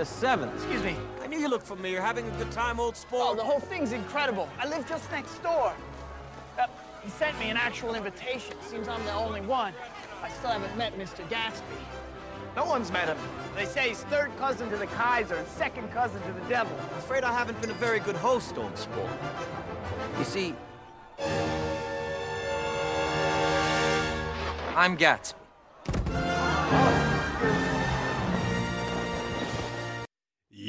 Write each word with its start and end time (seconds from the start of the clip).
The 0.00 0.06
7th. 0.06 0.54
Excuse 0.54 0.82
me. 0.82 0.96
I 1.22 1.26
knew 1.26 1.38
you 1.38 1.48
looked 1.48 1.66
familiar. 1.66 1.96
You're 1.96 2.02
having 2.02 2.26
a 2.26 2.30
good 2.38 2.50
time, 2.50 2.80
old 2.80 2.96
sport? 2.96 3.22
Oh, 3.22 3.24
sport? 3.34 3.36
the 3.36 3.44
whole 3.44 3.60
thing's 3.60 3.92
incredible. 3.92 4.48
I 4.58 4.66
live 4.66 4.88
just 4.88 5.10
next 5.10 5.42
door. 5.42 5.74
Uh, 6.58 6.66
he 7.02 7.10
sent 7.10 7.38
me 7.38 7.50
an 7.50 7.58
actual 7.58 7.94
invitation. 7.94 8.54
Seems 8.66 8.88
I'm 8.88 9.04
the 9.04 9.12
only 9.12 9.42
one. 9.42 9.74
I 10.22 10.30
still 10.30 10.48
haven't 10.48 10.74
met 10.78 10.98
Mr. 10.98 11.28
Gatsby. 11.28 11.76
No 12.56 12.64
one's 12.64 12.90
met 12.90 13.08
him. 13.08 13.18
They 13.54 13.66
say 13.66 13.90
he's 13.90 14.02
third 14.04 14.30
cousin 14.38 14.70
to 14.70 14.78
the 14.78 14.86
Kaiser 14.86 15.34
and 15.34 15.46
second 15.48 15.92
cousin 15.92 16.22
to 16.22 16.32
the 16.32 16.48
devil. 16.48 16.74
I'm 16.92 16.98
afraid 16.98 17.22
I 17.22 17.34
haven't 17.34 17.60
been 17.60 17.70
a 17.70 17.74
very 17.74 18.00
good 18.00 18.16
host, 18.16 18.56
old 18.56 18.78
sport. 18.78 19.10
You 20.18 20.24
see, 20.24 20.54
I'm 24.74 24.96
Gatsby. 24.96 25.39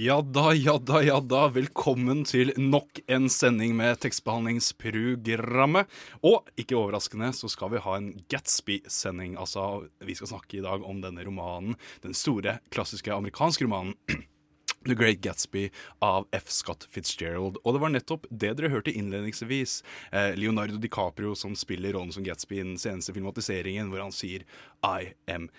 Ja 0.02 0.22
da, 0.22 0.54
ja 0.54 0.80
da, 0.82 1.04
ja 1.04 1.20
da. 1.22 1.44
Velkommen 1.54 2.24
til 2.26 2.50
nok 2.58 3.04
en 3.06 3.28
sending 3.30 3.76
med 3.78 4.00
tekstbehandlingsprogrammet. 4.02 5.92
Og 6.26 6.50
ikke 6.58 6.80
overraskende 6.80 7.30
så 7.38 7.46
skal 7.52 7.76
vi 7.76 7.84
ha 7.86 8.00
en 8.00 8.08
Gatsby-sending. 8.34 9.36
Altså, 9.38 9.86
vi 10.02 10.18
skal 10.18 10.32
snakke 10.32 10.58
i 10.58 10.66
dag 10.66 10.82
om 10.82 11.04
denne 11.06 11.22
romanen, 11.28 11.78
den 12.02 12.18
store, 12.18 12.58
klassiske 12.74 13.14
amerikanske 13.14 13.70
romanen. 13.70 13.94
The 14.90 14.98
Great 14.98 15.22
Gatsby 15.22 15.68
av 16.02 16.26
F. 16.34 16.50
Scott 16.50 16.88
Fitzgerald. 16.90 17.60
Og 17.62 17.76
det 17.76 17.82
var 17.84 17.94
nettopp 17.94 18.26
det 18.32 18.56
dere 18.58 18.72
hørte 18.74 18.94
innledningsvis. 18.98 19.84
Eh, 20.10 20.34
Leonardo 20.34 20.82
DiCaprio 20.82 21.36
som 21.38 21.54
spiller 21.54 21.94
rollen 21.94 22.10
som 22.16 22.26
Gatsby 22.26 22.58
i 22.58 22.66
den 22.66 22.80
seneste 22.82 23.14
filmatiseringen, 23.14 23.94
hvor 23.94 24.02
han 24.08 24.16
sier 24.16 24.48
I 24.82 25.14
am 25.30 25.52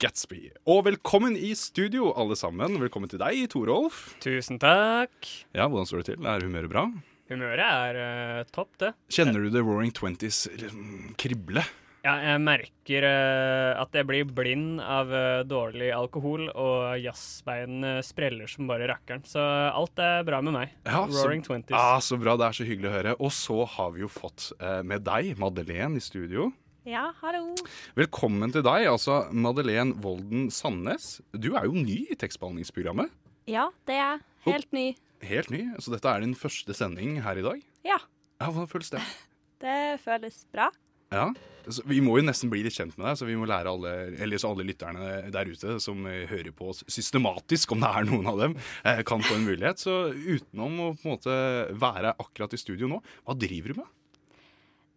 Gatsby. 0.00 0.46
Og 0.64 0.86
velkommen 0.86 1.34
i 1.36 1.50
studio, 1.58 2.08
alle 2.16 2.32
sammen. 2.38 2.78
Velkommen 2.80 3.10
til 3.12 3.20
deg, 3.20 3.42
Torolf. 3.52 4.14
Tusen 4.24 4.56
takk. 4.56 5.12
Ja, 5.52 5.66
hvordan 5.66 5.88
står 5.90 6.00
det 6.00 6.06
til? 6.14 6.24
Er 6.24 6.40
humøret 6.46 6.72
bra? 6.72 6.86
Humøret 7.28 7.60
er 7.60 7.98
uh, 8.00 8.46
topp, 8.48 8.70
det. 8.80 8.94
Kjenner 9.12 9.44
du 9.44 9.50
The 9.52 9.60
Roaring 9.60 9.92
Twenties 9.92 10.46
liksom, 10.54 11.10
krible? 11.20 11.66
Ja, 12.00 12.14
jeg 12.30 12.40
merker 12.40 13.04
uh, 13.04 13.82
at 13.82 13.98
jeg 14.00 14.08
blir 14.08 14.32
blind 14.32 14.80
av 14.80 15.12
uh, 15.12 15.42
dårlig 15.44 15.92
alkohol, 15.92 16.46
og 16.48 16.96
jazzbein 17.02 17.84
eh, 17.84 18.00
spreller 18.06 18.48
som 18.48 18.72
bare 18.72 18.88
rakkeren. 18.88 19.28
Så 19.28 19.44
alt 19.44 20.00
er 20.00 20.24
bra 20.24 20.40
med 20.40 20.56
meg. 20.56 20.72
Ja, 20.88 21.04
Roaring 21.04 21.44
Twenties. 21.44 21.76
ah, 21.76 22.00
så 22.00 22.16
bra, 22.16 22.38
det 22.40 22.48
er 22.48 22.56
så 22.56 22.64
hyggelig 22.64 22.88
å 22.88 22.96
høre. 22.96 23.16
Og 23.20 23.36
så 23.36 23.68
har 23.76 23.92
vi 23.98 24.06
jo 24.06 24.08
fått 24.16 24.48
med 24.80 25.04
deg, 25.04 25.34
Madeleine, 25.44 26.00
i 26.00 26.08
studio. 26.08 26.48
Ja, 26.88 27.10
hallo. 27.20 27.52
Velkommen 27.98 28.52
til 28.54 28.64
deg, 28.64 28.86
altså 28.88 29.26
Madeleine 29.36 29.92
Volden 30.00 30.46
Sandnes. 30.54 31.18
Du 31.36 31.52
er 31.58 31.66
jo 31.68 31.76
ny 31.76 31.98
i 32.08 32.16
tekstbehandlingsprogrammet. 32.18 33.12
Ja, 33.50 33.66
det 33.88 33.98
er 33.98 34.00
jeg. 34.00 34.22
Helt 34.46 34.72
ny. 34.72 34.84
Helt 35.28 35.50
ny, 35.52 35.60
så 35.84 35.92
dette 35.92 36.08
er 36.08 36.24
din 36.24 36.32
første 36.38 36.72
sending 36.76 37.18
her 37.24 37.36
i 37.40 37.44
dag. 37.44 37.60
Ja, 37.84 37.98
Ja, 38.40 38.48
Hvordan 38.48 38.70
føles 38.72 38.88
det? 38.94 39.02
det 39.64 40.00
føles 40.00 40.38
bra. 40.48 40.70
Ja, 41.12 41.26
så 41.68 41.82
Vi 41.84 41.98
må 42.00 42.14
jo 42.16 42.24
nesten 42.24 42.48
bli 42.48 42.62
litt 42.64 42.72
kjent 42.78 42.96
med 42.96 43.04
deg, 43.10 43.18
så 43.20 43.28
vi 43.28 43.36
må 43.36 43.44
lære 43.50 43.68
alle, 43.68 43.92
eller 44.16 44.40
så 44.40 44.54
alle 44.54 44.64
lytterne 44.64 45.28
der 45.34 45.50
ute 45.52 45.76
som 45.84 46.06
hører 46.08 46.48
på 46.56 46.70
oss 46.72 46.80
systematisk, 46.88 47.74
om 47.76 47.84
det 47.84 47.90
er 47.92 48.08
noen 48.08 48.30
av 48.32 48.40
dem, 48.40 48.56
eh, 48.88 49.02
kan 49.04 49.20
få 49.20 49.36
en 49.36 49.44
mulighet. 49.44 49.82
Så 49.84 49.98
utenom 50.16 50.80
å 50.80 50.90
på 50.96 51.04
en 51.04 51.12
måte 51.18 51.36
være 51.76 52.14
akkurat 52.16 52.56
i 52.56 52.62
studio 52.64 52.88
nå, 52.88 53.02
hva 53.28 53.36
driver 53.36 53.74
du 53.74 53.82
med? 53.82 53.96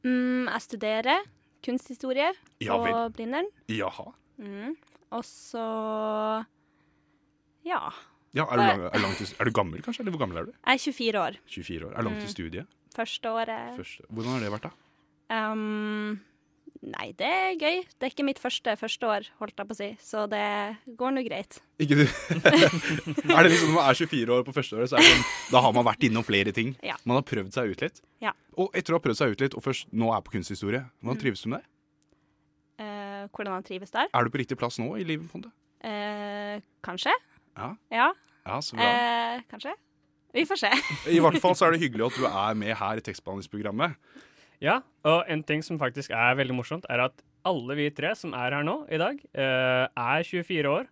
Mm, 0.07 0.47
jeg 0.53 0.63
studerer 0.69 1.27
kunsthistorie 1.63 2.31
på 2.59 2.65
ja, 2.65 3.07
Blindern. 3.13 3.47
Jaha. 3.71 4.11
Mm. 4.41 4.73
Og 5.13 5.23
så 5.27 5.67
Ja. 7.63 7.85
Ja, 8.33 8.47
er, 8.49 8.57
du 8.57 8.63
lang, 8.65 8.83
er, 8.89 9.01
langt 9.03 9.21
er 9.21 9.45
du 9.45 9.51
gammel, 9.53 9.81
kanskje? 9.85 10.01
Eller 10.01 10.15
hvor 10.15 10.23
gammel 10.23 10.39
er 10.41 10.47
du? 10.49 10.53
Jeg 10.57 10.79
er 10.79 10.81
24 10.81 11.19
år. 11.21 11.35
24 11.53 11.87
år. 11.87 11.91
Er 11.93 12.07
langt 12.07 12.17
mm. 12.17 12.23
til 12.23 12.31
studiet? 12.33 12.77
Første 12.95 13.29
året. 13.29 13.75
Første. 13.77 14.05
Hvordan 14.09 14.31
har 14.35 14.41
det 14.41 14.53
vært, 14.55 14.65
da? 14.65 14.71
Um, 15.53 16.17
nei, 16.83 17.07
det 17.17 17.27
er 17.27 17.53
gøy. 17.55 17.77
Det 17.95 18.07
er 18.07 18.11
ikke 18.11 18.25
mitt 18.27 18.39
første 18.41 18.73
første 18.79 19.07
år, 19.07 19.27
holdt 19.39 19.59
jeg 19.59 19.69
på 19.69 19.75
å 19.75 19.77
si, 19.79 19.89
så 20.03 20.25
det 20.31 20.43
går 20.99 21.13
nå 21.15 21.23
greit. 21.25 21.59
Ikke 21.83 21.97
du? 22.01 22.03
er 23.33 23.45
det 23.45 23.51
liksom 23.53 23.71
Når 23.71 23.77
man 23.77 23.89
er 23.89 23.99
24 23.99 24.35
år 24.35 24.43
på 24.47 24.55
første 24.55 24.77
året, 24.77 24.91
så 24.91 24.97
er 24.99 25.05
det 25.05 25.11
sånn, 25.13 25.25
da 25.55 25.61
har 25.65 25.75
man 25.77 25.87
vært 25.87 26.03
innom 26.07 26.25
flere 26.27 26.53
ting. 26.55 26.73
Ja. 26.85 26.97
Man 27.07 27.19
har 27.19 27.25
prøvd 27.27 27.53
seg 27.55 27.71
ut 27.73 27.85
litt. 27.85 28.01
Ja. 28.23 28.33
Og 28.59 28.75
etter 28.77 28.95
å 28.95 28.99
ha 28.99 29.05
prøvd 29.05 29.21
seg 29.21 29.35
ut 29.35 29.45
litt, 29.45 29.55
og 29.57 29.63
først 29.65 29.87
nå 29.95 30.11
er 30.15 30.25
på 30.25 30.35
kunsthistorie, 30.35 30.83
hvordan 31.01 31.17
Mm. 31.17 31.23
trives 31.23 31.43
du 31.45 31.49
med 31.53 31.63
det? 31.63 31.69
Uh, 32.83 33.23
hvordan 33.31 33.53
han 33.59 33.63
trives 33.63 33.91
der? 33.93 34.09
Er 34.13 34.23
du 34.25 34.33
på 34.33 34.41
riktig 34.41 34.57
plass 34.59 34.79
nå 34.81 34.91
i 34.97 35.05
livet? 35.07 35.29
på 35.31 35.39
det? 35.39 35.49
måte? 35.49 35.87
Eh, 35.87 36.61
kanskje? 36.83 37.13
Ja. 37.57 37.75
Ja. 37.91 38.11
Ja, 38.45 38.59
så 38.59 38.75
bra. 38.75 38.87
Uh, 38.91 39.41
kanskje? 39.51 39.73
Vi 40.33 40.45
får 40.49 40.57
se. 40.63 40.71
I 41.13 41.19
hvert 41.21 41.37
fall 41.39 41.53
så 41.55 41.67
er 41.67 41.75
det 41.75 41.83
hyggelig 41.83 42.07
at 42.09 42.17
du 42.17 42.25
er 42.25 42.55
med 42.57 42.73
her 42.75 42.97
i 42.97 43.03
tekstbehandlingsprogrammet. 43.05 43.93
Ja, 44.63 44.79
og 45.03 45.25
en 45.27 45.43
ting 45.43 45.61
som 45.65 45.77
faktisk 45.81 46.13
er 46.15 46.35
veldig 46.39 46.55
morsomt, 46.55 46.85
er 46.89 47.03
at 47.09 47.21
alle 47.45 47.75
vi 47.75 47.89
tre 47.91 48.13
som 48.15 48.31
er 48.33 48.55
her 48.55 48.63
nå 48.63 48.77
i 48.87 48.97
dag, 49.01 49.17
uh, 49.35 49.87
er 49.91 50.23
24 50.23 50.69
år. 50.71 50.85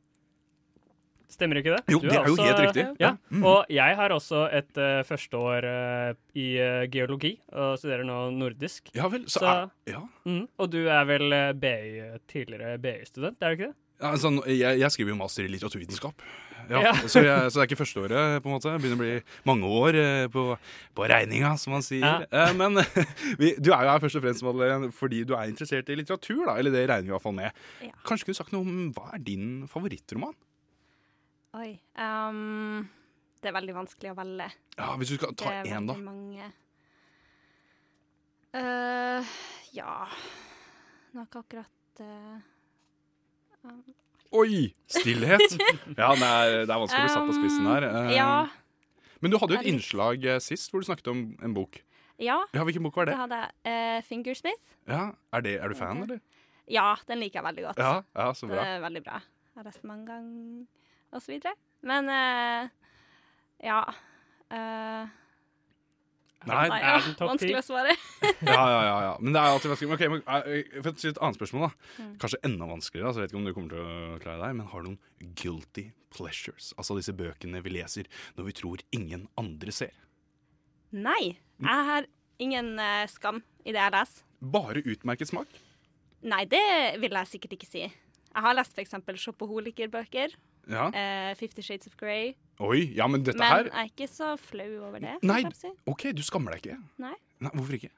Stemmer 1.31 1.61
ikke 1.61 1.71
det? 1.77 1.85
Jo, 1.93 1.99
det 2.03 2.11
er 2.11 2.25
jo 2.27 2.33
også- 2.35 2.43
helt 2.49 2.59
riktig. 2.65 2.83
Ja, 2.99 3.13
Mm. 3.31 3.45
Og 3.47 3.65
jeg 3.71 3.95
har 3.95 4.09
også 4.11 4.41
et 4.51 4.77
uh, 4.77 4.99
førsteår 5.07 5.63
uh, 5.63 6.13
i 6.35 6.59
uh, 6.59 6.83
geologi, 6.91 7.39
og 7.53 7.77
studerer 7.79 8.03
nå 8.03 8.17
nordisk. 8.35 8.91
Ja 8.93 9.07
vel, 9.07 9.23
så 9.31 9.39
er- 9.47 9.69
ja. 9.93 10.01
mm, 10.25 10.47
og 10.59 10.69
du 10.69 10.81
er 10.89 11.05
vel 11.05 11.31
eh, 11.31 11.53
BI, 11.53 12.19
tidligere 12.27 12.77
BI-student, 12.77 13.37
er 13.41 13.55
du 13.55 13.61
ikke 13.63 13.71
det? 13.71 13.75
Ja, 14.01 14.15
sånn, 14.17 14.39
jeg, 14.49 14.79
jeg 14.81 14.89
skriver 14.95 15.13
jo 15.13 15.17
master 15.19 15.45
i 15.45 15.51
litteraturvitenskap. 15.53 16.23
Ja, 16.69 16.79
Ja. 16.85 16.91
Så, 17.09 17.19
jeg, 17.25 17.49
så 17.51 17.57
det 17.59 17.63
er 17.63 17.67
ikke 17.67 17.79
førsteåret, 17.81 18.37
på 18.43 18.47
en 18.49 18.53
måte. 18.55 18.71
Det 18.71 18.79
begynner 18.83 18.97
å 18.97 19.01
bli 19.01 19.39
mange 19.49 19.69
år 19.81 19.97
eh, 19.99 20.27
på, 20.31 20.43
på 20.95 21.07
regninga, 21.11 21.51
som 21.59 21.73
man 21.75 21.83
sier. 21.83 22.05
Ja. 22.05 22.45
Eh, 22.47 22.53
Men 22.57 22.79
vi, 23.41 23.51
du 23.59 23.71
er 23.73 23.83
jo 23.87 23.91
her 23.91 24.03
først 24.03 24.19
og 24.19 24.23
fremst 24.23 24.45
Madeleine, 24.45 24.91
fordi 24.95 25.23
du 25.27 25.33
er 25.35 25.49
interessert 25.51 25.89
i 25.91 25.97
litteratur, 25.99 26.45
da. 26.47 26.55
Eller 26.61 26.73
det 26.73 26.85
regner 26.87 27.09
vi 27.09 27.11
i 27.11 27.15
hvert 27.17 27.25
fall 27.25 27.35
med. 27.37 27.59
Ja. 27.83 27.91
Kanskje 28.07 28.29
kunne 28.29 28.37
du 28.37 28.41
sagt 28.43 28.55
noe 28.55 28.63
om 28.65 28.87
hva 28.95 29.09
er 29.17 29.25
din 29.25 29.49
favorittroman? 29.71 30.37
Oi. 31.59 31.73
Um, 31.99 32.85
det 33.43 33.51
er 33.51 33.57
veldig 33.57 33.75
vanskelig 33.81 34.13
å 34.13 34.17
velge. 34.21 34.47
Ja, 34.77 34.93
Hvis 35.01 35.11
du 35.11 35.17
skal 35.19 35.35
ta 35.35 35.49
Det 35.51 35.57
er 35.65 35.75
én, 35.75 35.89
da. 35.89 35.97
veldig 35.97 36.07
Mange. 36.07 36.51
Uh, 38.51 39.23
ja 39.71 39.93
Nok 41.15 41.37
akkurat 41.39 42.01
um, 42.03 42.41
Oi! 44.31 44.71
Stillhet. 44.87 45.43
Ja, 45.99 46.13
det 46.15 46.27
er, 46.27 46.53
det 46.65 46.71
er 46.71 46.79
vanskelig 46.79 47.01
å 47.01 47.07
bli 47.07 47.13
satt 47.13 47.27
på 47.29 47.35
spissen 47.37 47.67
her. 47.67 47.85
Eh, 47.89 48.11
ja. 48.15 48.29
Men 49.21 49.33
du 49.33 49.37
hadde 49.41 49.57
jo 49.57 49.59
et 49.61 49.67
innslag 49.69 50.23
eh, 50.25 50.39
sist 50.41 50.71
hvor 50.71 50.81
du 50.81 50.87
snakket 50.87 51.09
om 51.11 51.23
en 51.43 51.53
bok. 51.57 51.81
Ja, 52.21 52.37
Ja, 52.53 52.63
Hvilken 52.67 52.85
bok 52.85 52.95
var 52.99 53.09
det 53.09 53.15
det? 53.15 53.19
hadde 53.21 53.39
jeg. 53.41 53.51
Eh, 53.71 53.99
Fingersmith. 54.07 54.63
Ja, 54.89 55.11
Er, 55.33 55.41
det, 55.45 55.55
er 55.61 55.69
du 55.73 55.75
fan, 55.77 56.03
eller? 56.05 56.21
Ja, 56.71 56.93
den 57.09 57.19
liker 57.19 57.41
jeg 57.41 57.47
veldig 57.49 57.63
godt. 57.67 57.81
Ja, 57.81 57.93
ja, 58.15 58.27
så 58.37 58.47
Den 58.47 58.55
bra. 58.55 58.65
er 58.65 58.83
veldig 58.85 59.01
bra. 59.03 59.19
Jeg 59.51 59.59
har 59.59 59.67
lest 59.67 59.81
den 59.83 59.89
mange 59.91 60.05
ganger, 60.07 60.65
og 61.11 61.21
så 61.25 61.31
videre. 61.33 61.53
Men 61.83 62.07
eh, 62.13 62.69
ja 63.67 63.81
eh, 64.53 65.09
Nei, 66.49 66.61
nei, 66.71 66.79
ja, 66.81 66.93
vanskelig 67.19 67.59
å 67.59 67.63
svare. 67.65 67.93
ja, 68.25 68.63
ja, 68.65 68.79
ja, 68.81 68.93
ja. 69.05 69.11
Men 69.21 69.35
det 69.35 69.41
er 69.41 69.55
alltid 69.55 69.71
vanskelig. 69.73 69.95
Okay, 69.97 70.09
men, 70.09 70.23
eh, 70.25 70.79
For 70.81 70.97
si 70.97 71.11
et 71.11 71.19
annet 71.21 71.37
spørsmål, 71.37 71.67
da. 71.67 71.89
Mm. 72.01 72.13
Kanskje 72.23 72.39
enda 72.49 72.69
vanskeligere. 72.69 73.11
Altså, 73.11 73.21
jeg 73.21 73.27
vet 73.27 73.35
ikke 73.35 73.41
om 73.41 73.45
du 73.45 73.53
kommer 73.57 73.75
til 73.75 73.83
å 73.83 74.21
klare 74.23 74.41
deg, 74.41 74.55
men 74.57 74.71
har 74.71 74.81
du 74.81 74.89
noen 74.89 75.35
guilty 75.37 75.85
pleasures? 76.15 76.71
Altså 76.81 76.97
disse 76.97 77.13
bøkene 77.15 77.61
vi 77.61 77.75
leser 77.77 78.09
når 78.37 78.49
vi 78.49 78.55
tror 78.57 78.85
ingen 78.97 79.27
andre 79.39 79.75
ser. 79.75 79.93
Nei, 80.91 81.37
jeg 81.61 81.87
har 81.91 82.09
ingen 82.41 82.73
uh, 82.81 83.05
skam 83.11 83.43
i 83.63 83.75
det 83.75 83.79
jeg 83.79 83.95
leser. 83.95 84.25
Bare 84.41 84.81
utmerket 84.81 85.29
smak. 85.29 85.59
Nei, 86.25 86.45
det 86.49 86.65
vil 87.01 87.13
jeg 87.17 87.29
sikkert 87.29 87.53
ikke 87.57 87.69
si. 87.69 87.85
Jeg 87.85 88.45
har 88.45 88.57
lest 88.57 88.73
f.eks. 88.73 88.97
shopaholiker-bøker. 89.25 90.33
Ja. 90.71 90.87
eh, 90.95 91.31
Fifty 91.39 91.61
Shades 91.65 91.87
of 91.91 91.97
Grey. 91.99 92.33
Oi, 92.61 92.83
ja, 92.97 93.07
men 93.11 93.23
dette 93.25 93.39
Men 93.41 93.47
her 93.51 93.69
jeg 93.71 93.73
er 93.73 93.89
ikke 93.89 94.07
så 94.11 94.35
flau 94.39 94.69
over 94.87 95.01
det. 95.03 95.17
Nei, 95.25 95.41
si. 95.57 95.71
OK, 95.89 96.11
du 96.15 96.21
skammer 96.25 96.55
deg 96.55 96.65
ikke. 96.65 96.77
Nei. 97.01 97.15
Nei, 97.41 97.51
Hvorfor 97.57 97.77
ikke? 97.79 97.91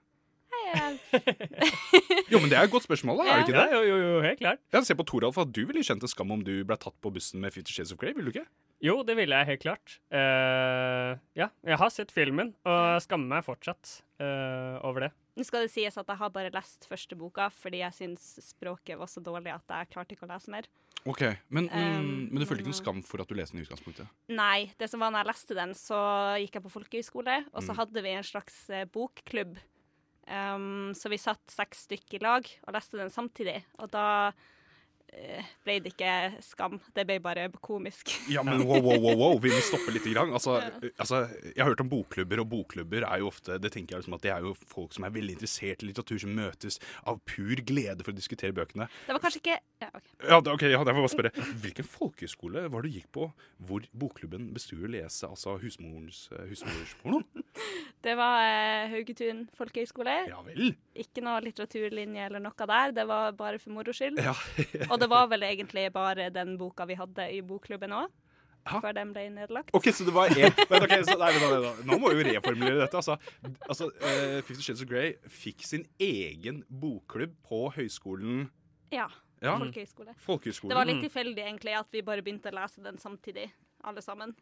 Jo, 2.31 2.39
men 2.39 2.49
det 2.49 2.57
er 2.57 2.65
et 2.65 2.71
godt 2.73 2.85
spørsmål, 2.87 3.19
da. 3.21 3.25
Er 3.29 3.41
det 3.41 3.47
ikke 3.49 3.57
det? 3.59 3.65
Ja, 3.73 3.81
jo, 3.85 3.97
jo, 3.99 4.21
helt 4.23 4.39
klart. 4.39 4.61
Ja, 4.73 4.81
Se 4.85 4.95
på 4.97 5.05
Toralf, 5.07 5.37
at 5.41 5.51
du 5.53 5.61
ville 5.69 5.83
kjent 5.85 6.03
en 6.05 6.11
skam 6.11 6.31
om 6.33 6.43
du 6.45 6.53
ble 6.65 6.77
tatt 6.81 6.95
på 7.03 7.11
bussen 7.13 7.43
med 7.43 7.53
Fifty 7.55 7.75
Shades 7.75 7.93
of 7.93 7.99
Grey, 8.01 8.13
ville 8.15 8.31
du 8.31 8.37
ikke? 8.39 8.47
Jo, 8.83 8.97
det 9.07 9.15
ville 9.19 9.37
jeg 9.37 9.47
helt 9.51 9.61
klart. 9.63 9.97
Uh, 10.11 11.13
ja, 11.39 11.49
jeg 11.63 11.79
har 11.79 11.91
sett 11.93 12.11
filmen, 12.11 12.51
og 12.67 12.99
skammer 13.05 13.37
meg 13.37 13.45
fortsatt 13.47 13.99
eh, 14.23 14.77
over 14.87 15.05
det. 15.07 15.11
Nå 15.37 15.45
skal 15.47 15.65
det 15.65 15.71
sies 15.73 15.97
at 15.97 16.07
jeg 16.09 16.19
har 16.19 16.29
bare 16.33 16.51
lest 16.53 16.85
første 16.89 17.17
boka 17.19 17.49
fordi 17.51 17.81
jeg 17.81 17.95
syns 17.97 18.25
språket 18.45 18.97
var 18.99 19.09
så 19.11 19.21
dårlig 19.25 19.51
at 19.55 19.67
jeg 19.75 19.89
klarte 19.93 20.15
ikke 20.15 20.27
å 20.27 20.31
lese 20.33 20.53
mer. 20.53 20.69
Ok, 21.05 21.21
Men, 21.51 21.65
men, 21.67 21.97
Um, 21.99 22.11
men 22.31 22.39
du 22.39 22.45
følte 22.47 22.63
ikke 22.63 22.71
noen 22.71 22.79
skam 22.79 23.01
for 23.03 23.19
at 23.19 23.27
du 23.27 23.35
leste 23.35 23.57
den 23.57 23.63
i 23.63 23.65
utgangspunktet? 23.67 24.07
Nei, 24.31 24.71
det 24.79 24.87
som 24.89 25.01
var 25.03 25.11
når 25.11 25.25
jeg 25.25 25.31
leste 25.33 25.57
den, 25.57 25.73
så 25.75 25.97
gikk 26.39 26.55
jeg 26.55 26.63
på 26.63 26.71
folkehøyskole, 26.77 27.37
og 27.51 27.61
så 27.65 27.73
Mm. 27.73 27.77
hadde 27.81 28.03
vi 28.05 28.13
en 28.15 28.23
slags 28.23 28.69
eh, 28.69 28.85
bokklubb. 28.85 29.57
Um, 30.23 30.93
så 30.95 31.09
vi 31.11 31.17
satt 31.19 31.43
seks 31.51 31.83
stykk 31.89 32.13
i 32.15 32.21
lag 32.23 32.47
og 32.63 32.73
leste 32.77 32.95
den 33.01 33.11
samtidig, 33.11 33.57
og 33.83 33.91
da 33.91 34.05
ble 35.63 35.75
det 35.83 35.93
ikke 35.93 36.13
skam. 36.43 36.79
Det 36.95 37.05
ble 37.07 37.19
bare 37.23 37.47
komisk. 37.63 38.11
Ja, 38.31 38.43
men 38.45 38.63
wow, 38.67 38.81
wow, 38.83 38.99
wow, 39.01 39.17
wow, 39.19 39.35
vi 39.43 39.51
må 39.53 39.59
stoppe 39.65 39.93
litt. 39.93 40.03
Grann. 40.13 40.33
Altså, 40.35 40.57
altså, 40.99 41.21
jeg 41.47 41.61
har 41.63 41.71
hørt 41.71 41.83
om 41.85 41.89
bokklubber, 41.91 42.41
og 42.43 42.49
bokklubber 42.51 43.05
er 43.07 43.21
jo 43.21 43.29
ofte 43.29 43.55
Det 43.61 43.71
tenker 43.71 43.95
jeg 43.95 44.03
liksom 44.03 44.17
at 44.17 44.25
det 44.25 44.33
er 44.33 44.43
jo 44.43 44.51
folk 44.67 44.93
som 44.95 45.05
er 45.07 45.13
veldig 45.15 45.37
interessert 45.37 45.83
i 45.85 45.89
litteratur, 45.89 46.19
som 46.25 46.33
møtes 46.35 46.79
av 47.09 47.21
pur 47.29 47.61
glede 47.63 48.03
for 48.03 48.11
å 48.11 48.17
diskutere 48.17 48.55
bøkene. 48.55 48.89
Det 49.07 49.15
var 49.15 49.23
kanskje 49.23 49.41
ikke 49.43 49.57
ja, 49.83 49.89
ok. 49.93 50.09
Ja, 50.29 50.39
det- 50.41 50.53
okay, 50.53 50.71
ja, 50.71 50.83
jeg 50.83 50.95
får 50.95 51.03
bare 51.03 51.13
spørre 51.15 51.31
Hvilken 51.63 51.87
folkehøyskole 51.87 52.67
var 52.71 52.81
det 52.83 52.91
du 52.91 52.97
gikk 52.99 53.09
på 53.15 53.29
hvor 53.63 53.87
bokklubben 53.95 54.51
å 54.53 54.91
lese 54.91 55.27
altså 55.27 55.57
husmorens, 55.61 56.29
eh, 56.35 56.45
husmorsporno? 56.51 57.23
Det 58.03 58.15
var 58.19 58.41
eh, 58.43 58.89
Haugetun 58.91 59.45
folkehøgskole. 59.55 60.15
Ja 60.27 60.41
vel? 60.43 60.73
Ikke 60.99 61.23
noe 61.23 61.39
litteraturlinje 61.45 62.25
eller 62.27 62.41
noe 62.43 62.67
der. 62.67 62.91
Det 62.97 63.05
var 63.07 63.31
bare 63.37 63.61
for 63.63 63.71
moro 63.77 63.95
skyld. 63.95 64.19
Ja. 64.19 64.33
og 64.91 64.97
det 64.99 65.07
var 65.11 65.29
vel 65.31 65.45
egentlig 65.47 65.85
bare 65.95 66.27
den 66.35 66.57
boka 66.59 66.87
vi 66.89 66.97
hadde 66.99 67.29
i 67.31 67.39
bokklubben 67.47 67.95
òg, 67.95 68.11
før 68.67 68.97
den 68.97 69.13
ble 69.15 69.23
nedlagt. 69.31 69.71
Ok, 69.77 69.87
så 69.95 70.07
det 70.07 70.15
var 70.15 70.35
én 70.35 70.51
Men 70.67 70.83
ok, 70.83 70.97
så, 71.07 71.15
nei, 71.21 71.31
nei, 71.37 71.47
nei, 71.47 71.61
nei. 71.63 71.73
Nå 71.87 72.01
må 72.01 72.11
vi 72.11 72.19
jo 72.19 72.27
reformulere 72.33 72.83
dette. 72.83 72.99
Altså, 72.99 73.15
altså 73.69 73.87
uh, 73.87 74.37
Fifty 74.43 74.67
Shades 74.67 74.83
of 74.83 74.91
Grey 74.91 75.15
fikk 75.39 75.63
sin 75.67 75.87
egen 76.03 76.63
bokklubb 76.67 77.39
på 77.47 77.65
høyskolen 77.77 78.49
Ja. 78.91 79.07
Ja. 79.43 79.57
Folkehøyskole. 79.59 80.13
Folkehøyskole. 80.23 80.71
Det 80.71 80.75
var 80.79 80.87
litt 80.87 81.03
tilfeldig 81.03 81.47
egentlig 81.47 81.73
at 81.75 81.89
vi 81.91 82.03
bare 82.03 82.23
begynte 82.23 82.51
å 82.51 82.59
lese 82.59 82.83
den 82.83 82.99
samtidig, 82.99 83.49
alle 83.83 84.03
sammen. 84.03 84.35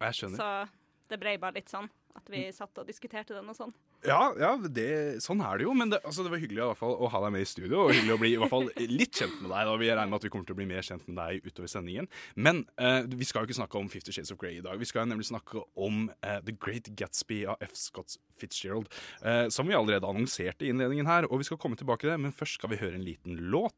Jeg 0.00 0.20
skjønner. 0.22 0.40
Så 0.40 1.08
det 1.08 1.20
ble 1.20 1.36
bare 1.40 1.60
litt 1.60 1.72
sånn 1.72 1.88
at 2.16 2.30
vi 2.32 2.46
satt 2.54 2.78
og 2.80 2.88
diskuterte 2.88 3.34
den 3.36 3.48
og 3.50 3.56
sånn. 3.56 3.72
Ja, 4.06 4.30
ja 4.38 4.52
det, 4.62 5.18
sånn 5.24 5.42
er 5.44 5.58
det 5.58 5.66
jo. 5.66 5.74
Men 5.76 5.92
det, 5.92 6.00
altså, 6.06 6.24
det 6.24 6.32
var 6.32 6.40
hyggelig 6.42 6.62
i 6.62 6.66
hvert 6.70 6.80
fall, 6.80 6.94
å 6.94 7.10
ha 7.12 7.22
deg 7.24 7.34
med 7.34 7.44
i 7.44 7.48
studio. 7.48 7.84
Og 7.84 7.92
hyggelig 7.94 8.14
å 8.14 8.20
bli 8.22 8.30
i 8.34 8.38
hvert 8.40 8.52
fall 8.52 8.68
litt 8.78 9.20
kjent 9.20 9.40
med 9.42 9.50
deg. 9.52 9.68
Da. 9.68 9.76
Vi 9.80 9.90
regner 9.90 10.12
med 10.12 10.18
at 10.20 10.28
vi 10.28 10.32
kommer 10.34 10.48
til 10.48 10.56
å 10.56 10.60
bli 10.60 10.68
mer 10.70 10.86
kjent 10.86 11.08
med 11.10 11.18
deg 11.20 11.48
utover 11.48 11.72
sendingen. 11.72 12.10
Men 12.38 12.64
eh, 12.80 13.00
vi 13.10 13.28
skal 13.28 13.44
jo 13.44 13.50
ikke 13.50 13.60
snakke 13.60 13.82
om 13.82 13.90
Fifty 13.92 14.14
Shades 14.14 14.32
of 14.34 14.40
Grey 14.40 14.58
i 14.58 14.64
dag. 14.64 14.78
Vi 14.80 14.88
skal 14.88 15.04
jo 15.04 15.12
nemlig 15.12 15.28
snakke 15.30 15.64
om 15.78 16.08
eh, 16.22 16.40
The 16.46 16.54
Great 16.54 16.92
Gatsby 16.98 17.44
av 17.50 17.62
F. 17.68 17.74
Scott 17.78 18.18
Fitzgerald. 18.38 18.90
Eh, 19.22 19.46
som 19.54 19.68
vi 19.68 19.76
allerede 19.78 20.08
annonserte 20.08 20.66
i 20.66 20.72
innledningen 20.72 21.10
her. 21.10 21.28
Og 21.32 21.42
vi 21.42 21.50
skal 21.50 21.60
komme 21.60 21.78
tilbake 21.78 22.06
til 22.06 22.14
det, 22.14 22.20
men 22.22 22.34
først 22.34 22.60
skal 22.60 22.72
vi 22.74 22.82
høre 22.82 22.98
en 22.98 23.06
liten 23.06 23.38
låt. 23.52 23.76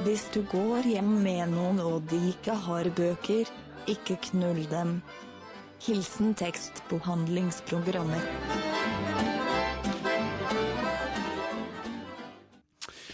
Hvis 0.00 0.30
du 0.32 0.40
går 0.48 0.86
hjem 0.88 1.10
med 1.20 1.50
noen 1.52 1.80
og 1.84 2.06
de 2.08 2.18
ikke 2.30 2.54
har 2.64 2.88
bøker, 2.96 3.50
ikke 3.88 4.18
knull 4.30 4.64
dem. 4.70 4.98
Hilsen 5.80 6.34
tekstbehandlingsprogrammer. 6.36 8.20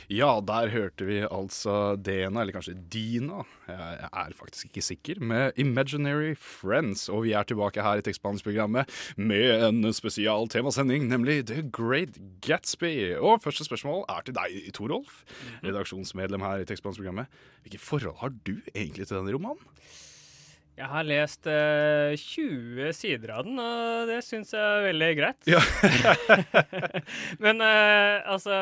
Ja, 0.06 0.38
der 0.38 0.68
hørte 0.70 1.06
vi 1.08 1.16
altså 1.24 1.96
Dena, 1.98 2.40
eller 2.40 2.54
kanskje 2.54 2.76
Dina, 2.92 3.42
jeg 3.66 4.06
er 4.06 4.34
faktisk 4.38 4.68
ikke 4.68 4.82
sikker, 4.82 5.20
med 5.20 5.58
Imaginary 5.58 6.36
Friends. 6.38 7.08
Og 7.08 7.24
vi 7.24 7.32
er 7.34 7.42
tilbake 7.42 7.82
her 7.82 7.98
i 7.98 8.04
tekstbehandlingsprogrammet 8.06 8.86
med 9.18 9.66
en 9.66 9.92
spesial 9.92 10.46
temasending, 10.48 11.08
nemlig 11.10 11.46
The 11.50 11.64
Great 11.74 12.20
Gatsby. 12.46 13.16
Og 13.18 13.42
første 13.42 13.66
spørsmål 13.66 14.04
er 14.08 14.22
til 14.22 14.38
deg, 14.38 14.70
Torolf, 14.78 15.24
redaksjonsmedlem 15.66 16.46
her 16.46 16.62
i 16.62 16.68
tekstbehandlingsprogrammet. 16.70 17.26
Hvilke 17.66 17.82
forhold 17.82 18.20
har 18.22 18.34
du 18.46 18.60
egentlig 18.74 19.08
til 19.08 19.16
denne 19.18 19.34
romanen? 19.34 19.74
Jeg 20.76 20.90
har 20.93 21.06
lest 21.08 21.46
eh, 21.49 22.12
20 22.20 22.90
sider 22.93 23.31
av 23.32 23.46
den, 23.46 23.56
og 23.56 24.11
det 24.11 24.19
syns 24.26 24.50
jeg 24.52 24.61
er 24.61 24.82
veldig 24.90 25.06
greit. 25.17 25.46
Ja. 25.49 25.61
Men 27.44 27.62
eh, 27.64 28.20
altså 28.28 28.52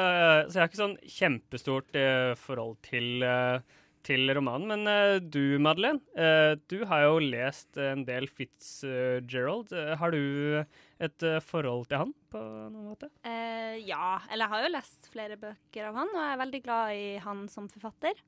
Så 0.47 0.55
jeg 0.55 0.61
har 0.61 0.69
ikke 0.71 0.79
sånn 0.79 1.01
kjempestort 1.11 1.99
eh, 1.99 2.37
forhold 2.39 2.77
til, 2.87 3.25
eh, 3.27 3.81
til 4.07 4.31
romanen. 4.39 4.71
Men 4.71 4.93
eh, 4.93 5.17
du, 5.19 5.59
Madeleine, 5.59 6.05
eh, 6.15 6.55
du 6.71 6.85
har 6.87 7.09
jo 7.09 7.19
lest 7.19 7.81
en 7.83 8.07
del 8.07 8.29
Fitzgerald. 8.31 9.75
Har 9.99 10.15
du 10.15 10.63
et 11.03 11.27
forhold 11.43 11.89
til 11.91 11.99
han 11.99 12.13
på 12.31 12.39
noen 12.39 12.93
måte? 12.93 13.11
Eh, 13.27 13.81
ja, 13.89 14.21
eller 14.29 14.47
jeg 14.47 14.53
har 14.55 14.69
jo 14.69 14.75
lest 14.77 15.11
flere 15.11 15.41
bøker 15.41 15.91
av 15.91 15.99
han, 15.99 16.15
og 16.15 16.23
jeg 16.23 16.37
er 16.37 16.45
veldig 16.47 16.63
glad 16.69 16.95
i 16.95 17.11
han 17.27 17.49
som 17.51 17.67
forfatter. 17.75 18.23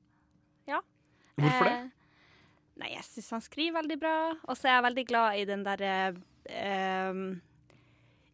Ja. 0.67 0.83
Hvorfor 1.39 1.71
det? 1.71 1.77
Eh, 2.77 2.83
nei, 2.83 2.93
jeg 2.93 3.03
syns 3.03 3.29
han 3.31 3.41
skriver 3.41 3.81
veldig 3.81 3.99
bra. 3.99 4.15
Og 4.47 4.55
så 4.57 4.69
er 4.69 4.75
jeg 4.77 4.85
veldig 4.91 5.05
glad 5.09 5.37
i 5.41 5.45
den 5.49 5.63
derre 5.65 5.93
eh, 6.47 7.21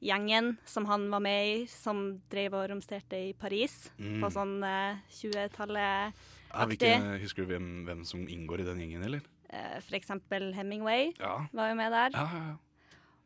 gjengen 0.04 0.57
som 0.68 0.86
han 0.90 1.06
var 1.13 1.22
med 1.24 1.48
i, 1.48 1.66
som 1.72 2.19
drev 2.30 2.54
og 2.60 2.69
romsterte 2.74 3.16
i 3.30 3.34
Paris 3.34 3.90
Mm. 4.00 4.19
på 4.22 4.30
sånn 4.36 4.57
eh, 4.63 4.98
20-tallet. 5.10 6.13
Ja, 6.54 6.66
hvilke, 6.69 6.92
husker 7.24 7.45
du 7.48 7.54
hvem, 7.54 7.69
hvem 7.88 8.04
som 8.06 8.28
inngår 8.28 8.62
i 8.62 8.68
den 8.68 8.80
gjengen, 8.84 9.04
eller? 9.07 9.22
Eh, 9.50 9.80
for 9.81 9.95
eksempel 9.98 10.51
Hemingway 10.54 11.13
Ja. 11.19 11.48
var 11.54 11.69
jo 11.69 11.75
med 11.75 11.92
der. 11.92 12.10
Ja, 12.13 12.28
ja, 12.34 12.44
ja. 12.51 12.57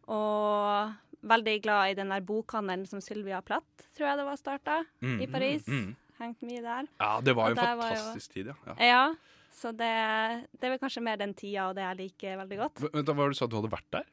Og 0.07 0.93
veldig 1.27 1.61
glad 1.63 1.89
i 1.91 1.93
den 1.95 2.09
der 2.13 2.21
bokhandelen 2.21 2.85
som 2.87 3.01
Sylvia 3.01 3.41
Platt, 3.41 3.65
tror 3.97 4.07
jeg 4.11 4.17
det 4.17 4.25
var 4.25 4.37
starta, 4.37 4.85
Mm, 5.01 5.21
i 5.21 5.27
Paris. 5.27 5.65
mm. 5.67 5.95
Hengt 6.19 6.41
mye 6.41 6.61
der. 6.61 6.87
Ja, 6.99 7.19
det 7.21 7.35
var 7.35 7.49
jo 7.49 7.55
en 7.55 7.57
fantastisk 7.57 8.33
var 8.35 8.43
jo- 8.43 8.53
tid, 8.53 8.55
ja. 8.65 8.85
ja. 8.87 9.15
Så 9.57 9.71
det, 9.73 9.89
det 10.53 10.67
er 10.67 10.73
vel 10.75 10.79
kanskje 10.83 11.01
mer 11.01 11.17
den 11.17 11.33
tida, 11.33 11.69
og 11.71 11.75
det 11.77 11.81
jeg 11.87 11.97
liker 12.03 12.37
veldig 12.43 12.57
godt. 12.61 12.81
Men 12.83 12.91
Vent, 12.93 13.07
da, 13.07 13.13
Hva 13.13 13.17
var 13.23 13.31
det 13.31 13.37
du 13.37 13.39
sa 13.39 13.47
du 13.49 13.55
hadde 13.57 13.71
vært 13.73 13.87
der? 13.95 14.09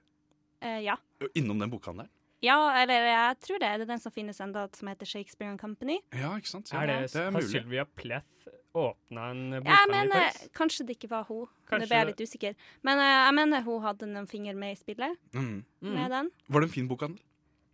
Eh, 0.64 0.78
ja. 0.86 0.94
Innom 1.36 1.58
den 1.60 1.72
bokhandelen? 1.72 2.08
ja, 2.44 2.56
eller 2.82 3.06
jeg 3.08 3.36
tror 3.40 3.60
det. 3.62 3.68
Det 3.80 3.84
er 3.86 3.88
den 3.88 4.00
som 4.02 4.12
finnes 4.12 4.40
enda, 4.44 4.66
som 4.76 4.88
heter 4.90 5.08
Shakespeare 5.08 5.48
and 5.52 5.60
Company. 5.60 5.98
Ja, 6.12 6.34
ikke 6.36 6.50
sant? 6.50 6.68
Ja, 6.72 6.82
er 6.82 6.90
det, 6.90 7.12
det 7.14 7.22
er 7.22 7.30
har. 7.32 7.46
Sylvia 7.48 7.84
Pleth 7.88 8.48
åpna 8.76 9.30
en 9.30 9.42
Ja, 9.54 9.60
jeg 9.78 9.88
mener, 9.92 10.16
i 10.18 10.26
Paris? 10.32 10.48
kanskje 10.52 10.84
det 10.88 10.96
ikke 10.98 11.08
var 11.12 11.24
hun. 11.28 11.46
Kanskje 11.70 11.80
det 11.84 11.88
ble 11.88 12.00
jeg 12.02 12.08
litt 12.10 12.20
usikker. 12.26 12.56
Men 12.84 13.00
uh, 13.00 13.04
jeg 13.28 13.34
mener 13.38 13.64
hun 13.64 13.80
hadde 13.86 14.08
noen 14.10 14.28
finger 14.28 14.58
med 14.60 14.74
i 14.74 14.80
spillet, 14.80 15.16
Mm. 15.32 15.64
med 15.80 16.10
den. 16.10 16.30
Var 16.48 16.60
det 16.60 16.68
en 16.68 16.74
fin 16.74 16.88
bokhandel? 16.90 17.22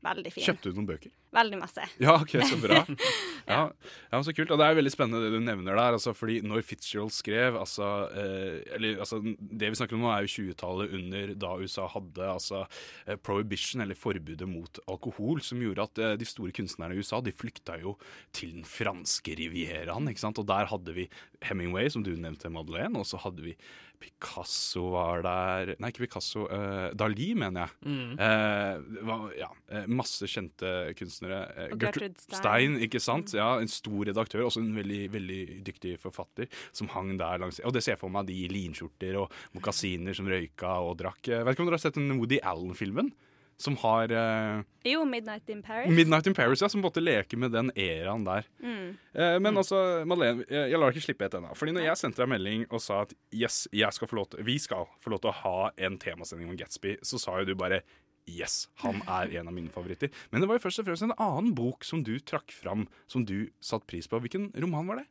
Veldig 0.07 0.33
fin. 0.33 0.45
Kjøpte 0.47 0.71
du 0.71 0.79
noen 0.79 0.87
bøker? 0.93 1.11
Veldig 1.31 1.59
masse. 1.61 1.85
Ja, 2.03 2.17
ok, 2.19 2.33
så 2.47 2.57
bra. 2.59 2.81
Ja, 3.51 3.65
ja, 4.13 4.19
så 4.23 4.31
kult. 4.37 4.51
Og 4.55 4.61
det 4.61 4.67
er 4.67 4.77
veldig 4.79 4.91
spennende 4.95 5.25
det 5.25 5.33
du 5.35 5.43
nevner 5.43 5.75
der. 5.75 5.97
Altså, 5.97 6.13
fordi 6.15 6.37
når 6.47 6.63
Fitzgerald 6.67 7.11
skrev 7.15 7.57
altså, 7.59 7.89
eh, 8.15 8.61
eller, 8.77 9.01
altså, 9.03 9.19
Det 9.25 9.71
vi 9.73 9.79
snakker 9.81 9.99
om 9.99 10.05
nå, 10.05 10.11
er 10.15 10.27
jo 10.27 10.33
20-tallet 10.37 10.95
under 11.01 11.33
da 11.47 11.51
USA 11.59 11.89
hadde 11.91 12.29
altså, 12.31 12.63
eh, 13.07 13.19
prohibition, 13.19 13.83
eller 13.83 13.99
forbudet 13.99 14.47
mot 14.51 14.79
alkohol, 14.91 15.43
som 15.43 15.63
gjorde 15.63 15.89
at 15.89 16.03
eh, 16.05 16.15
de 16.21 16.29
store 16.31 16.55
kunstnerne 16.55 16.95
i 16.95 17.03
USA 17.03 17.19
de 17.27 17.35
flykta 17.35 17.81
jo 17.83 17.97
til 18.37 18.55
den 18.61 18.67
franske 18.69 19.35
rivieraen. 19.41 20.11
ikke 20.13 20.23
sant? 20.27 20.39
Og 20.39 20.47
der 20.51 20.71
hadde 20.71 20.95
vi 20.95 21.09
Hemingway, 21.47 21.91
som 21.91 22.07
du 22.07 22.13
nevnte, 22.15 22.51
Madeleine, 22.55 22.99
og 23.03 23.09
så 23.09 23.19
hadde 23.23 23.47
vi 23.51 23.57
Picasso 24.01 24.87
var 24.95 25.21
der 25.27 25.75
Nei, 25.77 25.91
ikke 25.93 26.07
Picasso. 26.07 26.47
eh, 26.49 26.87
Dali, 26.97 27.35
mener 27.37 27.67
jeg. 27.67 27.75
Mm. 27.85 28.15
Eh, 28.17 29.03
var, 29.05 29.27
ja, 29.37 29.51
eh, 29.69 29.85
masse 29.93 30.25
kjente 30.31 30.71
kunstnere. 30.97 31.20
Eh, 31.23 31.71
Og 31.73 31.79
Gertrude 31.81 32.11
Gertrude 32.11 32.21
Stein. 32.25 32.41
Stein, 32.41 32.77
ikke 32.87 33.01
sant? 33.03 33.35
Ja, 33.37 33.51
En 33.61 33.69
stor 33.69 34.05
redaktør, 34.09 34.47
også 34.47 34.63
en 34.65 34.75
veldig 34.77 35.01
veldig 35.13 35.41
dyktig 35.67 35.97
forfatter, 36.01 36.49
som 36.73 36.89
hang 36.95 37.17
der 37.21 37.39
langs 37.43 37.61
Og 37.65 37.73
det 37.77 37.83
ser 37.85 37.93
jeg 37.97 38.03
for 38.03 38.13
meg 38.13 38.27
de 38.31 38.49
linskjorter 38.49 39.19
og 39.21 39.33
mokasiner 39.57 40.17
som 40.17 40.29
røyka 40.31 40.79
og 40.85 40.97
drakk. 41.03 41.23
Jeg 41.29 41.45
vet 41.45 41.53
ikke 41.57 41.67
om 41.67 41.69
dere 41.71 41.79
har 41.81 41.85
sett 41.89 41.99
den 41.99 42.17
Woody 42.19 42.41
Allen-filmen? 42.43 43.13
Som 43.61 43.77
har 43.83 44.09
eh, 44.09 44.63
Jo, 44.89 45.05
Midnight 45.05 45.49
in 45.53 45.61
Paris. 45.63 45.91
Midnight 45.93 46.27
in 46.27 46.35
Paris, 46.35 46.63
ja, 46.63 46.69
som 46.73 46.81
måtte 46.81 47.03
leke 47.03 47.37
med 47.37 47.53
den 47.53 47.69
eraen 47.77 48.25
der. 48.25 48.47
Mm. 48.65 48.97
Eh, 49.13 49.37
men 49.45 49.61
altså, 49.61 50.01
Madeleine, 50.09 50.47
jeg, 50.49 50.71
jeg 50.73 50.81
lar 50.81 50.89
deg 50.89 50.97
ikke 50.97 51.05
slippe 51.11 51.27
et 51.29 51.37
ennå. 51.37 51.53
Fordi 51.55 51.75
når 51.77 51.85
jeg 51.91 52.01
sendte 52.01 52.23
deg 52.23 52.31
melding 52.33 52.65
og 52.71 52.81
sa 52.81 53.03
at 53.05 53.13
yes, 53.37 53.67
skal 53.93 54.09
til, 54.33 54.47
vi 54.49 54.57
skal 54.59 54.89
få 55.05 55.13
lov 55.13 55.21
til 55.21 55.35
å 55.35 55.37
ha 55.43 55.59
en 55.77 55.99
temasending 56.01 56.49
om 56.49 56.57
Gatsby, 56.57 56.97
så 57.05 57.21
sa 57.21 57.37
jo 57.43 57.51
du 57.51 57.55
bare 57.61 57.83
yes, 58.31 58.69
han 58.85 59.03
er 59.07 59.33
en 59.41 59.49
av 59.51 59.55
mine 59.57 59.73
favoritter. 59.75 60.11
Men 60.31 60.41
det 60.43 60.49
var 60.51 60.59
jo 60.59 60.65
først 60.69 60.83
og 60.83 60.87
fremst 60.89 61.07
en 61.07 61.17
annen 61.17 61.55
bok 61.59 61.85
som 61.85 62.05
du 62.07 62.15
trakk 62.21 62.53
fram, 62.55 62.87
som 63.11 63.25
du 63.27 63.51
satte 63.61 63.87
pris 63.91 64.09
på. 64.11 64.21
Hvilken 64.23 64.51
roman 64.63 64.87
var 64.91 65.03
det? 65.03 65.07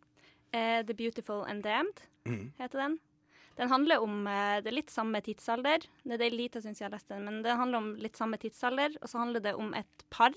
Uh, 0.56 0.82
The 0.88 0.96
Beautiful 0.98 1.44
and 1.46 1.64
Damned 1.64 2.02
mm. 2.26 2.54
heter 2.60 2.86
den. 2.86 3.00
Den 3.60 3.68
handler 3.70 4.00
om 4.00 4.22
eh, 4.28 4.62
Det 4.64 4.70
er 4.72 4.76
litt 4.78 4.92
samme 4.94 5.20
tidsalder. 5.22 5.84
Det 6.08 6.16
er 6.24 6.32
lite 6.32 6.62
syns 6.64 6.80
jeg 6.80 6.88
har 6.88 6.94
lest 6.96 7.10
den, 7.12 7.26
men 7.28 7.42
det 7.44 7.58
handler 7.60 7.82
om 7.82 7.90
litt 8.00 8.16
samme 8.16 8.38
tidsalder. 8.40 8.96
Og 9.02 9.12
så 9.12 9.20
handler 9.20 9.44
det 9.44 9.52
om 9.60 9.74
et 9.76 10.06
par 10.10 10.32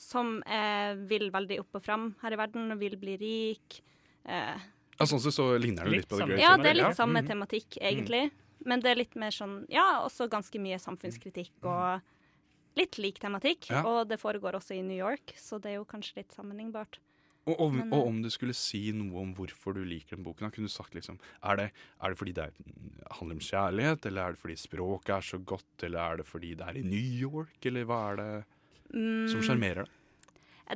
som 0.00 0.40
eh, 0.48 0.96
vil 1.06 1.28
veldig 1.30 1.60
opp 1.62 1.78
og 1.78 1.84
fram 1.84 2.08
her 2.24 2.34
i 2.34 2.40
verden 2.40 2.72
og 2.74 2.80
vil 2.82 2.96
bli 2.98 3.14
rik. 3.20 3.78
Eh, 4.26 4.66
Ja, 4.98 5.06
sånn 5.08 5.22
sett 5.22 5.32
så 5.32 5.46
ligner 5.62 5.86
det 5.86 5.94
litt, 6.00 6.08
på 6.10 6.18
The 6.18 6.26
Great 6.26 6.42
ja, 6.42 6.56
det 6.60 6.72
er 6.72 6.78
litt 6.82 6.98
samme 6.98 7.22
Mhm. 7.22 7.28
tematikk, 7.30 7.78
egentlig. 7.80 8.30
Men 8.68 8.80
det 8.84 8.90
er 8.90 8.98
litt 9.00 9.14
mer 9.16 9.32
sånn 9.32 9.62
Ja, 9.72 10.02
også 10.04 10.28
ganske 10.28 10.60
mye 10.60 10.78
samfunnskritikk 10.78 11.64
og 11.64 12.02
litt 12.76 12.98
lik 12.98 13.18
tematikk. 13.22 13.70
Ja. 13.70 13.82
Og 13.88 14.08
det 14.10 14.20
foregår 14.20 14.58
også 14.58 14.76
i 14.76 14.82
New 14.82 14.98
York, 14.98 15.32
så 15.36 15.58
det 15.60 15.72
er 15.72 15.80
jo 15.80 15.86
kanskje 15.88 16.20
litt 16.20 16.32
sammenlignbart. 16.36 17.00
Og, 17.48 17.54
og, 17.56 17.72
Men, 17.72 17.88
og 17.88 18.02
eh, 18.02 18.08
om 18.10 18.18
du 18.22 18.28
skulle 18.30 18.54
si 18.54 18.92
noe 18.92 19.22
om 19.22 19.30
hvorfor 19.34 19.72
du 19.74 19.80
liker 19.88 20.18
den 20.18 20.26
boken, 20.26 20.44
da 20.44 20.50
kunne 20.52 20.68
du 20.68 20.72
sagt 20.72 20.92
liksom 20.94 21.16
Er 21.40 21.56
det, 21.56 21.68
er 22.04 22.12
det 22.12 22.18
fordi 22.20 22.34
det 22.36 22.44
er, 22.50 22.52
handler 23.16 23.38
om 23.38 23.40
kjærlighet, 23.40 24.06
eller 24.10 24.22
er 24.22 24.36
det 24.36 24.42
fordi 24.42 24.56
språket 24.60 25.14
er 25.16 25.24
så 25.30 25.40
godt, 25.40 25.84
eller 25.88 26.00
er 26.04 26.20
det 26.20 26.26
fordi 26.28 26.54
det 26.60 26.66
er 26.68 26.76
i 26.76 26.84
New 26.84 27.16
York, 27.24 27.56
eller 27.64 27.88
hva 27.88 28.00
er 28.12 28.20
det 28.20 28.30
som 28.90 29.38
Mm. 29.40 29.44
sjarmerer 29.46 29.86
deg? 29.86 29.96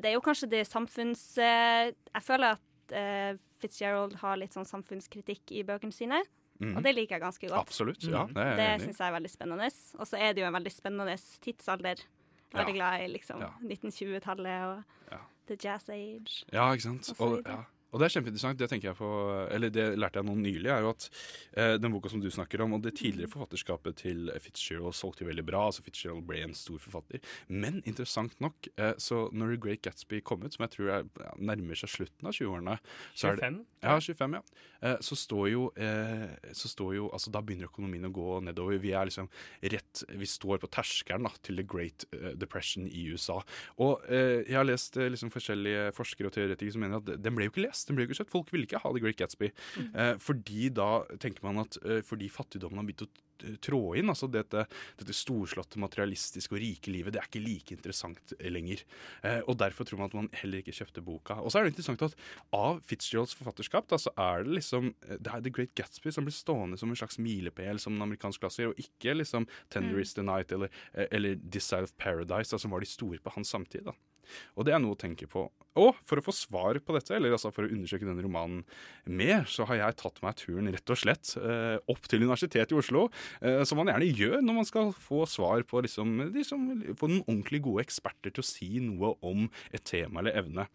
Det 0.01 0.09
er 0.11 0.15
jo 0.15 0.21
kanskje 0.23 0.49
det 0.51 0.65
samfunns... 0.67 1.37
eh, 1.39 1.93
jeg 2.15 2.23
føler 2.23 2.57
at 2.57 2.95
eh, 2.95 3.37
Fitzgerald 3.63 4.15
har 4.23 4.37
litt 4.39 4.55
sånn 4.55 4.67
samfunnskritikk 4.67 5.53
i 5.53 5.63
bøkene 5.67 5.93
sine. 5.95 6.21
Mhm. 6.61 6.77
Og 6.77 6.83
det 6.85 6.95
liker 6.95 7.17
jeg 7.17 7.21
ganske 7.23 7.49
godt. 7.49 7.61
Absolutt, 7.61 8.05
ja, 8.05 8.27
det 8.27 8.37
er 8.37 8.57
jeg 8.57 8.79
det 8.81 8.87
syns 8.87 8.99
jeg 8.99 9.09
er 9.09 9.13
veldig 9.21 9.31
spennende. 9.31 9.71
Og 9.99 10.07
så 10.07 10.17
er 10.17 10.33
det 10.33 10.43
jo 10.43 10.47
en 10.47 10.55
veldig 10.55 10.73
spennende 10.73 11.17
tidsalder. 11.43 11.97
Jeg 11.99 12.55
er 12.55 12.59
Ja. 12.59 12.65
veldig 12.65 12.75
glad 12.75 13.01
i 13.01 13.07
liksom 13.09 13.41
Ja. 13.41 13.49
1920-tallet 13.63 14.63
og 14.65 14.83
Ja. 15.13 15.19
the 15.47 15.57
jazz 15.65 15.89
age. 15.89 16.45
Ja, 16.53 16.71
ikke 16.73 16.83
sant. 16.83 17.11
Og 17.11 17.17
så 17.17 17.25
Og. 17.49 17.65
Og 17.95 18.01
det 18.03 18.09
er 18.09 18.15
kjempeinteressant. 18.17 18.59
Det 18.59 18.67
tenker 18.73 18.91
jeg 18.91 18.99
på, 18.99 19.09
eller 19.55 19.71
det 19.71 19.85
lærte 19.95 20.19
jeg 20.19 20.27
nå 20.27 20.35
nylig, 20.41 20.67
er 20.75 20.83
jo 20.83 20.91
at 20.91 21.07
eh, 21.55 21.77
den 21.79 21.95
boka 21.95 22.11
som 22.11 22.23
du 22.23 22.27
snakker 22.35 22.65
om, 22.65 22.75
og 22.75 22.83
det 22.83 22.97
tidligere 22.99 23.31
forfatterskapet 23.31 24.01
til 24.03 24.33
Fitzgerald 24.43 24.97
solgte 24.99 25.23
jo 25.23 25.31
veldig 25.31 25.47
bra. 25.47 25.67
altså 25.69 25.85
Fitzgerald 25.87 26.27
ble 26.27 26.43
en 26.43 26.57
stor 26.59 26.83
forfatter. 26.83 27.23
Men 27.49 27.79
interessant 27.87 28.35
nok, 28.43 28.67
eh, 28.75 28.97
så 28.99 29.29
når 29.31 29.55
The 29.55 29.61
Great 29.69 29.85
Gatsby 29.87 30.21
kom 30.27 30.43
ut, 30.43 30.57
som 30.57 30.67
jeg 30.67 30.75
tror 30.75 30.91
er, 30.91 31.07
ja, 31.23 31.33
nærmer 31.39 31.79
seg 31.79 31.93
slutten 31.95 32.27
av 32.27 32.35
20-årene 32.35 32.79
så 33.15 33.31
er 33.31 33.37
det- 33.37 33.45
25? 33.47 33.65
Ja, 33.85 33.99
25, 34.01 34.35
ja. 34.35 34.43
Eh, 34.83 34.97
så 35.01 35.17
står 35.17 35.51
jo, 35.53 35.73
eh, 35.77 36.53
så 36.53 36.69
står 36.69 36.95
jo 36.97 37.09
altså 37.13 37.31
Da 37.31 37.41
begynner 37.41 37.69
økonomien 37.69 38.05
å 38.05 38.13
gå 38.13 38.43
nedover. 38.43 38.79
Vi 38.81 38.93
er 38.93 39.07
liksom 39.07 39.29
rett 39.63 40.05
Vi 40.09 40.27
står 40.27 40.59
på 40.59 40.71
terskelen 40.71 41.31
til 41.43 41.57
the 41.57 41.63
great 41.63 42.05
eh, 42.13 42.35
depression 42.35 42.87
i 42.87 43.07
USA. 43.13 43.41
Og 43.79 44.03
eh, 44.09 44.43
jeg 44.49 44.57
har 44.57 44.65
lest 44.65 44.97
liksom 44.97 45.31
forskjellige 45.31 45.93
forskere 45.95 46.27
og 46.27 46.33
teoretikere 46.33 46.73
som 46.73 46.81
mener 46.81 46.97
at 47.01 47.23
den 47.23 47.35
ble 47.35 47.47
jo 47.47 47.53
ikke 47.53 47.67
lest. 47.69 47.84
Den 47.87 47.97
ble 47.97 48.05
jo 48.07 48.13
ikke 48.13 48.21
sett. 48.23 48.31
Folk 48.33 48.51
ville 48.55 48.67
ikke 48.69 48.81
ha 48.83 48.93
The 48.95 49.01
Great 49.05 49.17
Gatsby. 49.21 49.51
Eh, 49.95 50.15
fordi 50.23 50.69
da 50.75 51.05
tenker 51.23 51.45
man 51.47 51.65
at 51.67 51.79
eh, 51.85 52.01
fordi 52.07 52.29
fattigdommen 52.33 52.79
har 52.81 52.87
begynt 52.89 53.07
å 53.07 53.11
t- 53.11 53.23
trå 53.61 53.81
inn, 53.99 54.09
altså 54.09 54.29
dette, 54.31 54.63
dette 55.01 55.13
storslåtte, 55.17 55.77
materialistiske 55.83 56.55
og 56.55 56.61
rike 56.63 56.93
livet, 56.95 57.13
det 57.13 57.21
er 57.21 57.27
ikke 57.29 57.43
like 57.45 57.75
interessant 57.75 58.33
lenger. 58.41 58.85
Eh, 59.27 59.41
og 59.51 59.59
derfor 59.61 59.85
tror 59.89 59.99
man 60.01 60.09
at 60.13 60.15
man 60.17 60.29
heller 60.41 60.63
ikke 60.63 60.73
kjøpte 60.79 61.03
boka. 61.05 61.37
Og 61.43 61.51
så 61.53 61.59
er 61.61 61.67
det 61.67 61.75
interessant 61.75 62.03
at 62.07 62.15
av 62.55 62.79
Fitzgeralds 62.89 63.35
forfatterskap, 63.37 63.89
da, 63.91 63.99
så 64.01 64.15
er 64.17 64.45
det 64.47 64.55
liksom 64.61 64.93
eh, 65.09 65.19
Det 65.19 65.35
er 65.35 65.45
The 65.45 65.51
Great 65.55 65.75
Gatsby 65.77 66.15
som 66.15 66.25
blir 66.29 66.37
stående 66.37 66.79
som 66.81 66.89
en 66.95 66.97
slags 67.03 67.19
milepæl 67.19 67.81
som 67.83 67.97
en 67.99 68.07
amerikansk 68.07 68.41
klassiker, 68.47 68.73
og 68.73 68.81
ikke 68.81 69.17
liksom 69.19 69.49
Tender 69.69 69.99
Mm. 69.99 70.01
Is 70.01 70.15
The 70.15 70.23
Night 70.25 70.53
eller, 70.53 70.71
eh, 70.95 71.07
eller 71.13 71.37
This 71.51 71.65
Side 71.69 71.83
of 71.91 71.93
Paradise, 71.99 72.51
da, 72.51 72.59
som 72.59 72.71
var 72.73 72.81
de 72.81 72.87
store 72.89 73.19
på 73.21 73.31
hans 73.37 73.51
samtid. 73.53 73.85
da. 73.85 73.93
Og 74.57 74.67
det 74.67 74.75
er 74.75 74.83
noe 74.83 74.97
å 74.97 75.01
tenke 75.01 75.29
på. 75.31 75.47
Og 75.81 75.97
for 76.07 76.21
å 76.21 76.23
få 76.23 76.33
svar 76.35 76.79
på 76.79 76.95
dette, 76.95 77.17
eller 77.17 77.35
altså 77.35 77.51
for 77.55 77.67
å 77.67 77.73
undersøke 77.75 78.07
denne 78.07 78.23
romanen 78.23 78.63
mer, 79.11 79.43
så 79.51 79.67
har 79.67 79.81
jeg 79.81 79.97
tatt 79.99 80.21
meg 80.23 80.39
turen 80.39 80.71
rett 80.71 80.93
og 80.95 81.01
slett 81.01 81.33
eh, 81.41 81.77
opp 81.91 82.07
til 82.11 82.23
Universitetet 82.23 82.75
i 82.75 82.79
Oslo, 82.79 83.09
eh, 83.43 83.65
som 83.67 83.81
man 83.81 83.91
gjerne 83.91 84.07
gjør 84.07 84.39
når 84.45 84.59
man 84.61 84.69
skal 84.69 84.93
få 84.95 85.25
svar 85.31 85.67
på 85.67 85.83
liksom, 85.83 86.15
liksom, 86.37 86.69
få 86.95 87.11
noen 87.11 87.27
ordentlig 87.27 87.65
gode 87.67 87.83
eksperter 87.89 88.31
til 88.35 88.45
å 88.45 88.47
si 88.47 88.71
noe 88.85 89.15
om 89.27 89.49
et 89.75 89.83
tema 89.89 90.23
eller 90.23 90.39
evne. 90.45 90.69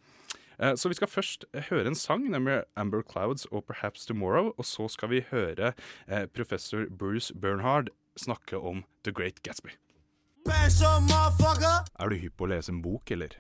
Eh, 0.59 0.75
Så 0.75 0.91
vi 0.91 0.99
skal 0.99 1.07
først 1.07 1.47
høre 1.71 1.87
en 1.87 1.95
sang, 1.95 2.27
nemlig 2.27 2.65
Amber 2.75 3.05
Clouds 3.07 3.47
og 3.53 3.69
Perhaps 3.71 4.03
Tomorrow. 4.09 4.51
Og 4.57 4.67
så 4.67 4.89
skal 4.91 5.15
vi 5.15 5.23
høre 5.31 5.71
professor 6.35 6.89
Bruce 6.91 7.31
Bernhard 7.31 7.93
snakke 8.19 8.59
om 8.59 8.83
The 9.07 9.15
Great 9.15 9.39
Gatsby. 9.47 9.79
Er 11.99 12.09
du 12.09 12.15
hypp 12.15 12.37
på 12.39 12.47
å 12.47 12.51
lese 12.53 12.71
en 12.71 12.81
bok, 12.83 13.11
eller? 13.11 13.35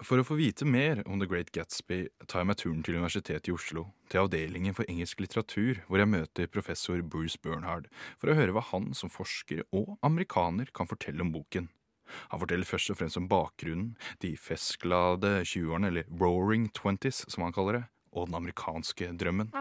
For 0.00 0.16
å 0.16 0.24
få 0.24 0.38
vite 0.38 0.64
mer 0.64 1.02
om 1.04 1.20
The 1.20 1.26
Great 1.28 1.50
Gatsby 1.52 2.06
tar 2.24 2.40
jeg 2.40 2.48
meg 2.48 2.56
turen 2.56 2.80
til 2.86 2.96
Universitetet 2.96 3.50
i 3.50 3.52
Oslo, 3.52 3.82
til 4.08 4.22
avdelingen 4.22 4.72
for 4.76 4.88
engelsk 4.88 5.20
litteratur, 5.20 5.82
hvor 5.88 6.00
jeg 6.00 6.08
møter 6.08 6.48
professor 6.48 7.02
Bruce 7.04 7.36
Bernhard, 7.44 7.90
for 8.16 8.32
å 8.32 8.38
høre 8.38 8.54
hva 8.56 8.64
han 8.70 8.94
som 8.96 9.12
forsker 9.12 9.60
og 9.76 9.98
amerikaner 10.06 10.72
kan 10.72 10.88
fortelle 10.88 11.20
om 11.20 11.34
boken. 11.34 11.68
Han 12.32 12.40
forteller 12.42 12.66
først 12.66 12.90
og 12.94 12.98
fremst 13.02 13.20
om 13.20 13.28
bakgrunnen, 13.30 13.92
de 14.24 14.32
festglade 14.40 15.42
20-årene, 15.44 15.92
eller 15.92 16.08
roaring 16.16 16.70
twenties, 16.74 17.26
som 17.28 17.44
han 17.44 17.54
kaller 17.54 17.82
det, 17.82 17.84
og 18.16 18.30
den 18.30 18.40
amerikanske 18.40 19.12
drømmen. 19.20 19.52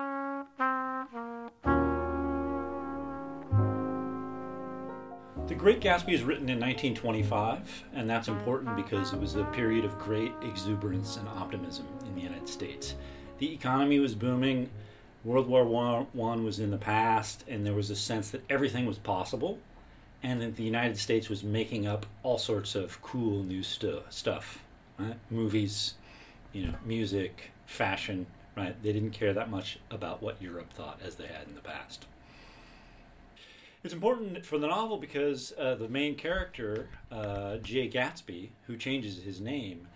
The 5.50 5.56
Great 5.56 5.82
Gatsby 5.82 6.13
is 6.13 6.22
written 6.22 6.48
in 6.48 6.60
1925, 6.60 7.86
and 7.96 8.08
that's 8.08 8.27
important 8.27 8.75
because 8.75 9.13
it 9.13 9.20
was 9.20 9.34
a 9.34 9.46
period 9.46 9.84
of 9.84 9.98
great 9.98 10.32
exuberance 10.44 11.18
and 11.18 11.27
optimism 11.27 11.88
in 12.06 12.13
the 12.13 12.22
United 12.22 12.48
States. 12.48 12.94
The 13.39 13.51
economy 13.51 13.98
was 13.98 14.13
booming, 14.13 14.70
World 15.24 15.48
War 15.48 15.65
One 16.13 16.44
was 16.44 16.60
in 16.60 16.70
the 16.70 16.77
past, 16.77 17.46
and 17.48 17.65
there 17.65 17.74
was 17.74 17.89
a 17.89 17.96
sense 17.96 18.29
that 18.29 18.44
everything 18.48 18.86
was 18.86 19.00
possible, 19.00 19.58
and 20.22 20.39
that 20.39 20.56
the 20.56 20.62
United 20.62 21.00
States 21.00 21.29
was 21.29 21.44
making 21.44 21.88
up 21.88 22.06
all 22.22 22.38
sorts 22.38 22.75
of 22.75 23.01
cool 23.01 23.41
new 23.41 23.63
stu- 23.63 24.03
stuff, 24.12 24.63
right? 25.00 25.18
Movies, 25.32 25.96
you 26.53 26.68
know, 26.68 26.75
music, 26.86 27.50
fashion, 27.65 28.27
right? 28.56 28.75
They 28.84 28.94
didn't 28.94 29.13
care 29.13 29.34
that 29.34 29.50
much 29.50 29.79
about 29.89 30.22
what 30.22 30.39
Europe 30.39 30.72
thought 30.72 31.00
as 31.03 31.15
they 31.15 31.25
had 31.25 31.48
in 31.48 31.56
the 31.56 31.62
past. 31.62 32.06
It's 33.81 33.93
important 33.93 34.45
for 34.45 34.57
the 34.57 34.67
novel 34.67 34.98
because 34.98 35.53
uh, 35.57 35.75
the 35.75 35.88
main 35.88 36.15
character, 36.15 36.89
uh, 37.12 37.57
Gatsby, 37.62 38.50
who 38.67 38.75
changes 38.75 39.24
his 39.24 39.39
name, 39.39 39.88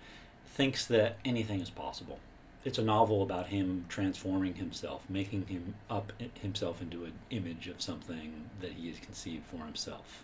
thinks 0.45 0.85
that 0.85 1.17
anything 1.25 1.59
is 1.59 1.69
possible. 1.69 2.19
It's 2.63 2.77
a 2.77 2.83
novel 2.83 3.21
about 3.21 3.47
him 3.47 3.83
transforming 3.89 4.55
himself, 4.55 5.03
making 5.09 5.47
him 5.47 5.75
up 5.89 6.13
himself 6.41 6.81
into 6.81 7.03
an 7.03 7.13
image 7.29 7.67
of 7.67 7.81
something 7.81 8.49
that 8.61 8.71
he 8.71 8.87
has 8.87 8.99
conceived 8.99 9.45
for 9.45 9.65
himself. 9.65 10.23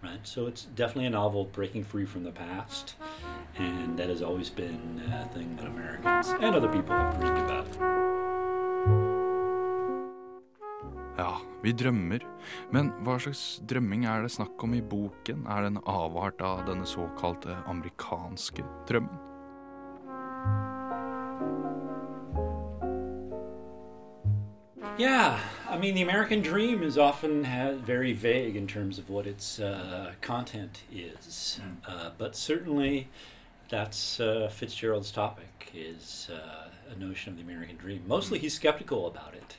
Right, 0.00 0.20
so 0.24 0.46
it's 0.46 0.64
definitely 0.64 1.06
a 1.06 1.10
novel 1.10 1.44
breaking 1.44 1.84
free 1.84 2.06
from 2.06 2.24
the 2.24 2.32
past, 2.32 2.94
and 3.56 3.96
that 3.98 4.08
has 4.08 4.20
always 4.20 4.50
been 4.50 5.00
a 5.12 5.28
thing 5.32 5.54
that 5.56 5.66
Americans 5.66 6.28
and 6.40 6.56
other 6.56 6.68
people 6.68 6.90
have 6.90 7.20
dreamed 7.20 7.38
about. 7.38 8.21
Ja, 11.18 11.36
vi 11.62 11.72
drømmer. 11.76 12.22
Men 12.72 12.88
hva 13.04 13.18
slags 13.20 13.60
drømming 13.68 14.06
er 14.08 14.24
det 14.24 14.32
snakk 14.32 14.62
om 14.64 14.72
i 14.74 14.80
boken? 14.80 15.44
Er 15.46 15.64
det 15.64 15.74
en 15.74 15.82
avart 15.84 16.40
av 16.40 16.64
denne 16.68 16.88
såkalte 16.88 17.58
amerikanske 17.68 18.64
drømmen? 18.88 19.20
Yeah, 24.98 25.40
I 25.70 25.78
mean, 25.78 25.94
the 25.94 26.02
American 26.02 26.42
dream 26.42 26.82
is 26.82 26.98
often 26.98 27.44
very 27.86 28.12
vague 28.12 28.56
in 28.56 28.66
terms 28.66 28.98
of 28.98 29.08
what 29.08 29.26
its 29.26 29.58
uh, 29.58 30.12
content 30.20 30.82
is, 30.92 31.60
uh, 31.88 32.10
but 32.18 32.36
certainly 32.36 33.08
that's 33.70 34.20
uh, 34.20 34.50
Fitzgerald's 34.52 35.10
topic 35.10 35.72
is 35.74 36.28
uh, 36.30 36.68
a 36.94 36.98
notion 36.98 37.32
of 37.32 37.38
the 37.38 37.42
American 37.42 37.76
dream. 37.76 38.02
Mostly, 38.06 38.38
he's 38.38 38.54
skeptical 38.54 39.06
about 39.06 39.34
it, 39.34 39.56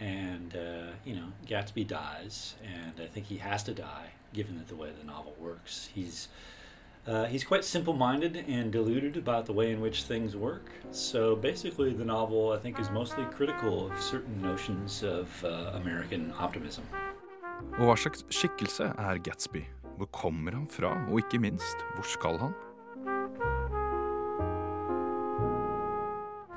and 0.00 0.56
uh, 0.56 0.92
you 1.04 1.14
know, 1.14 1.28
Gatsby 1.46 1.86
dies, 1.86 2.54
and 2.62 3.00
I 3.00 3.06
think 3.06 3.26
he 3.26 3.38
has 3.38 3.62
to 3.64 3.74
die 3.74 4.10
given 4.32 4.58
that 4.58 4.68
the 4.68 4.76
way 4.76 4.90
the 4.98 5.06
novel 5.06 5.34
works. 5.38 5.90
He's 5.94 6.28
uh, 7.06 7.26
he's 7.26 7.44
quite 7.44 7.64
simple-minded 7.64 8.44
and 8.48 8.72
deluded 8.72 9.16
about 9.16 9.44
the 9.44 9.52
way 9.52 9.70
in 9.70 9.80
which 9.80 10.04
things 10.04 10.34
work. 10.34 10.70
So 10.90 11.36
basically, 11.36 11.92
the 11.92 12.04
novel 12.04 12.52
I 12.52 12.58
think 12.58 12.80
is 12.80 12.90
mostly 12.90 13.24
critical 13.26 13.90
of 13.90 14.02
certain 14.02 14.40
notions 14.40 15.02
of 15.02 15.44
uh, 15.44 15.72
American 15.74 16.32
optimism. 16.38 16.84
Og 17.78 17.88
hva 17.88 17.96
slags 17.96 18.24
er 18.24 19.18
Gatsby? 19.18 19.64
Hvor 19.96 20.06
kommer 20.06 20.52
han 20.52 20.66
fra, 20.68 21.06
og 21.10 21.18
ikke 21.18 21.38
minst, 21.38 21.76
hvor 21.94 22.02
skal 22.02 22.38
han? 22.38 22.52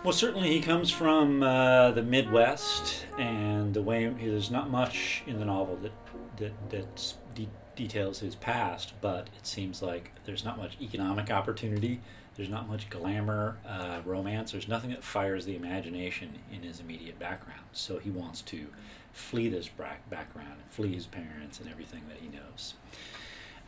Well, 0.07 0.13
certainly 0.13 0.51
he 0.51 0.61
comes 0.61 0.89
from 0.89 1.43
uh, 1.43 1.91
the 1.91 2.01
Midwest, 2.01 3.05
and 3.19 3.73
the 3.73 3.81
way 3.81 4.07
there's 4.07 4.49
not 4.49 4.69
much 4.69 5.21
in 5.27 5.37
the 5.37 5.43
novel 5.43 5.75
that 5.81 5.91
that 6.37 6.69
that 6.69 7.13
de- 7.35 7.49
details 7.75 8.19
his 8.19 8.33
past, 8.33 8.93
but 9.01 9.27
it 9.37 9.45
seems 9.45 9.81
like 9.81 10.13
there's 10.23 10.45
not 10.45 10.57
much 10.57 10.77
economic 10.79 11.29
opportunity 11.29 11.99
There's 12.37 12.47
not 12.49 12.69
much 12.69 12.89
glamour, 12.89 13.57
uh, 13.67 13.99
romance. 14.05 14.53
There's 14.53 14.67
nothing 14.69 14.91
that 14.91 15.03
fires 15.03 15.45
the 15.45 15.57
imagination 15.57 16.39
in 16.53 16.61
his 16.61 16.79
immediate 16.79 17.19
background. 17.19 17.65
So 17.73 17.97
he 17.97 18.11
wants 18.11 18.41
to 18.43 18.67
flee 19.11 19.49
this 19.49 19.67
background, 19.67 20.61
flee 20.69 20.93
his 20.93 21.07
parents 21.07 21.59
and 21.59 21.67
everything 21.67 22.03
that 22.07 22.19
he 22.19 22.29
knows. 22.29 22.75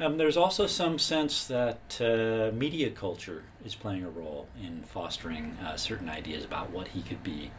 Um, 0.01 0.17
there's 0.17 0.37
also 0.37 0.65
some 0.65 0.97
sense 0.97 1.45
that 1.47 1.99
uh, 1.99 2.55
media 2.55 2.89
culture 2.89 3.43
is 3.65 3.75
playing 3.75 4.05
a 4.05 4.09
role 4.09 4.47
in 4.63 4.83
fostering 4.83 5.57
uh, 5.61 5.75
certain 5.75 6.07
ideas 6.07 6.45
about 6.45 6.69
what 6.71 6.87
he 6.87 7.01
could 7.01 7.21
be. 7.21 7.51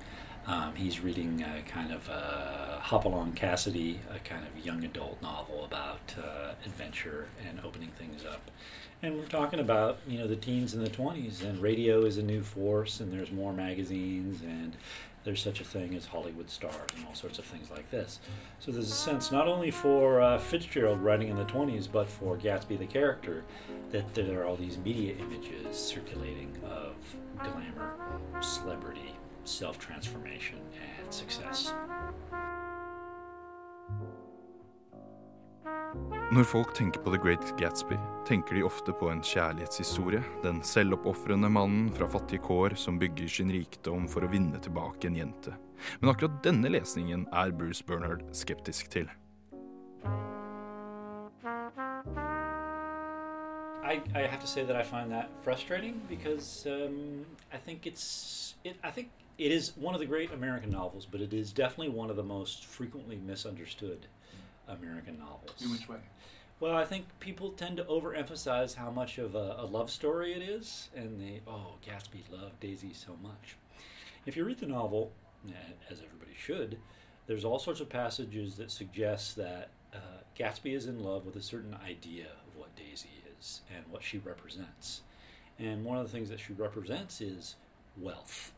Um, 0.47 0.75
he's 0.75 1.01
reading 1.01 1.43
a 1.43 1.61
kind 1.71 1.93
of 1.93 2.09
uh, 2.09 2.81
Hopalong 2.81 3.33
Cassidy, 3.35 4.01
a 4.11 4.19
kind 4.21 4.43
of 4.47 4.65
young 4.65 4.83
adult 4.85 5.21
novel 5.21 5.65
about 5.67 6.15
uh, 6.19 6.53
adventure 6.65 7.29
and 7.47 7.61
opening 7.63 7.91
things 7.99 8.25
up. 8.25 8.51
And 9.03 9.19
we're 9.19 9.27
talking 9.27 9.61
about 9.61 9.99
you 10.09 10.19
know 10.19 10.27
the 10.27 10.37
teens 10.37 10.73
and 10.73 10.85
the 10.85 10.91
20s, 10.91 11.43
and 11.43 11.61
radio 11.61 12.05
is 12.07 12.17
a 12.17 12.23
new 12.23 12.43
force, 12.43 13.01
and 13.01 13.13
there's 13.13 13.31
more 13.31 13.53
magazines, 13.53 14.41
and 14.41 14.77
there's 15.25 15.43
such 15.43 15.61
a 15.61 15.65
thing 15.65 15.95
as 15.95 16.07
Hollywood 16.07 16.49
stars 16.49 16.75
and 16.97 17.07
all 17.07 17.15
sorts 17.15 17.39
of 17.39 17.45
things 17.45 17.71
like 17.71 17.91
this. 17.91 18.21
So 18.59 18.73
there's 18.73 18.91
a 18.91 18.95
sense 18.95 19.31
not 19.31 19.49
only 19.49 19.71
for 19.71 20.21
uh, 20.21 20.39
Fitzgerald 20.39 21.01
writing 21.01 21.29
in 21.29 21.37
the 21.37 21.45
20s, 21.45 21.89
but 21.91 22.09
for 22.09 22.37
Gatsby 22.37 22.79
the 22.79 22.87
character, 22.87 23.45
that 23.91 24.15
there 24.15 24.41
are 24.41 24.45
all 24.45 24.57
these 24.57 24.79
media 24.79 25.15
images 25.19 25.77
circulating 25.77 26.57
of 26.65 26.95
glamour, 27.39 27.93
celebrity, 28.41 29.15
self 29.45 29.79
transformation, 29.79 30.59
and 31.03 31.13
success. 31.13 31.73
Når 36.31 36.45
folk 36.47 36.75
tenker 36.79 37.03
på 37.03 37.11
The 37.11 37.19
Great 37.19 37.49
Gatsby, 37.59 37.97
tenker 38.29 38.55
de 38.55 38.63
ofte 38.63 38.93
på 38.95 39.09
en 39.11 39.23
kjærlighetshistorie. 39.27 40.21
Den 40.45 40.61
selvoppofrende 40.63 41.49
mannen 41.51 41.89
fra 41.97 42.07
fattige 42.07 42.45
kår 42.47 42.77
som 42.79 43.01
bygger 43.03 43.27
sin 43.29 43.51
rikdom 43.51 44.07
for 44.09 44.23
å 44.23 44.31
vinne 44.31 44.61
tilbake 44.63 45.11
en 45.11 45.19
jente. 45.19 45.57
Men 45.99 46.13
akkurat 46.13 46.37
denne 46.45 46.71
lesningen 46.71 47.27
er 47.35 47.51
Bruce 47.51 47.83
Bernhard 47.83 48.23
skeptisk 48.31 48.93
til. 48.95 49.11
I, 53.83 53.99
I 54.15 54.23
have 54.31 54.39
to 54.39 54.47
say 54.47 54.63
that 54.63 54.77
I 54.77 54.85
find 54.85 55.11
that 55.11 55.31
frustrating 55.43 56.01
because 56.09 56.65
um, 56.71 57.27
I 57.53 57.59
think 57.59 57.87
it's 57.87 58.55
it, 58.63 58.77
I 58.85 58.93
think 58.93 59.09
it 59.37 59.51
is 59.51 59.73
one 59.77 59.97
of 59.97 60.01
the 60.01 60.07
great 60.07 60.31
American 60.33 60.71
novels, 60.71 61.07
but 61.11 61.21
it 61.21 61.33
is 61.33 61.53
definitely 61.53 61.89
one 61.89 62.09
of 62.09 62.15
the 62.15 62.23
most 62.23 62.67
frequently 62.67 63.17
misunderstood 63.17 64.07
American 64.71 65.19
novels. 65.19 65.63
In 65.63 65.71
which 65.71 65.89
way? 65.89 65.99
Well, 66.61 66.77
I 66.77 66.85
think 66.85 67.07
people 67.21 67.51
tend 67.51 67.79
to 67.79 67.85
overemphasize 67.85 68.75
how 68.75 68.91
much 68.91 69.17
of 69.19 69.35
a, 69.35 69.57
a 69.59 69.65
love 69.65 69.91
story 69.91 70.35
it 70.35 70.43
is, 70.43 70.91
and 70.95 71.19
they 71.21 71.41
oh 71.47 71.75
Gatsby 71.87 72.31
loved 72.31 72.61
Daisy 72.61 72.93
so 72.93 73.17
much. 73.23 73.57
If 74.27 74.37
you 74.37 74.45
read 74.45 74.59
the 74.59 74.67
novel, 74.67 75.13
eh, 75.49 75.53
as 75.91 76.03
everybody 76.03 76.37
should, 76.37 76.79
there's 77.27 77.45
all 77.45 77.59
sorts 77.59 77.81
of 77.81 77.89
passages 77.89 78.57
that 78.57 78.71
suggest 78.71 79.37
that 79.37 79.71
uh, 79.95 79.99
Gatsby 80.39 80.75
is 80.75 80.87
in 80.87 81.03
love 81.03 81.25
with 81.25 81.37
a 81.37 81.43
certain 81.43 81.77
idea 81.87 82.27
of 82.47 82.57
what 82.57 82.75
Daisy 82.77 83.09
is 83.39 83.63
and 83.75 83.85
what 83.91 84.03
she 84.03 84.19
represents. 84.19 85.03
And 85.59 85.85
one 85.85 85.99
of 85.99 86.05
the 86.05 86.13
things 86.13 86.29
that 86.29 86.41
she 86.41 86.53
represents 86.53 87.21
is 87.21 87.57
wealth, 87.97 88.53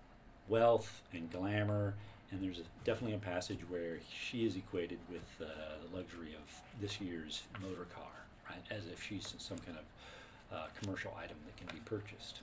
wealth 0.49 1.03
and 1.13 1.31
glamour. 1.31 1.95
And 2.33 2.43
there's 2.43 2.59
a, 2.59 2.63
definitely 2.85 3.15
a 3.15 3.19
passage 3.19 3.61
where 3.69 3.99
she 4.09 4.47
is 4.47 4.57
equated 4.57 4.99
with 5.11 5.23
uh, 5.41 5.45
the 5.85 5.97
luxury 5.97 6.35
of 6.35 6.81
this 6.81 7.01
year's 7.01 7.43
motor 7.61 7.87
car, 7.95 8.11
right? 8.49 8.63
As 8.71 8.87
if 8.87 9.03
she's 9.03 9.35
some 9.39 9.59
kind 9.59 9.77
of 9.79 10.57
uh, 10.57 10.67
commercial 10.81 11.15
item 11.23 11.37
that 11.47 11.57
can 11.57 11.67
be 11.75 11.81
purchased. 11.85 12.41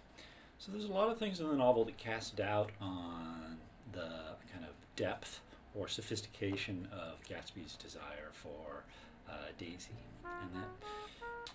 So 0.60 0.72
there's 0.72 0.86
a 0.86 0.92
lot 0.92 1.10
of 1.10 1.18
things 1.18 1.40
in 1.40 1.48
the 1.48 1.56
novel 1.56 1.86
that 1.86 1.98
cast 1.98 2.36
doubt 2.36 2.72
on 2.80 3.58
the 3.92 4.10
kind 4.54 4.64
of 4.64 4.72
depth 4.96 5.42
or 5.74 5.88
sophistication 5.88 6.88
of 6.92 7.22
Gatsby's 7.28 7.76
desire 7.76 8.30
for 8.34 8.84
uh, 9.30 9.34
Daisy, 9.58 9.96
and 10.26 10.54
that 10.54 10.88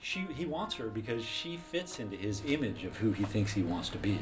she 0.01 0.27
he 0.35 0.47
wants 0.47 0.75
her 0.77 0.89
because 0.89 1.25
she 1.25 1.57
fits 1.57 1.99
into 1.99 2.17
his 2.17 2.43
image 2.47 2.85
of 2.85 2.97
who 2.97 3.13
he 3.13 3.25
thinks 3.25 3.53
he 3.53 3.63
wants 3.63 3.89
to 3.91 3.99
be. 3.99 4.19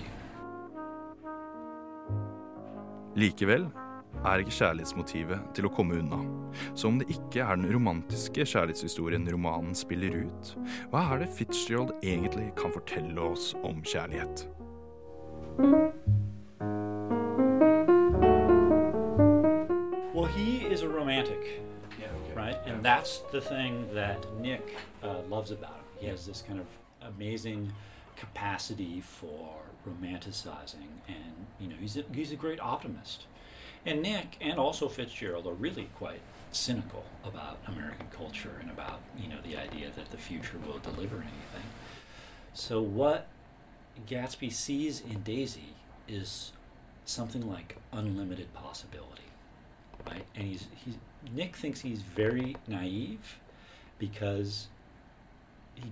Likevel 3.14 3.70
er 4.24 4.42
ikke 4.42 4.54
kjærlighetsmotivet 4.54 5.40
til 5.56 5.66
å 5.66 5.72
komme 5.74 5.98
unna. 5.98 6.20
Så 6.78 6.88
om 6.88 6.98
det 7.00 7.08
ikke 7.10 7.42
er 7.42 7.58
den 7.58 7.70
romantiske 7.74 8.44
kjærlighetshistorien 8.46 9.26
romanen 9.32 9.74
spiller 9.74 10.22
ut, 10.26 10.52
hva 10.92 11.04
er 11.14 11.24
det 11.24 11.32
Fitzgerald 11.36 11.94
egentlig 12.02 12.52
kan 12.58 12.74
fortelle 12.74 13.30
oss 13.32 13.52
om 13.64 13.82
kjærlighet? 13.82 14.46
Well, 20.14 20.28
he 20.36 20.66
is 20.70 20.82
a 20.82 20.88
romantic, 20.88 21.60
right? 22.36 22.56
And 22.66 22.84
that's 22.84 23.22
the 23.32 23.40
thing 23.40 23.88
that 23.94 24.24
Nick 24.40 24.76
uh, 25.02 25.22
loves 25.28 25.50
about 25.50 25.76
him. 25.76 25.84
He 26.00 26.06
has 26.06 26.26
this 26.26 26.42
kind 26.42 26.60
of 26.60 26.66
amazing 27.02 27.72
capacity 28.16 29.00
for 29.00 29.62
romanticizing, 29.86 30.90
and 31.08 31.46
you 31.58 31.68
know, 31.68 31.76
he's 31.80 31.96
a, 31.96 32.04
he's 32.12 32.32
a 32.32 32.36
great 32.36 32.60
optimist. 32.60 33.26
And 33.84 34.02
Nick 34.02 34.36
and 34.40 34.58
also 34.58 34.88
Fitzgerald 34.88 35.46
are 35.46 35.52
really 35.52 35.88
quite 35.96 36.20
cynical 36.52 37.04
about 37.24 37.58
American 37.66 38.06
culture 38.16 38.56
and 38.60 38.70
about 38.70 39.00
you 39.18 39.28
know 39.28 39.38
the 39.42 39.56
idea 39.56 39.90
that 39.96 40.10
the 40.10 40.16
future 40.16 40.58
will 40.66 40.78
deliver 40.78 41.16
anything. 41.16 41.68
So 42.54 42.80
what 42.80 43.26
Gatsby 44.06 44.52
sees 44.52 45.00
in 45.00 45.22
Daisy 45.22 45.74
is 46.06 46.52
something 47.04 47.48
like 47.48 47.76
unlimited 47.92 48.52
possibility, 48.54 49.22
right? 50.06 50.24
And 50.36 50.46
he's 50.46 50.66
he's 50.84 50.94
Nick 51.34 51.56
thinks 51.56 51.80
he's 51.80 52.02
very 52.02 52.56
naive 52.68 53.38
because 53.98 54.68
he 55.74 55.90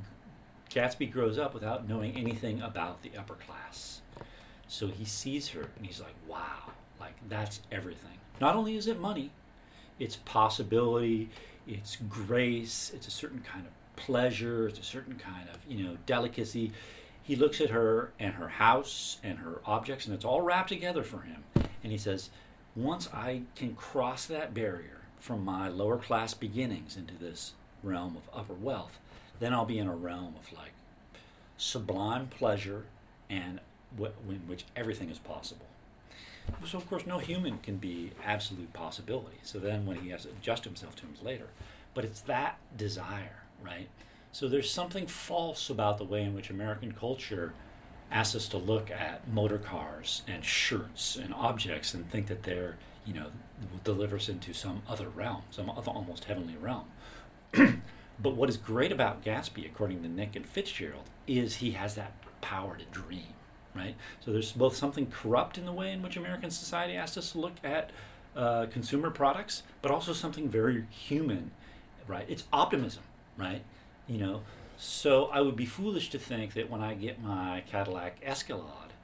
Gatsby 0.70 1.10
grows 1.10 1.38
up 1.38 1.54
without 1.54 1.88
knowing 1.88 2.16
anything 2.16 2.62
about 2.62 3.02
the 3.02 3.10
upper 3.18 3.34
class. 3.34 4.02
So 4.68 4.86
he 4.86 5.04
sees 5.04 5.48
her 5.48 5.70
and 5.76 5.84
he's 5.84 6.00
like, 6.00 6.14
wow, 6.28 6.70
like 7.00 7.14
that's 7.28 7.60
everything. 7.72 8.18
Not 8.40 8.54
only 8.54 8.76
is 8.76 8.86
it 8.86 9.00
money, 9.00 9.30
it's 9.98 10.16
possibility, 10.16 11.30
it's 11.66 11.96
grace, 12.08 12.92
it's 12.94 13.06
a 13.06 13.10
certain 13.10 13.40
kind 13.40 13.66
of 13.66 13.72
pleasure, 13.96 14.68
it's 14.68 14.78
a 14.78 14.84
certain 14.84 15.16
kind 15.16 15.48
of, 15.48 15.58
you 15.68 15.84
know, 15.84 15.96
delicacy. 16.06 16.72
He 17.22 17.36
looks 17.36 17.60
at 17.60 17.70
her 17.70 18.12
and 18.18 18.34
her 18.34 18.48
house 18.48 19.18
and 19.22 19.38
her 19.38 19.60
objects, 19.66 20.06
and 20.06 20.14
it's 20.14 20.24
all 20.24 20.40
wrapped 20.40 20.70
together 20.70 21.02
for 21.02 21.20
him. 21.20 21.44
And 21.82 21.92
he 21.92 21.98
says, 21.98 22.30
once 22.74 23.08
I 23.12 23.42
can 23.56 23.74
cross 23.74 24.26
that 24.26 24.54
barrier 24.54 25.00
from 25.18 25.44
my 25.44 25.68
lower 25.68 25.98
class 25.98 26.34
beginnings 26.34 26.96
into 26.96 27.14
this 27.14 27.52
realm 27.82 28.16
of 28.16 28.38
upper 28.38 28.54
wealth, 28.54 28.98
then 29.38 29.52
I'll 29.52 29.64
be 29.64 29.78
in 29.78 29.86
a 29.88 29.94
realm 29.94 30.34
of 30.38 30.52
like 30.52 30.72
sublime 31.56 32.28
pleasure 32.28 32.84
and 33.28 33.60
w- 33.96 34.14
in 34.28 34.40
which 34.46 34.64
everything 34.74 35.10
is 35.10 35.18
possible. 35.18 35.66
So, 36.64 36.78
of 36.78 36.88
course, 36.88 37.06
no 37.06 37.18
human 37.18 37.58
can 37.58 37.76
be 37.76 38.12
absolute 38.24 38.72
possibility. 38.72 39.38
So 39.42 39.58
then, 39.58 39.86
when 39.86 39.98
he 39.98 40.10
has 40.10 40.22
to 40.22 40.30
adjust 40.30 40.64
himself 40.64 40.96
to 40.96 41.02
him 41.02 41.14
later, 41.22 41.48
but 41.94 42.04
it's 42.04 42.20
that 42.22 42.58
desire, 42.76 43.42
right? 43.62 43.88
So 44.32 44.48
there's 44.48 44.70
something 44.70 45.06
false 45.06 45.70
about 45.70 45.98
the 45.98 46.04
way 46.04 46.22
in 46.22 46.34
which 46.34 46.50
American 46.50 46.92
culture 46.92 47.52
asks 48.10 48.34
us 48.34 48.48
to 48.48 48.58
look 48.58 48.90
at 48.90 49.26
motor 49.28 49.58
cars 49.58 50.22
and 50.26 50.44
shirts 50.44 51.16
and 51.16 51.32
objects 51.34 51.94
and 51.94 52.08
think 52.10 52.26
that 52.26 52.42
they're, 52.44 52.76
you 53.04 53.14
know, 53.14 53.26
deliver 53.84 54.16
us 54.16 54.28
into 54.28 54.52
some 54.52 54.82
other 54.88 55.08
realm, 55.08 55.42
some 55.50 55.70
other 55.70 55.90
almost 55.90 56.24
heavenly 56.24 56.56
realm. 56.60 56.86
but 57.52 58.34
what 58.34 58.48
is 58.48 58.56
great 58.56 58.92
about 58.92 59.24
Gatsby, 59.24 59.66
according 59.66 60.02
to 60.02 60.08
Nick 60.08 60.36
and 60.36 60.46
Fitzgerald, 60.46 61.04
is 61.26 61.56
he 61.56 61.72
has 61.72 61.94
that 61.96 62.12
power 62.40 62.76
to 62.76 62.84
dream, 62.86 63.34
right? 63.74 63.94
So 64.24 64.32
there's 64.32 64.52
both 64.52 64.76
something 64.76 65.06
corrupt 65.06 65.58
in 65.58 65.66
the 65.66 65.72
way 65.72 65.92
in 65.92 66.02
which 66.02 66.16
American 66.16 66.50
society 66.50 66.94
asks 66.94 67.16
us 67.16 67.32
to 67.32 67.38
look 67.38 67.54
at 67.62 67.90
uh, 68.36 68.66
consumer 68.66 69.10
products, 69.10 69.62
but 69.82 69.90
also 69.90 70.12
something 70.12 70.48
very 70.48 70.86
human, 70.90 71.50
right? 72.06 72.24
It's 72.28 72.44
optimism, 72.52 73.02
right? 73.36 73.62
You 74.06 74.18
know, 74.18 74.42
so 74.76 75.26
I 75.26 75.40
would 75.40 75.56
be 75.56 75.66
foolish 75.66 76.10
to 76.10 76.18
think 76.18 76.54
that 76.54 76.70
when 76.70 76.80
I 76.80 76.94
get 76.94 77.22
my 77.22 77.62
Cadillac 77.70 78.18
Escalade, 78.22 78.94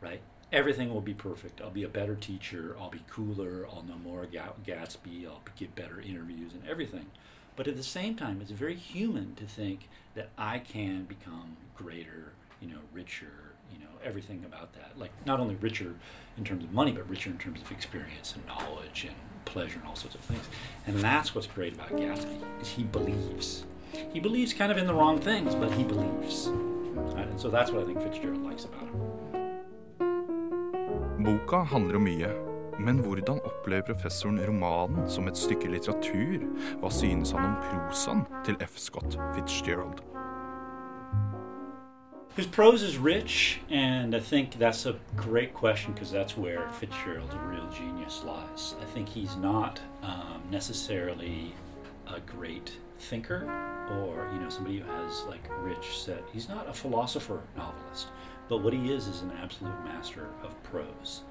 right, 0.00 0.20
everything 0.52 0.92
will 0.92 1.00
be 1.00 1.14
perfect. 1.14 1.60
I'll 1.60 1.70
be 1.70 1.82
a 1.82 1.88
better 1.88 2.14
teacher. 2.14 2.76
I'll 2.80 2.90
be 2.90 3.02
cooler. 3.10 3.66
I'll 3.70 3.82
know 3.82 3.98
more 4.02 4.26
Ga- 4.26 4.54
Gatsby. 4.66 5.26
I'll 5.26 5.42
get 5.56 5.74
better 5.74 6.00
interviews 6.00 6.52
and 6.52 6.62
everything. 6.68 7.06
But 7.54 7.68
at 7.68 7.76
the 7.76 7.82
same 7.82 8.14
time, 8.14 8.40
it's 8.40 8.50
very 8.50 8.74
human 8.76 9.34
to 9.36 9.44
think 9.44 9.88
that 10.14 10.28
I 10.36 10.58
can 10.58 11.04
become 11.04 11.56
greater, 11.74 12.32
you 12.60 12.68
know, 12.68 12.80
richer, 12.92 13.45
you 13.72 13.78
know, 13.78 13.92
everything 14.04 14.44
about 14.44 14.72
that. 14.74 14.98
Like 14.98 15.12
not 15.26 15.40
only 15.40 15.56
richer 15.56 15.94
in 16.36 16.44
terms 16.44 16.64
of 16.64 16.72
money, 16.72 16.92
but 16.92 17.08
richer 17.08 17.30
in 17.30 17.38
terms 17.38 17.60
of 17.60 17.70
experience 17.70 18.34
and 18.34 18.46
knowledge 18.46 19.06
and 19.08 19.16
pleasure 19.44 19.78
and 19.78 19.88
all 19.88 19.96
sorts 19.96 20.14
of 20.14 20.20
things. 20.22 20.44
And 20.86 20.98
that's 21.00 21.34
what's 21.34 21.46
great 21.46 21.74
about 21.74 21.90
Gatsby 21.90 22.38
is 22.60 22.68
he 22.68 22.82
believes. 22.84 23.64
He 24.12 24.20
believes 24.20 24.52
kind 24.52 24.70
of 24.70 24.78
in 24.78 24.86
the 24.86 24.94
wrong 24.94 25.18
things, 25.20 25.54
but 25.54 25.72
he 25.72 25.82
believes. 25.82 26.48
Right? 27.14 27.28
And 27.28 27.40
so 27.40 27.48
that's 27.50 27.70
what 27.70 27.82
I 27.82 27.86
think 27.86 28.02
Fitzgerald 28.02 28.42
likes 28.44 28.64
about 28.64 28.82
him. 28.82 29.16
Boka 31.26 31.64
handler 31.64 31.96
om 31.96 32.04
mye, 32.04 32.28
men 32.78 32.98
hvordan 33.02 33.40
opplever 33.42 33.88
professoren 33.88 34.38
romanen 34.46 35.08
som 35.10 35.26
et 35.26 35.38
stykke 35.38 35.70
litteratur? 35.72 36.44
Hva 36.82 36.90
synes 36.92 37.32
han 37.34 37.48
om 37.48 37.56
prosaen 37.64 38.22
til 38.46 38.60
F. 38.62 38.78
Scott 38.78 39.18
Fitzgerald? 39.34 40.04
His 42.36 42.46
prose 42.46 42.82
is 42.82 42.98
rich, 42.98 43.60
and 43.70 44.14
I 44.14 44.20
think 44.20 44.58
that's 44.58 44.84
a 44.84 44.96
great 45.16 45.54
question 45.54 45.94
because 45.94 46.12
that's 46.12 46.36
where 46.36 46.68
Fitzgerald's 46.68 47.34
real 47.36 47.66
genius 47.70 48.22
lies. 48.24 48.74
I 48.78 48.84
think 48.84 49.08
he's 49.08 49.34
not 49.36 49.80
um, 50.02 50.42
necessarily 50.50 51.54
a 52.06 52.20
great 52.20 52.72
thinker 52.98 53.50
or 53.90 54.28
you 54.34 54.38
know 54.38 54.50
somebody 54.50 54.80
who 54.80 54.84
has 54.84 55.22
like 55.22 55.48
rich 55.62 55.98
set. 55.98 56.22
He's 56.30 56.46
not 56.46 56.68
a 56.68 56.74
philosopher 56.74 57.40
novelist, 57.56 58.08
but 58.50 58.58
what 58.58 58.74
he 58.74 58.92
is 58.92 59.06
is 59.06 59.22
an 59.22 59.32
absolute 59.42 59.82
master 59.86 60.28
of 60.42 60.62
prose. 60.62 61.22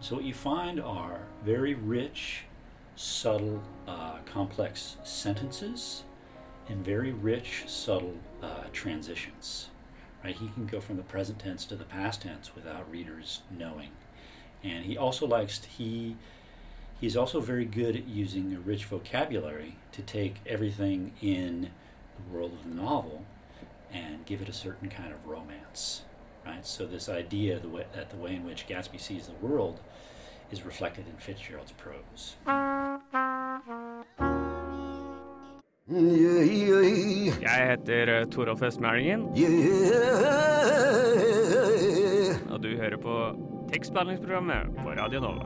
So 0.00 0.16
what 0.16 0.24
you 0.24 0.34
find 0.34 0.78
are 0.78 1.20
very 1.46 1.72
rich, 1.72 2.44
subtle, 2.94 3.62
uh, 3.88 4.18
complex 4.26 4.98
sentences, 5.02 6.04
and 6.68 6.84
very 6.84 7.12
rich, 7.12 7.64
subtle 7.66 8.18
uh, 8.42 8.64
transitions. 8.70 9.70
Right? 10.24 10.36
He 10.36 10.48
can 10.48 10.66
go 10.66 10.80
from 10.80 10.96
the 10.96 11.02
present 11.02 11.40
tense 11.40 11.64
to 11.66 11.76
the 11.76 11.84
past 11.84 12.22
tense 12.22 12.54
without 12.54 12.90
readers 12.90 13.42
knowing. 13.50 13.90
And 14.62 14.84
he 14.84 14.96
also 14.96 15.26
likes 15.26 15.58
to, 15.58 15.68
he 15.68 16.16
he's 17.00 17.16
also 17.16 17.40
very 17.40 17.64
good 17.64 17.96
at 17.96 18.06
using 18.06 18.54
a 18.54 18.60
rich 18.60 18.84
vocabulary 18.84 19.76
to 19.90 20.02
take 20.02 20.36
everything 20.46 21.12
in 21.20 21.70
the 22.16 22.34
world 22.34 22.52
of 22.52 22.68
the 22.68 22.74
novel 22.80 23.24
and 23.92 24.24
give 24.24 24.40
it 24.40 24.48
a 24.48 24.52
certain 24.52 24.88
kind 24.88 25.12
of 25.12 25.26
romance. 25.26 26.02
Right? 26.46 26.64
So 26.64 26.86
this 26.86 27.08
idea 27.08 27.58
the 27.58 27.68
way, 27.68 27.86
that 27.94 28.10
the 28.10 28.16
way 28.16 28.36
in 28.36 28.44
which 28.44 28.66
Gatsby 28.68 29.00
sees 29.00 29.26
the 29.26 29.46
world 29.46 29.80
is 30.50 30.62
reflected 30.62 31.06
in 31.08 31.16
Fitzgerald's 31.16 31.72
prose. 31.72 32.36
Jeg 37.42 37.64
heter 37.70 38.20
eh, 38.20 38.26
Torolf 38.30 38.62
Østmælingen. 38.62 39.20
Og 42.50 42.62
du 42.62 42.68
hører 42.76 42.96
på 43.02 43.16
tekstbehandlingsprogrammet 43.72 44.54
på 44.82 44.88
Radio 44.90 45.20
Nova. 45.20 45.42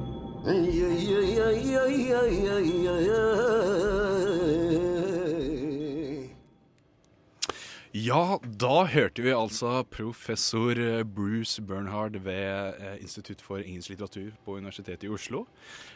Ja, 7.97 8.37
da 8.45 8.83
hørte 8.93 9.23
vi 9.25 9.31
altså 9.33 9.79
professor 9.89 10.77
eh, 10.77 11.05
Bruce 11.07 11.63
Bernhard 11.65 12.19
ved 12.27 12.81
eh, 12.83 12.97
Institutt 13.01 13.41
for 13.41 13.63
engelsk 13.63 13.93
litteratur 13.93 14.35
på 14.45 14.57
Universitetet 14.59 15.07
i 15.07 15.13
Oslo. 15.15 15.45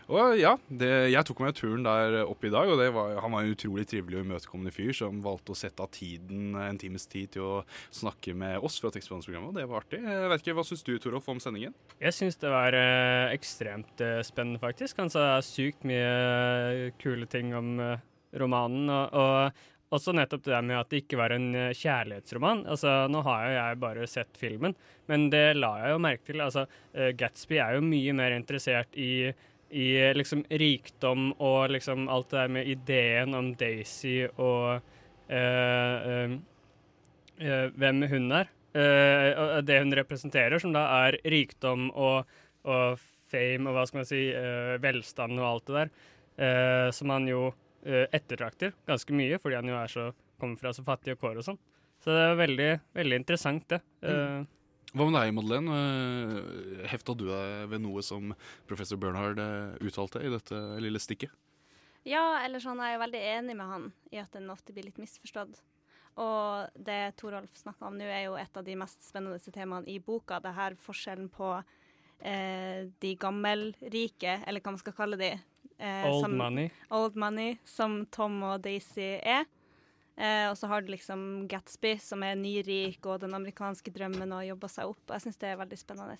Og 0.08 0.38
ja, 0.38 0.54
det, 0.70 0.88
jeg 1.12 1.26
tok 1.28 1.42
meg 1.44 1.56
turen 1.58 1.84
der 1.84 2.22
opp 2.22 2.46
i 2.46 2.52
dag, 2.52 2.70
og 2.72 2.80
var, 2.94 3.18
han 3.20 3.34
var 3.34 3.44
en 3.44 3.52
utrolig 3.52 3.84
trivelig 3.90 4.20
og 4.20 4.24
imøtekommende 4.24 4.72
fyr 4.72 4.94
som 4.96 5.18
valgte 5.24 5.52
å 5.52 5.58
sette 5.58 5.84
av 5.84 5.90
tiden, 5.92 6.54
en 6.56 6.78
times 6.80 7.04
tid 7.10 7.34
til 7.34 7.44
å 7.44 7.58
snakke 7.92 8.32
med 8.38 8.64
oss 8.64 8.78
fra 8.80 8.92
tekstbehandlingsprogrammet, 8.94 9.50
og 9.52 9.58
det 9.60 9.66
var 9.68 9.84
artig. 9.84 10.00
Jeg 10.06 10.30
vet 10.32 10.44
ikke, 10.44 10.54
Hva 10.56 10.64
syns 10.70 10.86
du, 10.86 10.94
Torolf, 11.02 11.28
om 11.28 11.42
sendingen? 11.42 11.74
Jeg 12.00 12.16
syns 12.16 12.40
det 12.40 12.54
var 12.54 12.78
eh, 12.78 13.34
ekstremt 13.34 14.06
eh, 14.06 14.22
spennende, 14.24 14.62
faktisk. 14.62 15.02
Han 15.02 15.12
sa 15.12 15.34
sykt 15.44 15.84
mye 15.90 16.08
eh, 16.14 16.86
kule 17.02 17.28
ting 17.28 17.52
om 17.58 17.74
eh, 17.90 18.08
romanen. 18.40 18.88
Og, 18.88 19.20
og 19.20 19.68
også 19.94 20.14
nettopp 20.14 20.44
det 20.46 20.54
der 20.54 20.66
med 20.66 20.78
at 20.78 20.90
det 20.92 21.02
ikke 21.04 21.18
var 21.18 21.34
en 21.34 21.48
eh, 21.58 21.74
kjærlighetsroman. 21.74 22.64
Altså, 22.70 22.92
Nå 23.10 23.22
har 23.26 23.46
jo 23.46 23.54
jeg 23.56 23.78
bare 23.82 24.10
sett 24.10 24.38
filmen, 24.38 24.74
men 25.10 25.28
det 25.32 25.56
la 25.58 25.72
jeg 25.82 25.94
jo 25.94 26.02
merke 26.02 26.26
til. 26.30 26.42
Altså, 26.44 26.66
eh, 26.94 27.10
Gatsby 27.18 27.58
er 27.58 27.76
jo 27.76 27.86
mye 27.86 28.14
mer 28.16 28.36
interessert 28.36 28.94
i, 28.94 29.32
i 29.70 29.88
eh, 29.98 30.14
liksom 30.14 30.44
rikdom 30.62 31.32
og 31.38 31.74
liksom 31.74 32.06
alt 32.12 32.30
det 32.30 32.38
der 32.38 32.54
med 32.58 32.70
ideen 32.70 33.34
om 33.34 33.50
Daisy 33.58 34.28
og 34.36 34.78
øh, 35.30 36.38
øh, 37.40 37.66
hvem 37.74 38.06
hun 38.10 38.32
er. 38.38 38.56
Og 38.70 39.64
det 39.66 39.80
hun 39.82 39.96
representerer, 39.98 40.60
som 40.62 40.70
da 40.70 40.84
er 41.08 41.16
rikdom 41.26 41.88
og, 41.90 42.28
og 42.62 43.00
fame 43.32 43.66
og 43.66 43.74
hva 43.74 43.82
skal 43.88 43.98
man 43.98 44.06
si, 44.06 44.20
velstand 44.84 45.40
og 45.40 45.46
alt 45.48 45.66
det 45.66 45.80
der, 45.80 46.92
som 46.94 47.10
han 47.10 47.26
jo 47.26 47.48
ettertrakter 47.82 48.74
ganske 48.88 49.14
mye, 49.16 49.38
fordi 49.40 49.56
han 49.56 49.68
jo 49.70 49.76
er 49.78 49.92
så, 49.92 50.06
kommer 50.40 50.60
fra 50.60 50.72
så 50.76 50.84
fattige 50.84 51.16
kår 51.20 51.40
og 51.40 51.46
sånn. 51.46 51.60
Så 52.00 52.14
det 52.16 52.24
er 52.24 52.38
veldig, 52.40 52.70
veldig 52.96 53.20
interessant, 53.20 53.66
det. 53.68 53.80
Eh, 54.02 54.40
Hva 54.90 55.06
med 55.06 55.16
deg, 55.18 55.32
Madeleine? 55.36 55.80
Eh, 55.80 56.86
Hefta 56.90 57.14
du 57.14 57.26
deg 57.28 57.66
ved 57.70 57.84
noe 57.84 58.02
som 58.04 58.32
professor 58.68 59.00
Bernhard 59.00 59.40
eh, 59.42 59.76
uttalte 59.84 60.22
i 60.24 60.32
dette 60.32 60.60
lille 60.80 61.02
stikket? 61.02 61.34
Ja, 62.08 62.40
eller 62.40 62.62
sånn, 62.64 62.80
jeg 62.80 62.96
er 62.96 63.02
veldig 63.02 63.20
enig 63.34 63.58
med 63.58 63.68
han 63.68 63.90
i 64.08 64.22
at 64.22 64.32
den 64.32 64.48
ofte 64.52 64.72
blir 64.72 64.88
litt 64.88 65.00
misforstått. 65.00 65.60
Og 66.20 66.80
det 66.88 67.14
Torolf 67.20 67.52
snakker 67.60 67.90
om 67.90 67.98
nå, 68.00 68.08
er 68.08 68.24
jo 68.24 68.38
et 68.40 68.56
av 68.56 68.64
de 68.64 68.78
mest 68.80 69.04
spennende 69.04 69.52
temaene 69.52 69.88
i 69.92 70.00
boka. 70.00 70.40
Det 70.40 70.56
her 70.56 70.76
forskjellen 70.80 71.28
på 71.32 71.52
eh, 72.24 72.88
de 73.04 73.12
gammelrike, 73.20 74.40
eller 74.48 74.64
hva 74.64 74.72
man 74.72 74.80
skal 74.80 74.96
kalle 74.96 75.20
de. 75.20 75.34
Eh, 75.80 76.04
Old 76.10 76.22
som- 76.26 76.36
money. 76.36 76.70
Old 76.90 77.16
money, 77.16 77.56
som 77.64 78.04
Tom 78.12 78.42
og 78.42 78.60
Daisy 78.62 79.16
er. 79.24 79.46
Eh, 80.20 80.50
og 80.50 80.56
så 80.58 80.68
har 80.68 80.82
du 80.84 80.90
liksom 80.92 81.48
Gatsby, 81.48 81.94
som 81.98 82.22
er 82.22 82.34
nyrik, 82.36 82.98
og 83.06 83.20
den 83.22 83.32
amerikanske 83.32 83.88
drømmen 83.94 84.30
og 84.36 84.44
jobber 84.44 84.68
seg 84.68 84.84
opp. 84.90 85.00
Og 85.08 85.14
jeg 85.16 85.22
syns 85.24 85.38
det 85.40 85.48
er 85.48 85.56
veldig 85.56 85.78
spennende. 85.80 86.18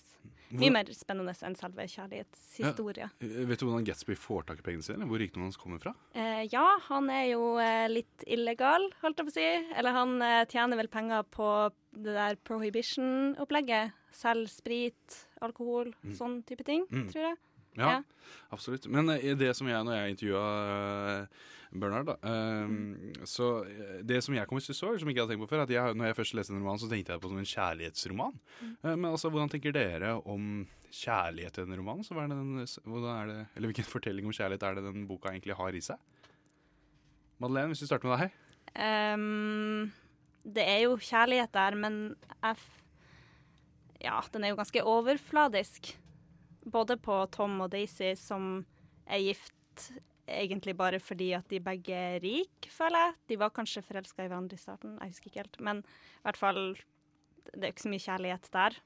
Mye 0.51 0.71
mer 0.73 0.85
spennende 0.91 1.35
enn 1.45 1.55
selve 1.55 1.85
kjærlighetshistoria. 1.85 3.11
Ja. 3.21 3.27
Eh, 3.27 3.45
Vet 3.45 3.59
du 3.61 3.67
hvordan 3.67 3.85
Gatsby 3.85 4.15
får 4.17 4.47
tak 4.47 4.59
i 4.59 4.65
pengene 4.65 4.83
sine? 4.83 5.05
Hvor 5.05 5.19
rikdommen 5.21 5.45
hans 5.51 5.57
kommer 5.61 5.79
fra? 5.79 5.93
Eh, 6.15 6.47
ja, 6.51 6.65
han 6.89 7.09
er 7.13 7.27
jo 7.35 7.57
eh, 7.61 7.87
litt 7.89 8.25
illegal, 8.25 8.89
holdt 9.03 9.17
jeg 9.21 9.27
på 9.27 9.31
å 9.35 9.37
si. 9.37 9.73
Eller 9.77 9.91
han 9.93 10.17
eh, 10.25 10.45
tjener 10.49 10.77
vel 10.81 10.87
penger 10.91 11.23
på 11.29 11.51
det 11.93 12.15
der 12.17 12.35
prohibition-opplegget. 12.47 13.93
Selger 14.11 14.49
sprit, 14.49 15.25
alkohol, 15.41 15.93
Mm. 16.03 16.15
sånn 16.17 16.43
type 16.45 16.63
ting, 16.65 16.85
Mm. 16.89 17.09
tror 17.11 17.21
jeg. 17.29 17.37
Ja, 17.79 18.01
absolutt. 18.51 18.87
Men 18.91 19.09
eh, 19.15 19.31
det 19.39 19.53
som 19.57 19.69
jeg, 19.69 19.87
når 19.87 19.97
jeg 19.97 20.15
intervjua 20.15 20.45
Bernhard, 21.71 22.09
da 22.09 22.15
eh, 22.27 22.71
Så 23.27 23.47
eh, 23.63 24.01
det 24.03 24.19
som 24.25 24.35
jeg 24.35 24.47
kom 24.49 24.59
i 24.59 24.63
stuss 24.63 24.81
over, 24.83 24.99
som 24.99 25.09
ikke 25.09 25.21
jeg 25.21 25.25
hadde 25.25 25.35
tenkt 25.37 25.45
på 25.45 25.51
før, 25.53 25.63
at 25.63 25.71
jeg, 25.71 25.95
når 25.95 26.09
jeg 26.09 26.17
først 26.19 26.35
leste 26.35 26.53
en 26.55 26.59
roman, 26.59 26.81
så 26.81 26.89
tenkte 26.91 27.15
jeg 27.15 27.23
på 27.23 27.31
som 27.31 27.39
en 27.39 27.51
kjærlighetsroman. 27.53 28.35
Eh, 28.67 28.91
men 28.91 29.07
altså, 29.13 29.31
hvordan 29.31 29.51
tenker 29.51 29.75
dere 29.75 30.17
om 30.19 30.65
kjærlighet 30.91 31.61
i 31.61 31.63
en 31.63 31.77
roman? 31.79 32.03
Så 32.03 32.17
er 32.17 32.27
det 32.27 32.39
den, 32.41 32.67
hvordan 32.83 33.09
er 33.13 33.31
det, 33.31 33.39
eller 33.55 33.71
hvilken 33.71 33.89
fortelling 33.95 34.27
om 34.27 34.35
kjærlighet 34.35 34.67
er 34.67 34.77
det 34.77 34.85
den 34.89 35.07
boka 35.09 35.31
egentlig 35.31 35.57
har 35.61 35.79
i 35.79 35.83
seg? 35.85 36.27
Madeleine, 37.41 37.71
hvis 37.71 37.85
vi 37.85 37.89
starter 37.89 38.11
med 38.11 38.25
deg. 38.25 38.37
Um, 38.75 39.89
det 40.43 40.67
er 40.67 40.83
jo 40.83 40.99
kjærlighet 40.99 41.55
der, 41.55 41.79
men 41.79 42.03
jeg 42.35 42.61
Ja, 44.01 44.19
den 44.33 44.43
er 44.43 44.51
jo 44.51 44.57
ganske 44.57 44.81
overfladisk. 44.83 45.93
Både 46.69 46.97
på 47.01 47.23
Tom 47.33 47.59
og 47.61 47.71
Daisy, 47.73 48.13
som 48.15 48.65
er 49.07 49.17
gift 49.19 49.91
egentlig 50.27 50.75
bare 50.77 50.99
fordi 51.01 51.31
at 51.35 51.47
de 51.49 51.59
begge 51.59 51.91
er 51.97 52.19
rike, 52.21 52.69
føler 52.69 53.07
jeg. 53.07 53.15
De 53.27 53.35
var 53.41 53.49
kanskje 53.49 53.81
forelska 53.83 54.23
i 54.23 54.29
hverandre 54.29 54.53
i 54.53 54.61
starten, 54.61 54.97
jeg 55.01 55.09
husker 55.15 55.31
ikke 55.31 55.41
helt. 55.41 55.59
Men 55.59 55.81
i 55.83 56.23
hvert 56.23 56.37
fall, 56.37 56.61
det 57.55 57.63
er 57.63 57.71
ikke 57.73 57.83
så 57.87 57.89
mye 57.91 58.05
kjærlighet 58.05 58.51
der. 58.53 58.77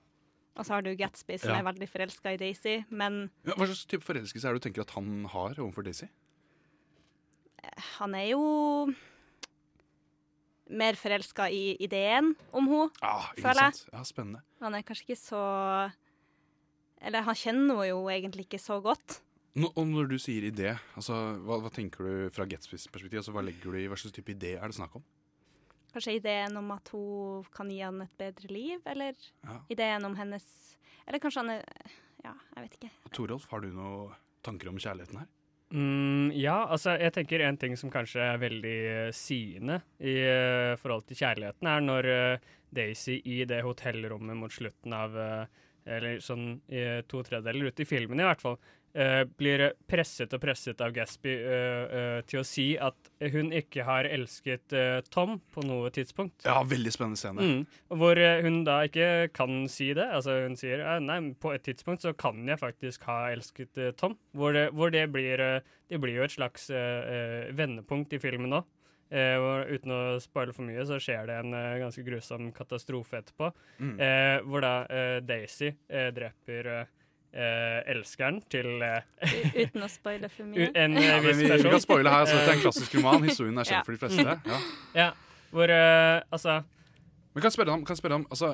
Og 0.55 0.63
så 0.65 0.71
har 0.77 0.81
du 0.85 0.95
Gatsby, 0.95 1.35
som 1.37 1.51
Ja. 1.51 1.57
er 1.59 1.67
veldig 1.67 1.89
forelska 1.91 2.31
i 2.33 2.37
Daisy, 2.39 2.85
men 2.89 3.29
Ja, 3.45 3.53
hva 3.53 3.65
slags 3.67 3.85
type 3.85 4.03
forelskelse 4.07 4.45
er 4.47 4.53
det 4.53 4.61
du 4.63 4.69
tenker 4.69 4.81
at 4.87 4.91
han 4.95 5.25
har 5.25 5.55
overfor 5.59 5.83
Daisy? 5.83 6.07
han 7.97 8.13
er 8.13 8.27
jo 8.29 8.93
mer 10.69 10.93
forelska 10.97 11.47
i 11.51 11.75
ideen 11.81 12.35
om 12.53 12.67
henne, 12.69 12.89
Ah, 13.01 13.31
føler 13.37 13.53
jeg. 13.69 13.73
sant? 13.73 13.89
Ja, 13.93 14.03
spennende. 14.03 14.41
Han 14.61 14.73
er 14.75 14.81
kanskje 14.83 15.09
ikke 15.09 15.17
så 15.19 15.91
Eller 17.05 17.25
han 17.25 17.37
kjenner 17.37 17.75
henne 17.75 17.89
jo 17.91 17.99
egentlig 18.09 18.47
ikke 18.47 18.61
så 18.61 18.79
godt. 18.83 19.19
Nå, 19.55 19.69
og 19.71 19.85
når 19.87 20.09
du 20.11 20.15
sier 20.19 20.49
idé, 20.49 20.73
altså, 20.99 21.15
hva, 21.45 21.61
hva 21.63 21.71
tenker 21.71 22.03
du 22.03 22.33
fra 22.35 22.47
Gatsbys 22.49 22.89
perspektiv? 22.91 23.21
Altså, 23.21 23.31
hva 23.35 23.43
legger 23.45 23.71
du 23.71 23.79
i 23.79 23.85
hva 23.87 23.95
slags 23.99 24.15
type 24.17 24.33
idé 24.33 24.57
er 24.57 24.67
det 24.67 24.75
snakk 24.75 24.97
om? 24.99 25.05
Kanskje 25.95 26.17
ideen 26.17 26.57
om 26.59 26.73
at 26.75 26.89
hun 26.91 27.45
kan 27.55 27.69
gi 27.71 27.79
han 27.79 28.01
et 28.03 28.17
bedre 28.19 28.49
liv, 28.51 28.81
eller 28.91 29.15
Ja. 29.45 29.61
ideen 29.69 30.03
om 30.05 30.15
hennes 30.15 30.75
Eller 31.07 31.19
kanskje 31.19 31.43
han 31.43 31.49
er 31.49 31.63
Ja, 32.25 32.33
jeg 32.55 32.63
vet 32.65 32.77
ikke. 32.79 32.91
Og 33.05 33.11
Torolf, 33.13 33.45
har 33.51 33.61
du 33.61 33.67
noen 33.69 34.15
tanker 34.43 34.67
om 34.69 34.77
kjærligheten 34.77 35.19
her? 35.19 35.27
Mm, 35.71 36.31
ja, 36.33 36.65
altså 36.69 36.93
jeg 36.99 37.13
tenker 37.13 37.41
en 37.41 37.57
ting 37.57 37.73
som 37.77 37.89
kanskje 37.91 38.21
er 38.21 38.37
veldig 38.37 38.77
syende 39.13 39.79
sigende 39.81 39.81
i 39.99 40.13
uh, 40.21 40.75
forhold 40.77 41.05
til 41.07 41.17
kjærligheten, 41.17 41.67
er 41.67 41.81
når 41.81 42.09
uh, 42.09 42.37
Daisy 42.75 43.21
i 43.25 43.45
det 43.45 43.63
hotellrommet 43.63 44.37
mot 44.37 44.51
slutten 44.51 44.93
av, 44.93 45.15
eh, 45.15 45.45
eller 45.85 46.19
sånn 46.23 46.55
i 46.67 46.85
to 47.09 47.21
tredeler 47.25 47.69
ut 47.69 47.79
i 47.79 47.87
filmen 47.87 48.21
i 48.21 48.27
hvert 48.27 48.43
fall, 48.43 48.59
Uh, 48.95 49.25
blir 49.35 49.59
presset 49.91 50.31
og 50.37 50.39
presset 50.39 50.79
av 50.79 50.93
Gatsby 50.95 51.33
uh, 51.43 51.81
uh, 51.91 52.19
til 52.23 52.39
å 52.39 52.45
si 52.47 52.63
at 52.79 53.09
hun 53.33 53.49
ikke 53.51 53.83
har 53.83 54.07
elsket 54.07 54.71
Tom 55.11 55.35
på 55.51 55.63
noe 55.67 55.89
tidspunkt. 55.91 56.45
Ja, 56.47 56.61
veldig 56.63 56.93
spennende 56.95 57.19
scene. 57.19 57.43
Mm. 57.43 57.81
Hvor 57.99 58.19
hun 58.45 58.61
da 58.67 58.77
ikke 58.87 59.27
kan 59.35 59.65
si 59.71 59.89
det. 59.97 60.05
Altså 60.15 60.37
Hun 60.45 60.55
sier 60.59 60.83
nei, 61.03 61.17
på 61.41 61.51
et 61.55 61.65
tidspunkt 61.67 62.05
så 62.05 62.13
kan 62.15 62.39
jeg 62.47 62.61
faktisk 62.61 63.03
ha 63.09 63.17
elsket 63.33 63.79
Tom. 63.99 64.15
Hvor 64.31 64.55
det, 64.55 64.69
hvor 64.75 64.93
det 64.95 65.07
blir 65.11 65.43
Det 65.89 65.99
blir 66.01 66.19
jo 66.19 66.23
et 66.23 66.35
slags 66.35 66.69
vendepunkt 67.55 68.13
i 68.15 68.21
filmen 68.21 68.53
nå. 68.55 68.63
Eh, 69.15 69.37
og 69.39 69.69
uten 69.71 69.93
å 69.95 69.99
spoile 70.19 70.51
for 70.55 70.67
mye, 70.67 70.83
så 70.89 70.97
skjer 70.99 71.29
det 71.29 71.35
en 71.39 71.53
eh, 71.55 71.77
ganske 71.79 72.03
grusom 72.03 72.49
katastrofe 72.55 73.21
etterpå. 73.21 73.51
Mm. 73.79 73.93
Eh, 74.03 74.37
hvor 74.49 74.65
da 74.65 74.73
eh, 74.91 75.17
Daisy 75.23 75.69
eh, 75.87 76.09
dreper 76.15 76.67
eh, 77.35 77.79
elskeren 77.95 78.41
til 78.51 78.81
eh, 78.83 79.05
uten 79.55 79.85
å 79.85 79.89
spoile 79.91 80.27
for 80.33 80.49
mye. 80.51 80.67
En 80.83 80.97
Ja, 80.99 81.17
men 81.21 81.29
viss 81.29 81.41
vi, 81.45 81.49
vi 81.63 81.71
kan 81.71 81.83
spoile 81.83 82.11
her, 82.11 82.27
så 82.27 82.37
dette 82.39 82.51
er 82.53 82.57
en 82.57 82.63
klassisk 82.65 82.97
roman. 82.99 83.23
Historien 83.29 83.57
er 83.63 83.69
kjent 83.69 83.79
Ja. 83.79 83.83
for 83.87 83.95
de 83.95 84.01
fleste. 84.03 84.37
Ja. 84.51 84.59
Ja, 85.05 85.09
hvor 85.55 85.71
eh, 85.71 86.21
Altså 86.35 86.57
Men 87.33 87.41
kan 87.41 87.49
jeg 87.49 87.55
spørre 87.57 87.73
om, 87.77 87.85
kan 87.87 87.95
jeg 87.95 88.01
spørre 88.03 88.19
om 88.21 88.27
altså, 88.31 88.53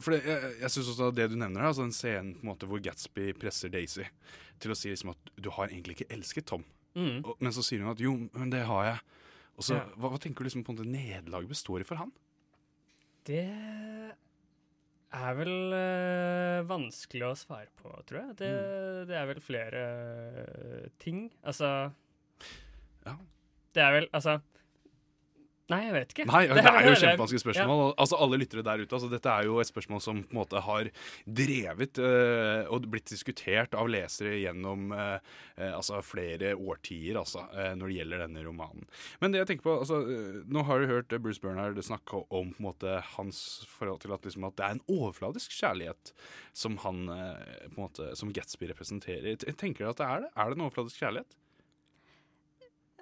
for 0.00 0.12
det, 0.16 0.22
Jeg, 0.28 0.52
jeg 0.64 0.70
synes 0.74 0.90
også 0.94 1.10
det 1.16 1.28
du 1.32 1.36
nevner, 1.40 1.60
her, 1.60 1.70
altså 1.74 1.84
den 1.86 1.92
scenen 1.96 2.34
på 2.38 2.44
en 2.46 2.50
måte 2.54 2.68
hvor 2.68 2.80
Gatsby 2.84 3.30
presser 3.40 3.72
Daisy 3.72 4.04
til 4.60 4.72
å 4.72 4.76
si 4.76 4.90
liksom 4.92 5.12
at 5.14 5.30
du 5.40 5.48
har 5.56 5.68
egentlig 5.72 5.94
ikke 5.98 6.10
elsket 6.16 6.44
Tom. 6.48 6.64
Mm. 6.96 7.20
Og, 7.24 7.34
men 7.40 7.52
så 7.56 7.62
sier 7.64 7.80
hun 7.84 7.92
at 7.94 8.00
jo, 8.00 8.12
men 8.36 8.50
det 8.52 8.60
har 8.68 8.84
jeg. 8.90 8.98
Og 9.60 9.66
så, 9.66 9.76
Ja. 9.76 9.84
hva, 10.00 10.08
hva 10.14 10.18
tenker 10.22 10.40
du 10.42 10.48
liksom 10.48 10.64
på 10.64 10.72
om 10.72 10.80
det 10.80 10.88
nederlaget 10.88 11.50
består 11.52 11.82
i 11.84 11.86
for 11.86 12.00
han? 12.00 12.12
Det 13.28 13.44
er 15.12 15.34
vel 15.36 15.74
øh, 15.76 16.60
vanskelig 16.70 17.26
å 17.28 17.34
svare 17.38 17.68
på, 17.80 17.92
tror 18.08 18.22
jeg. 18.22 18.36
Det, 18.40 18.50
Mm. 18.50 19.06
det 19.10 19.16
er 19.18 19.26
vel 19.28 19.40
flere 19.44 19.82
øh, 20.46 20.88
ting. 21.02 21.26
Altså 21.44 21.92
Ja. 23.06 23.16
Det 23.74 23.82
er 23.82 23.92
vel 24.00 24.08
Altså 24.12 24.40
Nei, 25.70 25.80
jeg 25.86 25.94
vet 25.94 26.12
ikke. 26.14 26.24
Nei, 26.26 26.42
det 26.50 26.62
er 26.66 26.86
jo 26.88 26.94
kjempevanskelig 26.98 27.42
spørsmål. 27.44 27.80
Ja. 27.84 27.90
Altså 28.02 28.18
Alle 28.24 28.38
lyttere 28.40 28.64
der 28.66 28.82
ute, 28.82 28.96
altså 28.96 29.10
dette 29.12 29.30
er 29.30 29.46
jo 29.46 29.58
et 29.62 29.70
spørsmål 29.70 30.02
som 30.02 30.22
på 30.24 30.34
en 30.34 30.40
måte 30.40 30.62
har 30.66 30.90
drevet 31.40 32.00
uh, 32.02 32.66
og 32.74 32.88
blitt 32.90 33.10
diskutert 33.12 33.76
av 33.78 33.90
lesere 33.92 34.34
gjennom 34.40 34.90
uh, 34.94 35.18
uh, 35.60 35.68
altså 35.68 36.00
flere 36.06 36.52
årtier, 36.58 37.20
altså, 37.20 37.44
når 37.78 37.84
det 37.86 37.98
gjelder 38.00 38.24
denne 38.24 38.44
romanen. 38.46 38.88
Men 39.22 39.34
det 39.34 39.42
jeg 39.42 39.50
tenker 39.52 39.68
på, 39.68 39.76
altså, 39.84 40.00
nå 40.50 40.64
har 40.66 40.80
du 40.82 40.90
hørt 40.90 41.14
Bruce 41.22 41.42
Bernhard 41.42 41.78
snakke 41.86 42.24
om 42.26 42.50
på 42.50 42.62
en 42.62 42.66
måte 42.66 42.96
hans 43.14 43.42
forhold 43.70 44.02
til 44.02 44.14
at, 44.16 44.26
liksom, 44.26 44.48
at 44.48 44.56
det 44.58 44.66
er 44.66 44.78
en 44.78 44.84
overfladisk 44.90 45.54
kjærlighet 45.54 46.14
som 46.56 46.80
han 46.84 47.04
på 47.06 47.70
en 47.70 47.78
måte, 47.78 48.10
som 48.18 48.32
Gatsby 48.34 48.70
representerer. 48.72 49.38
Tenker 49.60 49.86
du 49.86 49.92
at 49.92 50.00
det 50.00 50.08
er 50.08 50.24
det? 50.26 50.32
Er 50.34 50.50
det 50.50 50.58
en 50.58 50.66
overfladisk 50.66 51.04
kjærlighet? 51.04 51.38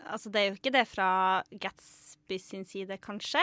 Altså, 0.09 0.31
det 0.33 0.41
er 0.41 0.51
jo 0.51 0.59
ikke 0.59 0.75
det 0.75 0.85
fra 0.91 1.09
Gatsby 1.53 2.08
sin 2.37 2.67
side, 2.69 2.99
kanskje. 3.01 3.41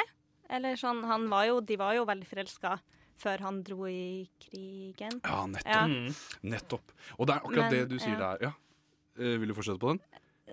Eller 0.53 0.77
sånn, 0.77 1.01
han 1.09 1.25
var 1.31 1.47
jo, 1.49 1.61
de 1.65 1.77
var 1.81 1.95
jo 1.97 2.05
veldig 2.05 2.27
forelska 2.29 2.75
før 3.17 3.45
han 3.47 3.63
dro 3.65 3.87
i 3.89 4.27
krigen. 4.43 5.17
Ja, 5.23 5.45
nettopp. 5.49 5.71
Ja. 5.71 5.81
Mm. 5.87 6.51
Nettopp. 6.51 6.93
Og 7.17 7.27
det 7.27 7.35
er 7.35 7.41
akkurat 7.41 7.65
Men, 7.65 7.73
det 7.73 7.83
du 7.89 7.97
sier 7.97 8.17
ja. 8.17 8.31
der. 8.35 8.49
Ja. 8.49 8.53
Uh, 9.15 9.35
vil 9.41 9.51
du 9.51 9.57
fortsette 9.57 9.81
på 9.81 9.95
den? 9.95 10.01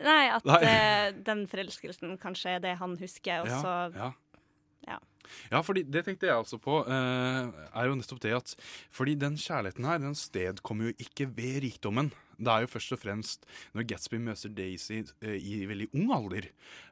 Nei, 0.02 0.24
at 0.32 0.46
Nei. 0.48 0.60
eh, 0.64 1.08
den 1.26 1.44
forelskelsen 1.50 2.14
kanskje 2.22 2.56
er 2.56 2.62
det 2.64 2.76
han 2.80 2.94
husker, 2.96 3.42
og 3.42 3.50
så 3.50 3.72
ja. 3.92 4.06
ja. 4.88 4.98
Ja, 5.52 5.60
fordi 5.62 5.82
det 5.84 6.06
tenkte 6.06 6.30
jeg 6.30 6.38
også 6.40 6.58
på, 6.62 6.80
Uh, 6.86 7.52
er 7.76 7.90
jo 7.90 7.98
nettopp 7.98 8.22
det 8.24 8.32
at 8.36 8.54
Fordi 8.90 9.14
den 9.20 9.36
kjærligheten 9.36 9.86
her, 9.86 10.00
den 10.02 10.16
sted 10.18 10.62
kommer 10.64 10.90
jo 10.90 10.96
ikke 11.02 11.28
ved 11.36 11.60
rikdommen. 11.66 12.10
Det 12.38 12.52
er 12.52 12.64
jo 12.64 12.72
først 12.72 12.96
og 12.96 13.02
fremst 13.02 13.48
når 13.76 13.88
Gatsby 13.92 14.18
møter 14.22 14.52
Daisy 14.56 15.02
eh, 15.22 15.36
i 15.36 15.62
veldig 15.70 15.90
ung 15.98 16.12
alder, 16.14 16.48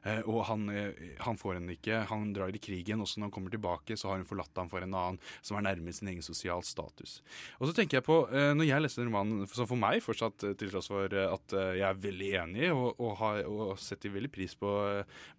eh, 0.07 0.21
og 0.25 0.45
han, 0.49 0.67
eh, 0.73 1.15
han 1.25 1.39
får 1.39 1.59
henne 1.59 1.77
ikke, 1.77 2.03
han 2.11 2.31
drar 2.35 2.53
i 2.53 2.61
krigen, 2.61 3.01
og 3.01 3.09
så 3.09 3.19
når 3.19 3.29
han 3.29 3.35
kommer 3.37 3.53
tilbake, 3.53 3.97
så 3.99 4.11
har 4.11 4.21
hun 4.21 4.29
forlatt 4.29 4.57
ham 4.57 4.69
for 4.71 4.83
en 4.83 4.95
annen 4.97 5.19
som 5.41 5.57
er 5.57 5.65
nærmere 5.65 5.95
sin 5.95 6.11
egen 6.11 6.25
sosial 6.25 6.63
status. 6.65 7.19
Og 7.59 7.69
så 7.69 7.75
tenker 7.77 7.99
jeg 7.99 8.07
på, 8.07 8.17
eh, 8.31 8.51
når 8.57 8.67
jeg 8.67 8.85
leste 8.85 9.05
romanen, 9.05 9.45
som 9.49 9.69
for 9.69 9.79
meg 9.79 10.01
fortsatt, 10.05 10.47
eh, 10.47 10.55
til 10.59 10.71
tross 10.73 10.89
for 10.91 11.11
eh, 11.11 11.27
at 11.31 11.55
jeg 11.77 11.85
er 11.87 12.01
veldig 12.05 12.31
enig, 12.43 12.71
og, 12.73 12.99
og, 12.99 13.13
har, 13.21 13.43
og 13.49 13.79
setter 13.81 14.13
veldig 14.13 14.31
pris 14.33 14.55
på 14.57 14.71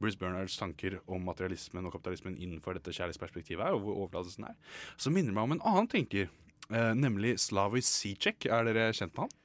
Bruce 0.01 0.19
Bernhards 0.21 0.59
tanker 0.61 1.01
om 1.07 1.25
materialismen 1.29 1.87
og 1.89 1.97
kapitalismen 1.97 2.39
innenfor 2.39 2.79
dette 2.79 2.95
kjærlighetsperspektivet 2.95 3.65
her, 3.65 3.77
og 3.77 3.87
hvor 3.87 4.07
overlatelsen 4.07 4.49
er, 4.51 4.57
så 4.97 5.13
minner 5.13 5.33
det 5.33 5.39
meg 5.39 5.49
om 5.49 5.57
en 5.57 5.67
annen 5.73 5.91
tenker, 5.93 6.33
nemlig 6.97 7.35
Slavoj 7.43 7.83
Zizek. 7.85 8.47
Er 8.49 8.65
dere 8.65 8.93
kjent 8.97 9.13
med 9.13 9.27
han? 9.27 9.42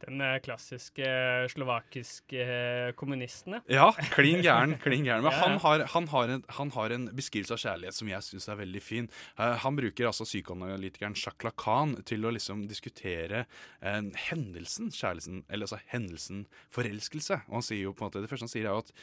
Den 0.00 0.20
eh, 0.24 0.38
klassiske 0.40 1.06
slovakiske 1.52 2.40
eh, 2.40 2.92
kommunisten, 2.96 3.58
ja. 3.68 3.90
Klin 4.14 4.40
gæren. 4.40 4.76
klin 4.80 5.04
gæren. 5.04 5.24
Men 5.24 5.32
Ja, 5.32 5.36
ja. 5.36 5.42
han 5.44 5.58
har, 5.60 5.84
han, 5.92 6.08
har 6.08 6.32
en, 6.32 6.44
han 6.56 6.70
har 6.72 6.94
en 6.94 7.08
beskrivelse 7.16 7.56
av 7.56 7.60
kjærlighet 7.60 7.98
som 7.98 8.08
jeg 8.08 8.24
syns 8.24 8.48
er 8.48 8.60
veldig 8.62 8.82
fin. 8.82 9.08
Uh, 9.36 9.58
han 9.60 9.76
bruker 9.76 10.08
altså 10.08 10.24
psykoanalytikeren 10.24 11.16
Jacques 11.18 11.44
Lacan 11.44 11.98
til 12.08 12.24
å 12.24 12.32
liksom 12.32 12.64
diskutere 12.70 13.44
uh, 13.84 14.00
hendelsen 14.30 14.88
kjærligheten, 14.94 15.44
eller 15.50 15.68
altså 15.68 15.82
hendelsen 15.92 16.46
forelskelse. 16.72 17.42
Og 17.50 17.58
han 17.58 17.66
sier 17.66 17.84
jo 17.84 17.92
på 17.92 18.06
en 18.06 18.10
måte, 18.10 18.24
Det 18.24 18.32
første 18.32 18.48
han 18.48 18.54
sier, 18.54 18.70
er 18.70 18.78
jo 18.78 18.84
at 18.86 18.94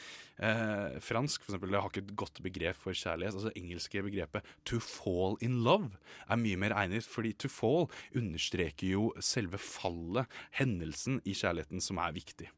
uh, 0.42 0.98
fransk 1.04 1.46
for 1.46 1.54
eksempel, 1.54 1.78
har 1.78 1.92
ikke 1.92 2.04
et 2.08 2.14
godt 2.18 2.42
begrep 2.42 2.82
for 2.82 2.96
kjærlighet. 2.96 3.38
altså 3.38 3.54
engelske 3.54 4.02
begrepet 4.02 4.42
'to 4.64 4.80
fall 4.82 5.38
in 5.40 5.62
love' 5.62 5.94
er 6.28 6.36
mye 6.36 6.58
mer 6.58 6.74
egnet, 6.74 7.06
fordi 7.06 7.32
'to 7.38 7.48
fall' 7.48 7.90
understreker 8.16 8.88
jo 8.88 9.12
selve 9.20 9.58
fallet, 9.58 10.26
hendelsen 10.58 10.87
i 11.24 11.36
kjærligheten, 11.36 11.82
som 11.84 12.00
er 12.02 12.16
viktig. 12.16 12.48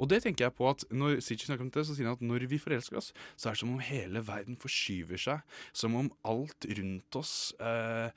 Og 0.00 0.08
det 0.10 0.22
tenker 0.24 0.46
jeg 0.46 0.54
på 0.56 0.68
at 0.70 0.84
når 0.94 1.20
Sitch 1.24 1.46
snakker 1.46 1.66
om 1.66 1.72
det, 1.72 1.84
så 1.86 1.96
sier 1.96 2.08
han 2.08 2.16
at 2.18 2.24
når 2.24 2.46
vi 2.50 2.60
forelsker 2.60 2.98
oss, 3.00 3.12
så 3.36 3.50
er 3.50 3.56
det 3.56 3.62
som 3.62 3.72
om 3.74 3.82
hele 3.84 4.22
verden 4.26 4.58
forskyver 4.60 5.20
seg. 5.20 5.58
Som 5.76 5.96
om 5.98 6.10
alt 6.28 6.68
rundt 6.78 7.18
oss 7.18 7.34
eh, 7.60 8.08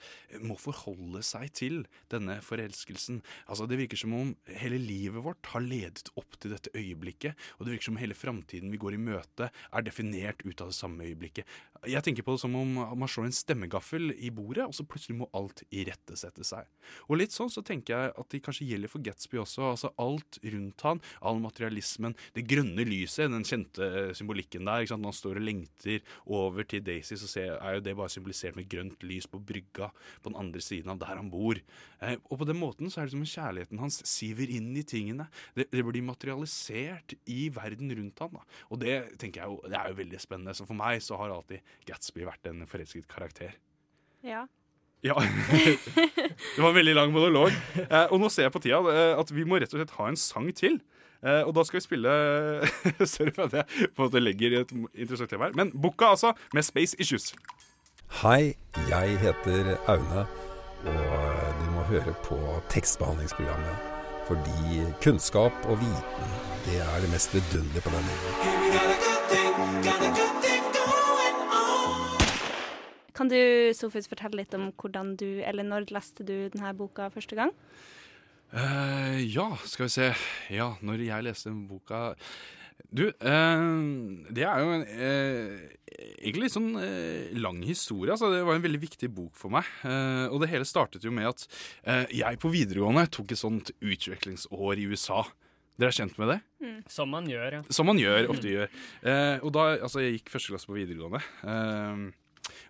må 0.46 0.58
forholde 0.60 1.24
seg 1.26 1.50
til 1.58 1.82
denne 2.12 2.40
forelskelsen. 2.46 3.22
Altså 3.48 3.68
Det 3.70 3.80
virker 3.82 4.00
som 4.00 4.16
om 4.18 4.34
hele 4.62 4.80
livet 4.82 5.24
vårt 5.26 5.52
har 5.54 5.66
ledet 5.66 6.12
opp 6.20 6.40
til 6.40 6.56
dette 6.56 6.74
øyeblikket. 6.76 7.38
Og 7.58 7.66
det 7.66 7.76
virker 7.76 7.90
som 7.90 7.98
om 7.98 8.04
hele 8.04 8.18
framtiden 8.18 8.74
vi 8.74 8.82
går 8.82 8.98
i 8.98 9.04
møte, 9.10 9.50
er 9.50 9.86
definert 9.86 10.44
ut 10.46 10.62
av 10.62 10.72
det 10.72 10.80
samme 10.80 11.08
øyeblikket. 11.08 11.48
Jeg 11.88 12.04
tenker 12.04 12.26
på 12.28 12.34
det 12.36 12.42
som 12.42 12.56
om 12.60 12.74
man 13.00 13.08
slår 13.08 13.30
en 13.30 13.36
stemmegaffel 13.36 14.12
i 14.12 14.32
bordet, 14.36 14.66
og 14.68 14.74
så 14.76 14.84
plutselig 14.84 15.16
må 15.22 15.30
alt 15.38 15.62
irettesette 15.72 16.44
seg. 16.44 16.68
Og 17.08 17.22
litt 17.22 17.32
sånn 17.32 17.52
så 17.54 17.64
tenker 17.64 17.96
jeg 17.96 18.14
at 18.20 18.34
det 18.34 18.42
kanskje 18.44 18.68
gjelder 18.68 18.92
for 18.92 19.04
Gatsby 19.06 19.40
også. 19.40 19.70
altså 19.70 19.92
Alt 20.02 20.42
rundt 20.44 20.84
han, 20.84 21.00
all 21.24 21.40
materialismen, 21.40 22.18
det 22.36 22.44
grønne 22.52 22.84
lyset, 22.84 23.32
den 23.32 23.48
kjente 23.48 24.10
symbolikken 24.18 24.68
der. 24.68 24.84
ikke 24.84 24.92
sant? 24.92 25.06
Når 25.06 25.14
han 25.14 25.20
står 25.22 25.40
og 25.40 25.48
lengter 25.48 26.12
over 26.26 26.68
til 26.68 26.84
Daisy, 26.84 27.16
så 27.16 27.46
er 27.46 27.78
jo 27.78 27.86
det 27.86 27.96
bare 28.02 28.12
symbolisert 28.12 28.60
med 28.60 28.68
grønt 28.72 29.08
lys 29.08 29.30
på 29.32 29.40
brygga 29.40 29.92
på 30.20 30.34
den 30.34 30.40
andre 30.42 30.64
siden 30.64 30.92
av 30.92 31.00
der 31.00 31.16
han 31.16 31.32
bor. 31.32 31.64
Eh, 32.04 32.18
og 32.28 32.42
på 32.42 32.50
den 32.50 32.60
måten 32.60 32.92
så 32.92 33.02
er 33.02 33.08
det 33.08 33.16
som 33.16 33.24
om 33.24 33.32
kjærligheten 33.32 33.84
hans 33.86 34.02
siver 34.10 34.52
inn 34.52 34.74
i 34.76 34.84
tingene. 34.84 35.30
Det, 35.56 35.70
det 35.72 35.86
blir 35.88 36.04
materialisert 36.04 37.16
i 37.30 37.48
verden 37.56 37.96
rundt 37.96 38.20
han. 38.26 38.36
da. 38.36 38.46
Og 38.68 38.84
det 38.84 39.00
tenker 39.22 39.46
jeg 39.46 39.54
jo, 39.54 39.60
det 39.64 39.80
er 39.80 39.94
jo 39.94 40.00
veldig 40.04 40.24
spennende. 40.28 40.58
Så 40.58 40.68
for 40.68 40.80
meg 40.80 41.00
så 41.06 41.20
har 41.20 41.32
alltid 41.32 41.64
Gatsby 41.90 42.26
vært 42.28 42.50
en 42.50 42.64
forelsket 42.70 43.10
karakter. 43.12 43.58
Ja. 44.26 44.46
Ja. 45.02 45.16
det 46.56 46.62
var 46.62 46.70
en 46.70 46.76
veldig 46.76 46.96
lang 46.96 47.14
monolog. 47.16 47.52
Eh, 47.76 48.08
og 48.12 48.20
nå 48.20 48.30
ser 48.32 48.44
jeg 48.48 48.56
på 48.56 48.62
tida 48.64 48.80
eh, 48.92 49.20
at 49.20 49.32
vi 49.32 49.46
må 49.48 49.60
rett 49.60 49.74
og 49.74 49.80
slett 49.80 49.96
ha 49.96 50.08
en 50.12 50.20
sang 50.20 50.50
til. 50.56 50.80
Eh, 51.24 51.44
og 51.44 51.54
da 51.56 51.64
skal 51.68 51.80
vi 51.80 51.84
spille 51.84 52.12
Sorry 53.12 53.34
for 53.36 53.48
at 53.48 53.54
jeg 53.60 53.66
på 53.96 54.04
en 54.04 54.06
måte 54.06 54.24
legger 54.24 54.60
et 54.62 54.72
interessant 54.76 55.32
tema 55.32 55.48
her. 55.48 55.56
Men 55.56 55.72
Boka, 55.72 56.06
altså, 56.16 56.34
med 56.54 56.68
Space 56.68 57.00
Issues. 57.00 57.34
Hei, 58.24 58.56
jeg 58.90 59.20
heter 59.22 59.76
Aune, 59.92 60.26
og 60.90 61.60
du 61.60 61.68
må 61.76 61.82
høre 61.92 62.14
på 62.26 62.40
tekstbehandlingsprogrammet. 62.74 63.76
Fordi 64.30 64.84
kunnskap 65.04 65.54
og 65.70 65.76
viten, 65.82 66.34
det 66.66 66.82
er 66.82 67.02
det 67.02 67.10
mest 67.14 67.34
vidunderlige 67.34 67.86
på 67.86 67.94
denne 67.94 68.12
jorden. 68.18 70.19
Kan 73.20 73.28
du, 73.28 73.40
Sofus, 73.76 74.08
fortelle 74.08 74.40
litt 74.40 74.54
om 74.56 74.70
hvordan 74.80 75.18
du, 75.20 75.42
eller 75.44 75.68
når 75.68 75.90
leste 75.92 76.24
du 76.24 76.48
denne 76.54 76.72
boka 76.78 77.10
første 77.12 77.36
gang? 77.36 77.52
Uh, 78.54 79.20
ja, 79.20 79.52
skal 79.68 79.90
vi 79.90 79.92
se. 79.98 80.08
Ja, 80.56 80.72
når 80.80 81.04
jeg 81.04 81.26
leste 81.28 81.52
den 81.52 81.66
boka 81.70 82.16
Du, 82.88 83.10
uh, 83.12 83.66
det 84.32 84.48
er 84.48 84.64
jo 84.64 84.72
en 84.78 84.86
uh, 84.88 85.68
egentlig 86.00 86.48
litt 86.48 86.56
sånn 86.56 86.72
lang 87.44 87.60
historie. 87.68 88.14
Altså, 88.16 88.32
det 88.32 88.46
var 88.48 88.56
en 88.56 88.64
veldig 88.64 88.82
viktig 88.82 89.12
bok 89.12 89.36
for 89.38 89.52
meg. 89.54 89.68
Eh, 89.84 90.26
og 90.30 90.40
det 90.44 90.52
hele 90.54 90.68
startet 90.68 91.04
jo 91.06 91.12
med 91.16 91.30
at 91.30 91.46
eh, 91.84 92.06
jeg 92.22 92.40
på 92.42 92.52
videregående 92.54 93.08
tok 93.12 93.34
et 93.34 93.42
sånt 93.42 93.72
utviklingsår 93.80 94.80
i 94.80 94.88
USA. 94.92 95.24
Dere 95.80 95.94
er 95.94 95.96
kjent 95.96 96.18
med 96.20 96.34
det? 96.34 96.40
Som 96.92 97.12
man 97.14 97.28
gjør, 97.30 97.60
ja. 97.60 97.62
Som 97.72 97.88
man 97.88 98.00
gjør, 98.00 98.30
ofte 98.34 98.52
gjør. 98.52 98.72
Eh, 99.04 99.38
og 99.44 99.54
da, 99.56 99.70
altså 99.80 100.04
Jeg 100.04 100.18
gikk 100.18 100.34
første 100.34 100.54
klasse 100.54 100.70
på 100.70 100.76
videregående. 100.76 101.22
Eh, 101.48 102.08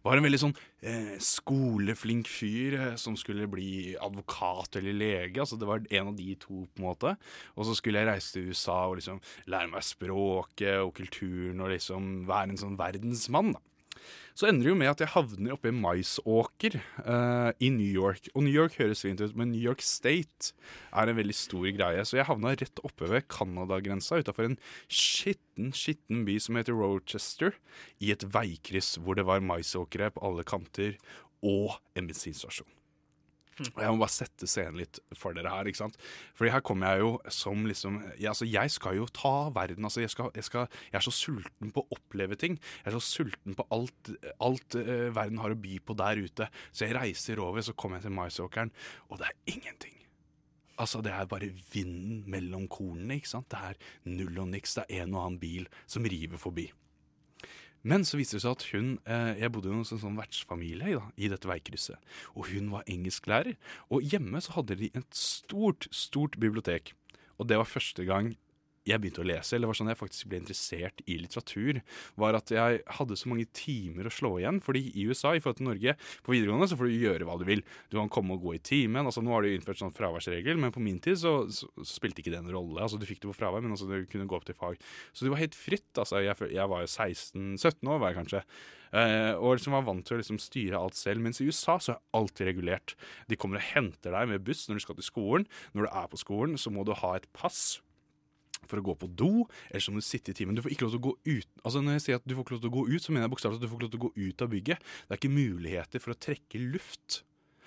var 0.06 0.18
en 0.18 0.26
veldig 0.26 0.42
sånn 0.42 0.56
eh, 0.82 1.16
skoleflink 1.24 2.30
fyr 2.32 2.78
eh, 2.80 2.96
som 3.00 3.18
skulle 3.20 3.50
bli 3.52 3.96
advokat 4.00 4.80
eller 4.80 4.96
lege. 4.96 5.40
Altså 5.42 5.60
Det 5.60 5.70
var 5.70 5.86
en 5.90 6.12
av 6.12 6.18
de 6.18 6.34
to, 6.40 6.66
på 6.66 6.82
en 6.84 6.88
måte. 6.90 7.16
Og 7.56 7.68
så 7.68 7.78
skulle 7.78 8.04
jeg 8.04 8.12
reise 8.12 8.36
til 8.36 8.52
USA 8.52 8.82
og 8.88 9.00
liksom 9.00 9.22
lære 9.52 9.72
meg 9.74 9.88
språket 9.88 10.80
og 10.84 10.94
kulturen 11.00 11.64
og 11.64 11.74
liksom 11.74 12.24
være 12.30 12.56
en 12.56 12.64
sånn 12.64 12.80
verdensmann. 12.80 13.56
da. 13.58 13.64
Så 14.40 14.48
ender 14.48 14.64
det 14.64 14.72
jo 14.72 14.80
med 14.80 14.92
at 14.92 15.02
jeg 15.04 15.12
havner 15.12 15.56
oppe 15.56 15.68
i 15.68 15.76
maisåker 15.76 16.78
uh, 17.04 17.52
i 17.60 17.72
New 17.76 17.90
York. 17.90 18.30
Og 18.32 18.46
New 18.46 18.56
York 18.56 18.78
høres 18.80 19.04
fint 19.04 19.20
ut, 19.20 19.36
men 19.36 19.52
New 19.52 19.60
York 19.60 19.84
State 19.84 20.54
er 20.96 21.12
en 21.12 21.20
veldig 21.20 21.36
stor 21.36 21.68
greie. 21.76 22.06
Så 22.08 22.22
jeg 22.22 22.30
havna 22.30 22.56
rett 22.56 22.84
oppe 22.88 23.12
ved 23.12 23.28
Canada-grensa, 23.28 24.22
utafor 24.24 24.48
en 24.48 24.60
skitten, 24.88 25.74
skitten 25.76 26.24
by 26.30 26.40
som 26.40 26.60
heter 26.60 26.80
Rochester, 26.80 27.60
i 28.00 28.14
et 28.16 28.24
veikryss 28.32 28.96
hvor 29.04 29.20
det 29.20 29.28
var 29.28 29.44
maisåkre 29.44 30.14
på 30.16 30.24
alle 30.24 30.48
kanter, 30.48 30.96
og 31.44 31.76
en 32.00 32.08
bensinstasjon. 32.08 32.79
Og 33.68 33.82
jeg 33.84 33.92
må 33.92 34.02
bare 34.02 34.14
sette 34.14 34.48
scenen 34.50 34.80
litt 34.80 35.00
for 35.18 35.36
dere 35.36 35.52
her. 35.54 35.70
ikke 35.70 35.82
sant? 35.82 36.00
Fordi 36.38 36.54
her 36.54 36.64
kommer 36.66 36.94
jeg 36.94 37.04
jo 37.04 37.12
som 37.34 37.68
liksom 37.68 38.00
jeg, 38.16 38.30
altså 38.32 38.48
jeg 38.50 38.74
skal 38.74 38.98
jo 39.00 39.08
ta 39.14 39.36
verden. 39.56 39.86
altså 39.86 40.04
jeg, 40.04 40.14
skal, 40.14 40.32
jeg, 40.36 40.48
skal, 40.48 40.68
jeg 40.90 41.00
er 41.02 41.06
så 41.06 41.16
sulten 41.16 41.74
på 41.76 41.84
å 41.84 41.98
oppleve 41.98 42.40
ting. 42.40 42.60
Jeg 42.82 42.92
er 42.92 42.98
så 42.98 43.04
sulten 43.04 43.58
på 43.58 43.68
alt, 43.76 44.12
alt 44.40 44.80
uh, 44.80 45.10
verden 45.16 45.42
har 45.44 45.56
å 45.56 45.60
by 45.60 45.80
på 45.84 45.98
der 46.00 46.24
ute. 46.24 46.50
Så 46.72 46.88
jeg 46.88 46.98
reiser 46.98 47.42
over, 47.44 47.64
så 47.66 47.76
kommer 47.76 48.00
jeg 48.00 48.08
til 48.10 48.18
maisåkeren, 48.18 48.74
og 49.10 49.22
det 49.22 49.30
er 49.30 49.56
ingenting. 49.56 49.96
Altså, 50.80 51.02
Det 51.04 51.12
er 51.12 51.26
bare 51.28 51.52
vinden 51.74 52.24
mellom 52.32 52.68
kornene. 52.72 53.20
ikke 53.20 53.28
sant? 53.28 53.52
Det 53.52 53.60
er 53.60 53.76
null 54.06 54.40
og 54.40 54.48
niks. 54.48 54.78
Det 54.80 54.86
er 54.88 55.04
en 55.04 55.16
og 55.16 55.26
annen 55.26 55.40
bil 55.40 55.68
som 55.86 56.04
river 56.08 56.40
forbi. 56.40 56.70
Men 57.82 58.04
så 58.04 58.20
viste 58.20 58.38
det 58.38 58.44
seg 58.44 58.58
at 58.58 58.66
hun 58.74 58.88
eh, 59.08 59.40
Jeg 59.40 59.52
bodde 59.56 59.72
jo 59.72 59.80
hos 59.80 59.94
en 59.96 60.02
sånn 60.02 60.20
vertsfamilie 60.20 60.98
da, 60.98 61.06
i 61.16 61.30
dette 61.32 61.48
veikrysset. 61.48 62.00
Og 62.36 62.50
hun 62.52 62.72
var 62.74 62.88
engelsklærer. 62.92 63.56
Og 63.90 64.04
hjemme 64.04 64.42
så 64.44 64.58
hadde 64.58 64.80
de 64.82 64.92
et 64.92 65.10
stort, 65.16 65.88
stort 65.96 66.36
bibliotek. 66.42 66.94
Og 67.40 67.48
det 67.48 67.60
var 67.60 67.70
første 67.70 68.04
gang 68.08 68.34
jeg 68.90 69.02
begynte 69.02 69.24
å 69.24 69.28
lese, 69.28 69.56
eller 69.56 69.70
var 69.70 69.78
sånn 69.78 69.92
jeg 69.92 70.00
faktisk 70.00 70.30
ble 70.32 70.40
interessert 70.42 71.04
i 71.06 71.18
litteratur, 71.22 71.82
var 72.20 72.38
at 72.40 72.54
jeg 72.54 72.82
hadde 73.00 73.18
så 73.20 73.32
mange 73.32 73.48
timer 73.56 74.10
å 74.10 74.14
slå 74.14 74.34
igjen. 74.40 74.62
fordi 74.64 74.86
i 74.94 75.06
USA, 75.10 75.36
i 75.36 75.44
forhold 75.44 75.60
til 75.60 75.70
Norge, 75.70 75.96
på 76.26 76.34
videregående 76.34 76.70
så 76.72 76.80
får 76.80 76.90
du 76.90 76.98
gjøre 77.04 77.28
hva 77.30 77.38
du 77.40 77.46
vil. 77.48 77.64
Du 77.92 78.00
kan 78.00 78.12
komme 78.12 78.38
og 78.38 78.46
gå 78.46 78.56
i 78.58 78.64
timen. 78.72 79.06
altså 79.06 79.24
Nå 79.26 79.36
har 79.36 79.46
de 79.46 79.54
innført 79.58 79.82
sånn 79.82 79.96
fraværsregel, 79.96 80.60
men 80.62 80.74
på 80.76 80.84
min 80.84 81.00
tid 81.04 81.20
så, 81.22 81.36
så, 81.54 81.70
så 81.78 81.92
spilte 81.92 82.24
ikke 82.24 82.34
det 82.34 82.42
en 82.42 82.52
rolle. 82.54 82.82
altså 82.82 83.00
Du 83.00 83.08
fikk 83.10 83.24
det 83.24 83.32
på 83.32 83.38
fravær, 83.38 83.64
men 83.64 83.76
altså 83.76 83.90
du 83.90 83.98
kunne 84.10 84.28
gå 84.30 84.38
opp 84.38 84.48
til 84.50 84.58
fag. 84.58 84.82
Så 85.14 85.26
det 85.26 85.34
var 85.34 85.44
helt 85.44 85.58
fritt. 85.58 85.92
altså 85.96 86.24
Jeg, 86.26 86.36
jeg 86.54 86.70
var 86.74 86.86
jo 86.86 86.92
16-17 86.92 87.90
år, 87.90 88.02
var 88.02 88.14
jeg 88.14 88.22
kanskje. 88.24 88.44
Uh, 88.90 89.38
og 89.38 89.60
liksom 89.60 89.76
var 89.78 89.86
vant 89.86 90.02
til 90.06 90.18
å 90.18 90.22
liksom 90.22 90.40
styre 90.42 90.80
alt 90.80 90.98
selv. 90.98 91.22
Mens 91.26 91.42
i 91.42 91.50
USA 91.50 91.78
så 91.82 91.96
er 91.96 92.02
alt 92.18 92.42
regulert. 92.42 92.96
De 93.30 93.38
kommer 93.38 93.62
og 93.62 93.68
henter 93.70 94.16
deg 94.16 94.32
med 94.32 94.48
buss 94.48 94.66
når 94.68 94.80
du 94.80 94.86
skal 94.88 94.98
til 94.98 95.06
skolen. 95.06 95.46
Når 95.76 95.86
du 95.86 95.92
er 95.92 96.10
på 96.10 96.22
skolen, 96.22 96.58
så 96.58 96.74
må 96.74 96.86
du 96.88 96.96
ha 96.98 97.16
et 97.18 97.30
pass 97.38 97.80
for 98.68 98.82
å 98.82 98.86
gå 98.86 98.96
på 99.00 99.10
do, 99.20 99.32
eller 99.70 99.84
så 99.84 99.94
må 99.94 100.02
du 100.02 100.08
sitte 100.08 100.34
i 100.34 100.38
timen. 100.38 100.58
Du 100.58 100.64
får 100.66 100.76
ikke 100.76 100.88
lov 100.88 100.96
til 100.96 101.02
å 101.02 101.08
gå 101.10 101.16
ut 101.30 101.64
Altså 101.64 101.82
Når 101.84 101.98
jeg 101.98 102.04
sier 102.06 102.20
at 102.20 102.28
du 102.28 102.36
får 102.36 102.46
ikke 102.46 102.56
lov 102.58 102.62
til 102.64 102.72
å 102.72 102.76
gå 102.76 102.84
ut, 102.90 103.04
så 103.04 103.14
mener 103.14 103.28
jeg 103.28 103.34
bokstavelig 103.36 103.60
at 103.60 103.64
du 103.64 103.70
får 103.70 103.78
ikke 103.78 103.88
lov 103.88 103.94
til 103.94 104.02
å 104.02 104.06
gå 104.06 104.12
ut 104.30 104.44
av 104.44 104.54
bygget. 104.54 104.86
Det 105.08 105.16
er 105.16 105.22
ikke 105.22 105.34
muligheter 105.34 106.04
for 106.04 106.14
å 106.14 106.20
trekke 106.28 106.62
luft. 106.64 107.22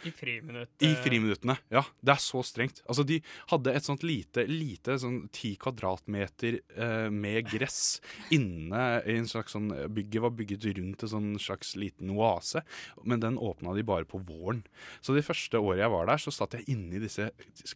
I 0.04 0.12
friminuttene. 0.14 0.82
I 0.82 0.90
eh, 0.90 1.00
friminuttene. 1.04 1.56
Ja, 1.72 1.82
det 2.02 2.14
er 2.14 2.22
så 2.22 2.42
strengt. 2.46 2.82
Altså, 2.90 3.04
de 3.06 3.18
hadde 3.52 3.74
et 3.76 3.86
sånt 3.86 4.04
lite, 4.06 4.44
lite 4.50 4.96
sånn 5.00 5.20
ti 5.34 5.54
kvadratmeter 5.60 6.58
eh, 6.60 7.08
med 7.12 7.48
gress 7.50 8.00
inne 8.34 9.02
i 9.06 9.18
en 9.20 9.28
slags 9.30 9.54
sånn 9.56 9.70
Bygget 9.92 10.24
var 10.24 10.34
bygget 10.36 10.66
rundt 10.78 11.04
en 11.04 11.12
sånn 11.12 11.30
slags 11.42 11.74
liten 11.78 12.12
oase, 12.16 12.62
men 13.06 13.22
den 13.22 13.38
åpna 13.40 13.74
de 13.76 13.84
bare 13.86 14.08
på 14.08 14.20
våren. 14.26 14.62
Så 15.00 15.16
det 15.16 15.26
første 15.26 15.60
året 15.60 15.84
jeg 15.84 15.94
var 15.94 16.08
der, 16.10 16.22
så 16.22 16.34
satt 16.34 16.56
jeg 16.58 16.68
inne 16.72 16.98
i 16.98 17.02
disse 17.02 17.30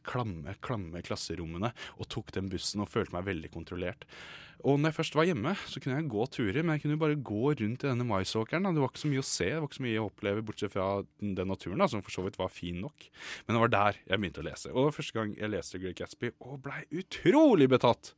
klamme, 0.06 0.56
klamme 0.64 1.02
klasserommene 1.06 1.72
og 1.96 2.10
tok 2.12 2.34
den 2.36 2.50
bussen 2.52 2.84
og 2.84 2.90
følte 2.92 3.16
meg 3.16 3.28
veldig 3.30 3.52
kontrollert. 3.54 4.06
Og 4.64 4.78
når 4.80 4.90
jeg 4.90 4.96
først 4.96 5.16
var 5.18 5.26
hjemme, 5.28 5.52
så 5.68 5.80
kunne 5.82 5.98
jeg 5.98 6.08
gå 6.10 6.26
turer, 6.32 6.62
men 6.62 6.76
jeg 6.76 6.82
kunne 6.84 6.96
jo 6.96 7.02
bare 7.02 7.18
gå 7.28 7.52
rundt 7.60 7.84
i 7.84 7.88
denne 7.88 8.06
maisåkeren. 8.08 8.68
Det 8.70 8.82
var 8.82 8.92
ikke 8.92 9.02
så 9.02 9.10
mye 9.12 9.24
å 9.24 9.28
se, 9.28 9.48
det 9.50 9.58
var 9.60 9.68
ikke 9.68 9.78
så 9.78 9.86
mye 9.86 10.00
å 10.00 10.06
oppleve, 10.08 10.46
bortsett 10.46 10.72
fra 10.72 10.86
den 11.20 11.50
naturen, 11.52 11.82
da, 11.82 11.90
som 11.92 12.04
for 12.06 12.14
så 12.14 12.24
vidt 12.26 12.38
var 12.40 12.52
fin 12.52 12.80
nok. 12.84 13.08
Men 13.46 13.56
det 13.56 13.62
var 13.64 13.74
der 13.74 14.00
jeg 14.06 14.22
begynte 14.22 14.42
å 14.42 14.48
lese. 14.48 14.72
Og 14.72 14.80
det 14.80 14.86
var 14.88 14.96
første 14.96 15.18
gang 15.18 15.36
jeg 15.36 15.52
leste 15.52 15.82
Great 15.82 16.00
Gatsby, 16.00 16.32
og 16.40 16.62
blei 16.64 16.82
utrolig 17.02 17.68
betatt. 17.72 18.14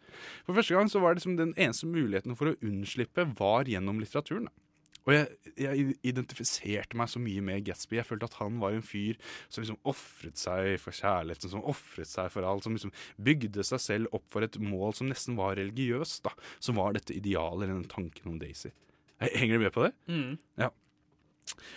For 0.46 0.56
første 0.56 0.78
gang 0.78 0.92
så 0.92 1.02
var 1.02 1.12
det 1.12 1.22
liksom 1.22 1.36
den 1.40 1.56
eneste 1.58 1.90
muligheten 1.90 2.38
for 2.38 2.52
å 2.52 2.56
unnslippe 2.62 3.28
var 3.38 3.68
gjennom 3.70 4.00
litteraturen. 4.02 4.48
da. 4.48 4.67
Og 5.08 5.14
jeg, 5.14 5.54
jeg 5.56 5.94
identifiserte 6.10 6.98
meg 7.00 7.08
så 7.08 7.20
mye 7.22 7.42
med 7.44 7.64
Gatsby. 7.64 7.96
Jeg 7.96 8.06
følte 8.10 8.28
at 8.28 8.36
han 8.42 8.58
var 8.60 8.76
en 8.76 8.84
fyr 8.84 9.16
som 9.48 9.62
liksom 9.64 9.78
ofret 9.88 10.36
seg 10.40 10.74
for 10.82 10.92
kjærligheten, 10.92 11.52
som 11.54 11.64
ofret 11.64 12.10
seg 12.10 12.28
for 12.34 12.44
alt. 12.44 12.66
Som 12.66 12.76
liksom 12.76 12.92
bygde 13.16 13.64
seg 13.64 13.80
selv 13.80 14.18
opp 14.18 14.26
for 14.34 14.44
et 14.44 14.58
mål 14.60 14.92
som 14.98 15.08
nesten 15.08 15.38
var 15.40 15.56
religiøst. 15.56 16.20
da, 16.28 16.34
Som 16.60 16.76
var 16.80 16.92
dette 16.98 17.16
idealet, 17.16 17.64
eller 17.64 17.78
den 17.78 17.88
tanken 17.88 18.34
om 18.34 18.36
Daisy. 18.42 18.74
Henger 19.24 19.56
du 19.56 19.64
med 19.64 19.74
på 19.74 19.88
det? 19.88 19.94
Mm. 20.12 20.36
Ja. 20.60 20.68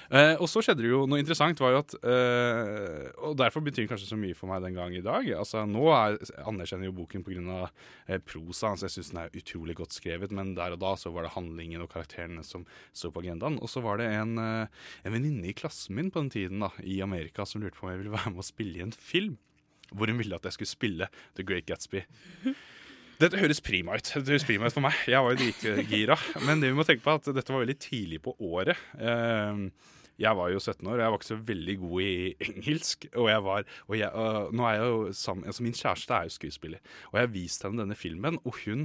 Eh, 0.10 0.34
og 0.38 0.48
så 0.52 0.64
skjedde 0.64 0.84
det 0.84 0.92
jo 0.92 1.04
noe 1.10 1.22
interessant, 1.22 1.60
var 1.62 1.76
jo 1.76 1.82
at 1.82 1.96
eh, 2.02 3.10
Og 3.28 3.36
derfor 3.40 3.64
betyr 3.66 3.86
det 3.86 3.92
kanskje 3.92 4.10
så 4.10 4.20
mye 4.20 4.38
for 4.38 4.52
meg 4.52 4.64
den 4.66 4.78
gang 4.78 4.96
i 4.98 5.04
dag. 5.06 5.28
Altså 5.38 5.64
Nå 5.70 5.86
er, 5.96 6.18
anerkjenner 6.48 6.90
jo 6.90 6.96
boken 6.98 7.26
pga. 7.28 7.68
Eh, 8.08 8.22
prosa, 8.24 8.74
så 8.76 8.88
jeg 8.88 8.96
syns 8.98 9.12
den 9.14 9.22
er 9.24 9.38
utrolig 9.38 9.78
godt 9.80 9.96
skrevet, 9.96 10.34
men 10.36 10.56
der 10.58 10.76
og 10.76 10.82
da 10.84 10.96
så 11.00 11.14
var 11.14 11.28
det 11.28 11.36
handlingen 11.36 11.84
og 11.84 11.92
karakterene 11.94 12.44
som 12.48 12.66
sto 12.94 13.12
på 13.14 13.24
agendaen. 13.24 13.60
Og 13.62 13.72
så 13.72 13.84
var 13.84 14.02
det 14.02 14.10
en, 14.12 14.36
eh, 14.42 14.84
en 15.06 15.16
venninne 15.16 15.48
i 15.50 15.56
klassen 15.58 15.96
min 15.98 16.12
på 16.12 16.24
den 16.24 16.34
tiden 16.34 16.66
da, 16.66 16.72
i 16.84 17.02
Amerika 17.06 17.46
som 17.48 17.64
lurte 17.64 17.80
på 17.80 17.88
om 17.88 17.94
jeg 17.94 18.04
ville 18.04 18.18
være 18.18 18.34
med 18.34 18.44
å 18.44 18.50
spille 18.52 18.80
i 18.80 18.86
en 18.86 18.96
film. 18.96 19.38
Hvor 19.92 20.08
hun 20.08 20.22
ville 20.22 20.38
at 20.38 20.46
jeg 20.48 20.56
skulle 20.56 20.72
spille 20.72 21.08
The 21.36 21.44
Great 21.44 21.68
Gatsby. 21.68 22.06
Dette 23.22 23.40
høres 23.42 23.62
prima 23.64 23.96
ut. 24.00 24.12
Dette 24.16 24.34
høres 24.34 24.48
prima 24.48 24.68
ut 24.70 24.76
for 24.76 24.84
meg. 24.86 24.98
Jeg 25.10 25.22
var 25.22 25.36
jo 25.36 25.40
dritgira. 25.46 26.18
Men 26.48 26.62
det 26.64 26.72
vi 26.72 26.78
må 26.78 26.86
tenke 26.88 27.06
på 27.06 27.14
er 27.14 27.22
at 27.22 27.32
dette 27.38 27.54
var 27.54 27.64
veldig 27.66 27.80
tidlig 27.84 28.22
på 28.26 28.34
året. 28.52 28.80
Eh, 28.98 29.66
Jeg 30.22 30.38
var 30.38 30.52
jo 30.54 30.60
17 30.60 30.86
år, 30.86 31.00
og 31.00 31.02
jeg 31.02 31.12
var 31.12 31.18
ikke 31.18 31.28
så 31.32 31.36
veldig 31.48 31.74
god 31.82 32.02
i 32.06 32.36
engelsk. 32.46 33.06
Og 33.18 33.30
jeg 33.32 33.44
var, 33.46 33.64
og 33.88 33.96
jeg, 33.98 34.10
og 34.14 34.52
nå 34.54 34.66
er 34.70 34.76
jeg 34.76 34.90
jo 34.92 35.14
sammen, 35.18 35.46
altså 35.50 35.64
Min 35.66 35.74
kjæreste 35.74 36.14
er 36.14 36.28
jo 36.28 36.34
skuespiller, 36.36 36.84
og 37.10 37.18
jeg 37.22 37.32
viste 37.34 37.66
henne 37.66 37.82
denne 37.82 37.98
filmen, 37.98 38.38
og 38.46 38.60
hun 38.66 38.84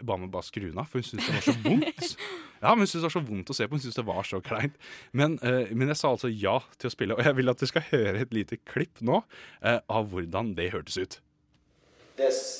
ba 0.00 0.16
meg 0.16 0.30
bare 0.32 0.46
skru 0.46 0.70
den 0.70 0.80
av, 0.80 0.88
for 0.88 1.02
hun 1.02 1.08
syntes 1.10 1.26
det 1.28 1.36
var 1.36 1.44
så 1.48 1.56
vondt. 1.66 2.14
Ja, 2.60 2.74
men 2.76 2.84
Hun 2.84 2.88
syntes 2.90 3.00
det 3.00 3.08
var 3.08 3.14
så 3.16 3.24
vondt 3.24 3.50
å 3.50 3.54
se 3.56 3.64
på, 3.66 3.72
hun 3.76 3.80
syntes 3.80 3.96
det 3.96 4.04
var 4.04 4.26
så 4.28 4.40
kleint. 4.44 4.74
Men, 5.16 5.38
uh, 5.40 5.68
men 5.72 5.88
jeg 5.88 5.96
sa 5.96 6.10
altså 6.12 6.28
ja 6.28 6.58
til 6.76 6.90
å 6.90 6.92
spille, 6.92 7.16
og 7.16 7.24
jeg 7.24 7.36
vil 7.38 7.48
at 7.52 7.60
du 7.60 7.64
skal 7.70 7.86
høre 7.88 8.20
et 8.20 8.34
lite 8.36 8.58
klipp 8.68 9.00
nå 9.00 9.22
uh, 9.24 9.78
av 9.88 10.10
hvordan 10.12 10.52
det 10.58 10.70
hørtes 10.74 10.98
ut. 11.00 11.16
This, 12.20 12.59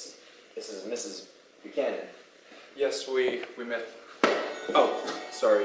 this 0.61 0.69
is 0.69 0.85
Mrs. 0.85 1.27
Buchanan. 1.63 2.05
Yes, 2.77 3.09
we 3.09 3.45
we 3.57 3.65
met. 3.65 3.83
Oh, 4.75 4.93
sorry. 5.31 5.65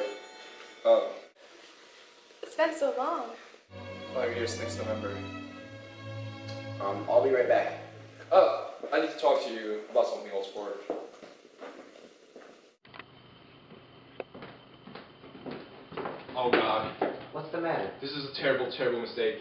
Uh, 0.85 1.01
It's 2.41 2.55
been 2.55 2.73
so 2.73 2.93
long. 2.97 3.23
five 4.13 4.33
years 4.37 4.57
next 4.57 4.77
November. 4.77 5.11
Um, 6.79 7.05
I'll 7.09 7.21
be 7.21 7.29
right 7.31 7.49
back. 7.49 7.73
Oh, 8.31 8.71
I 8.93 9.01
need 9.01 9.11
to 9.11 9.19
talk 9.19 9.43
to 9.43 9.49
you 9.53 9.81
about 9.91 10.07
something 10.07 10.31
else 10.31 10.47
for. 10.55 10.69
Oh 16.37 16.49
God. 16.51 16.93
What's 17.33 17.51
the 17.51 17.59
matter? 17.59 17.91
This 17.99 18.11
is 18.11 18.29
a 18.29 18.33
terrible, 18.41 18.71
terrible 18.71 19.01
mistake. 19.01 19.39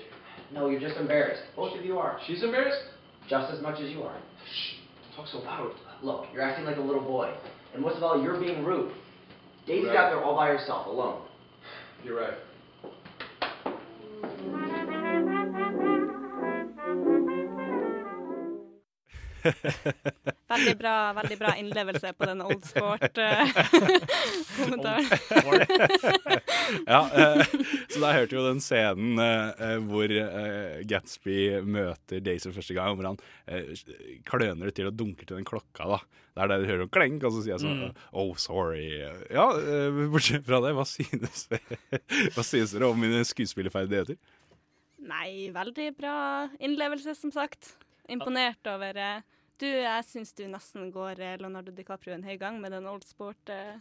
No, 0.53 0.69
you're 0.69 0.81
just 0.81 0.97
embarrassed. 0.97 1.43
Both 1.55 1.79
of 1.79 1.85
you 1.85 1.97
are. 1.99 2.19
She's 2.27 2.43
embarrassed? 2.43 2.83
Just 3.29 3.53
as 3.53 3.63
much 3.63 3.79
as 3.79 3.91
you 3.93 4.03
are. 4.03 4.17
Shh. 4.53 4.84
Talk 5.17 5.27
so 5.29 5.39
loud. 5.39 5.73
Look, 6.03 6.27
you're 6.33 6.43
acting 6.43 6.65
like 6.65 6.77
a 6.77 6.81
little 6.81 7.03
boy. 7.03 7.33
And 7.73 7.83
most 7.83 7.97
of 7.97 8.03
all, 8.03 8.23
you're 8.23 8.39
being 8.39 8.65
rude. 8.65 8.93
Daisy's 9.67 9.89
Right. 9.89 9.97
out 9.97 10.11
there 10.11 10.23
all 10.23 10.35
by 10.37 10.49
herself, 10.49 10.87
alone. 10.87 11.23
You're 12.05 12.21
right. 12.21 12.35
Veldig 20.55 20.75
bra, 20.79 20.93
veldig 21.17 21.37
bra 21.41 21.51
innlevelse 21.59 22.13
på 22.15 22.27
den 22.29 22.43
old 22.45 22.63
sport-kommentaren. 22.69 25.05
ja, 26.95 27.01
eh, 27.11 27.47
så 27.91 28.01
da 28.03 28.13
hørte 28.15 28.35
vi 28.35 28.39
jo 28.39 28.45
den 28.47 28.61
scenen 28.63 29.19
eh, 29.23 29.49
eh, 29.67 29.79
hvor 29.89 30.11
eh, 30.15 30.83
Gatsby 30.89 31.39
møter 31.65 32.23
Daisy 32.25 32.53
første 32.55 32.77
gang, 32.77 32.95
hvor 32.99 33.09
han 33.11 33.19
eh, 33.49 33.73
kløner 34.29 34.71
det 34.71 34.77
til 34.79 34.91
og 34.91 34.99
dunker 35.01 35.29
til 35.29 35.39
den 35.41 35.49
klokka. 35.49 35.83
da. 35.97 36.01
Det 36.35 36.43
er 36.43 36.51
der 36.51 36.63
du 36.65 36.71
hører 36.71 36.89
klenk, 36.91 37.23
og 37.27 37.35
så 37.35 37.43
sier 37.45 37.55
jeg 37.55 37.63
sånn 37.63 37.83
Mm. 37.85 37.93
Oh, 38.17 38.33
sorry. 38.39 38.87
Ja, 39.33 39.47
eh, 39.59 40.05
bortsett 40.13 40.45
fra 40.47 40.61
det, 40.65 40.73
hva 40.77 40.85
synes, 40.89 41.47
hva 42.37 42.45
synes 42.47 42.75
dere 42.75 42.91
om 42.91 42.99
mine 43.01 43.23
skuespillerferdigheter? 43.27 44.17
Nei, 45.05 45.51
veldig 45.53 45.89
bra 45.99 46.17
innlevelse, 46.63 47.15
som 47.19 47.33
sagt. 47.35 47.75
Imponert 48.13 48.67
over 48.69 48.97
eh, 49.01 49.23
Du, 49.63 49.67
jeg 49.71 50.07
syns 50.09 50.35
du 50.35 50.47
nesten 50.51 50.89
går 50.95 51.21
eh, 51.23 51.37
Leonardo 51.39 51.75
DiCaprio 51.75 52.17
en 52.17 52.25
høy 52.27 52.37
gang 52.41 52.57
med 52.63 52.75
den 52.75 52.89
old 52.91 53.05
sport. 53.07 53.39
eh. 53.53 53.77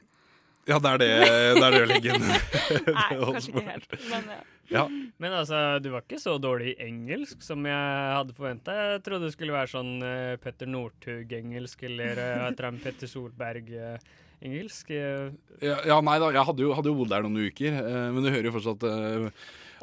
Ja, 0.64 0.78
det 0.80 0.92
er 0.94 1.00
det, 1.02 1.08
det, 1.28 1.64
er 1.66 1.74
det 1.74 1.80
å 1.84 1.88
legge 1.90 2.14
inn. 2.14 2.24
Nei, 2.98 3.08
kanskje 3.36 3.52
ikke 3.52 3.64
helt. 3.68 3.96
Men 4.12 4.30
ja. 4.32 4.42
Ja. 4.72 4.84
Men 5.20 5.36
altså, 5.36 5.58
du 5.84 5.90
var 5.92 6.06
ikke 6.06 6.22
så 6.22 6.38
dårlig 6.42 6.72
i 6.72 6.86
engelsk 6.86 7.42
som 7.44 7.66
jeg 7.68 8.14
hadde 8.16 8.36
forventa. 8.38 8.76
Jeg 8.78 9.02
trodde 9.04 9.28
det 9.28 9.36
skulle 9.36 9.56
være 9.56 9.72
sånn 9.74 9.92
uh, 10.00 10.36
Petter 10.42 10.70
Northug-engelsk 10.72 11.84
eller 11.90 12.22
uh, 12.48 12.72
Petter 12.80 13.12
Solberg-engelsk. 13.12 14.94
Ja, 14.96 15.76
ja, 15.84 16.00
nei 16.00 16.16
da, 16.24 16.32
jeg 16.32 16.48
hadde 16.48 16.64
jo, 16.64 16.72
hadde 16.78 16.94
jo 16.94 16.98
bodd 17.02 17.12
der 17.12 17.28
noen 17.28 17.52
uker, 17.52 17.76
uh, 17.84 18.08
men 18.16 18.24
du 18.24 18.32
hører 18.32 18.48
jo 18.48 18.56
fortsatt 18.56 18.88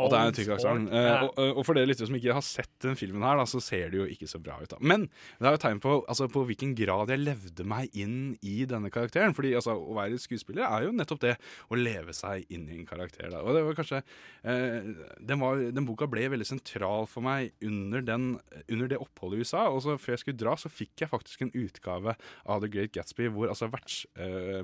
at 0.06 0.12
det 0.12 0.20
er 0.20 0.30
en 0.30 0.36
tykk 0.38 0.52
aksent. 0.56 0.90
Old 0.90 1.30
og, 1.30 1.58
og 1.60 1.66
for 1.66 1.78
dere 1.78 1.90
lyttere 1.90 2.08
som 2.08 2.18
ikke 2.18 2.36
har 2.36 2.44
sett 2.46 2.72
den 2.84 2.98
filmen 2.98 3.24
her, 3.26 3.40
da, 3.40 3.46
så 3.48 3.62
ser 3.64 3.92
det 3.92 4.00
jo 4.00 4.06
ikke 4.10 4.28
så 4.30 4.40
bra 4.42 4.58
ut. 4.60 4.70
da. 4.72 4.78
Men 4.80 5.06
det 5.38 5.48
er 5.48 5.56
jo 5.56 5.62
tegn 5.64 5.82
på, 5.82 5.96
altså, 6.10 6.28
på 6.32 6.44
hvilken 6.48 6.74
grad 6.78 7.12
jeg 7.12 7.22
levde 7.22 7.66
meg 7.68 7.94
inn 7.98 8.16
i 8.46 8.56
denne 8.70 8.92
karakteren. 8.92 9.36
Fordi 9.36 9.52
altså, 9.58 9.76
å 9.76 9.96
være 9.98 10.20
skuespiller 10.22 10.66
er 10.68 10.86
jo 10.86 10.94
nettopp 10.96 11.22
det 11.24 11.36
å 11.70 11.78
leve 11.78 12.14
seg 12.16 12.46
inn 12.52 12.66
i 12.70 12.78
en 12.78 12.88
karakter. 12.88 13.30
Da. 13.32 13.42
Og 13.44 13.56
det 13.56 13.64
var 13.66 13.78
kanskje 13.78 14.02
uh, 14.02 14.90
den, 15.18 15.42
var, 15.42 15.64
den 15.76 15.88
boka 15.88 16.08
ble 16.10 16.28
veldig 16.34 16.48
sentral 16.48 17.08
for 17.10 17.26
meg 17.26 17.54
under, 17.66 18.04
den, 18.06 18.32
under 18.66 18.90
det 18.90 19.00
oppholdet 19.02 19.40
i 19.40 19.46
USA. 19.46 19.66
Og 19.70 19.82
så 19.86 19.98
før 20.00 20.16
jeg 20.16 20.24
skulle 20.24 20.42
dra, 20.42 20.56
så 20.60 20.72
fikk 20.72 21.04
jeg 21.04 21.12
faktisk 21.12 21.46
en 21.46 21.54
utgave 21.54 22.16
av 22.44 22.64
The 22.64 22.72
Great 22.72 22.94
Gatsby 22.96 23.30
hvor 23.32 23.52
altså 23.52 23.70
verts... 23.72 24.04
Eh, 24.20 24.62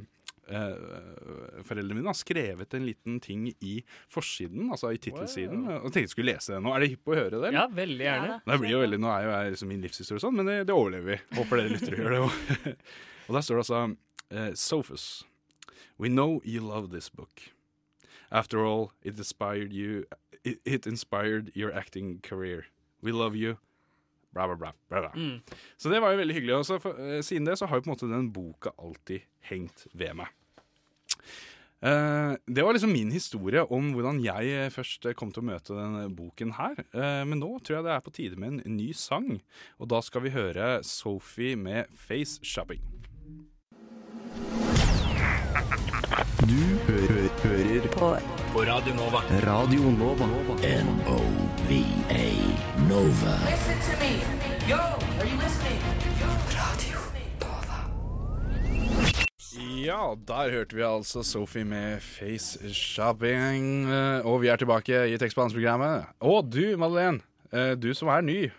eh, 0.48 1.62
foreldrene 1.66 1.98
mine 1.98 2.10
har 2.10 2.18
skrevet 2.18 2.76
en 2.76 2.86
liten 2.86 3.18
ting 3.24 3.48
i 3.64 3.78
forsiden, 4.12 4.70
altså 4.74 4.92
i 4.94 5.00
tittelsiden. 5.02 5.64
Wow. 5.66 5.80
Og 5.80 5.88
tenkte 5.90 6.06
jeg 6.06 6.14
skulle 6.14 6.34
lese 6.34 6.54
det 6.54 6.60
nå. 6.64 6.74
Er 6.74 6.84
det 6.84 6.90
hypp 6.94 7.04
på 7.06 7.14
å 7.14 7.18
høre 7.18 7.32
det? 7.34 7.40
eller? 7.40 7.58
Ja, 7.58 7.66
veldig 7.80 8.06
gjerne. 8.08 8.38
Det 8.46 8.60
blir 8.62 8.74
jo 8.74 8.82
veldig, 8.84 9.00
Nå 9.02 9.12
er 9.12 9.26
jo 9.26 9.32
jeg 9.34 9.56
liksom 9.56 9.72
min 9.72 9.82
livshistorie 9.86 10.20
og 10.20 10.26
sånn, 10.26 10.38
men 10.38 10.50
det, 10.50 10.58
det 10.68 10.76
overlever 10.76 11.14
vi. 11.14 11.18
Håper 11.40 11.62
dere 11.62 11.74
lytter 11.74 11.96
og 11.96 12.04
gjør 12.04 12.16
det 12.16 12.22
òg. 12.26 12.70
og 13.26 13.38
der 13.38 13.48
står 13.48 13.60
det 13.60 13.64
altså 13.66 13.82
eh, 14.30 14.52
Sophus. 14.54 15.10
We 15.98 16.12
know 16.12 16.40
you 16.44 16.60
love 16.60 16.92
this 16.92 17.08
book. 17.08 17.50
After 18.30 18.64
all, 18.66 18.90
it 19.02 19.16
inspired 19.16 19.72
you 19.72 20.04
It, 20.46 20.60
it 20.64 20.86
inspired 20.86 21.50
your 21.54 21.72
acting 21.74 22.20
career. 22.22 22.66
We 23.02 23.10
love 23.10 23.34
you. 23.34 23.58
Bla, 24.36 24.46
bla, 24.50 24.56
bla. 24.60 24.72
bla, 24.88 25.00
bla. 25.00 25.12
Mm. 25.16 25.40
Så 25.80 25.88
det 25.88 26.00
var 26.04 26.12
jo 26.12 26.20
veldig 26.20 26.34
hyggelig. 26.36 26.56
Og 26.60 26.88
uh, 26.92 27.20
siden 27.24 27.48
det 27.48 27.56
så 27.56 27.68
har 27.70 27.78
jo 27.78 27.86
på 27.86 27.88
en 27.88 27.94
måte 27.94 28.10
den 28.10 28.32
boka 28.34 28.74
alltid 28.76 29.24
hengt 29.48 29.86
ved 29.96 30.12
meg. 30.20 30.32
Uh, 31.80 32.36
det 32.48 32.64
var 32.64 32.76
liksom 32.76 32.92
min 32.92 33.12
historie 33.12 33.62
om 33.72 33.90
hvordan 33.92 34.20
jeg 34.24 34.52
eh, 34.52 34.70
først 34.72 35.06
kom 35.16 35.28
til 35.32 35.44
å 35.44 35.48
møte 35.50 35.76
denne 35.76 36.06
boken 36.12 36.54
her. 36.56 36.84
Uh, 36.92 37.24
men 37.28 37.40
nå 37.40 37.50
tror 37.60 37.78
jeg 37.78 37.88
det 37.88 37.94
er 37.96 38.04
på 38.04 38.14
tide 38.16 38.40
med 38.40 38.60
en 38.60 38.76
ny 38.76 38.90
sang. 38.96 39.38
Og 39.80 39.88
da 39.92 40.02
skal 40.04 40.24
vi 40.26 40.36
høre 40.36 40.82
Sophie 40.84 41.56
med 41.56 41.88
'Face 41.96 42.40
Shopping'. 42.44 42.84
Du 46.44 46.75
hører 47.46 47.86
på, 47.94 48.08
på 48.52 48.62
Radio 48.66 48.94
Nova. 48.98 49.20
Radio 49.46 49.90
Nova. 49.98 50.26
N-O-V-A 50.66 52.24
Nova. 52.88 53.34
Listen 53.46 53.78
to 53.86 53.94
me. 54.02 54.12
Yo, 54.70 54.76
are 54.80 55.28
you 55.30 55.38
listening? 55.40 55.80
Radio 56.56 56.94
Ja, 59.86 60.14
der 60.28 60.50
hørte 60.50 60.76
vi 60.76 60.82
altså 60.82 61.22
Sophie 61.22 61.64
med 61.64 61.98
'Face 62.00 62.58
Shopping'. 62.74 63.88
Eh, 63.88 64.26
Og 64.26 64.40
vi 64.42 64.48
er 64.48 64.56
tilbake 64.56 65.06
i 65.14 65.16
tekstbehandlingsprogrammet. 65.18 66.04
Og 66.20 66.52
du, 66.52 66.76
Madeleine. 66.76 67.20
eh, 67.52 67.74
Du 67.74 67.94
som 67.94 68.08
er 68.08 68.20
ny. 68.20 68.50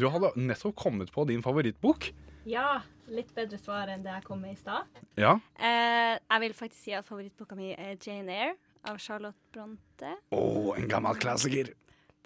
Du 0.00 0.08
hadde 0.08 0.30
nettopp 0.36 0.76
kommet 0.76 1.10
på 1.12 1.24
din 1.28 1.42
favorittbok. 1.42 2.10
ja, 2.46 2.78
litt 3.08 3.32
bedre 3.34 3.58
svar 3.58 3.88
enn 3.92 4.02
det 4.02 4.12
jeg 4.12 4.24
kom 4.24 4.40
med 4.42 4.52
i 4.56 4.60
stad. 4.60 4.86
Ja. 5.16 5.34
Eh, 5.58 6.18
jeg 6.18 6.40
vil 6.42 6.54
faktisk 6.58 6.82
si 6.88 6.92
at 6.96 7.06
favorittboka 7.06 7.56
mi 7.58 7.72
er 7.74 7.96
Jane 8.02 8.32
Eyre 8.32 8.54
av 8.90 8.98
Charlotte 9.02 9.36
Bronte. 9.54 10.14
Å, 10.32 10.42
en 10.76 10.88
gammel 10.90 11.18
klassiker. 11.22 11.72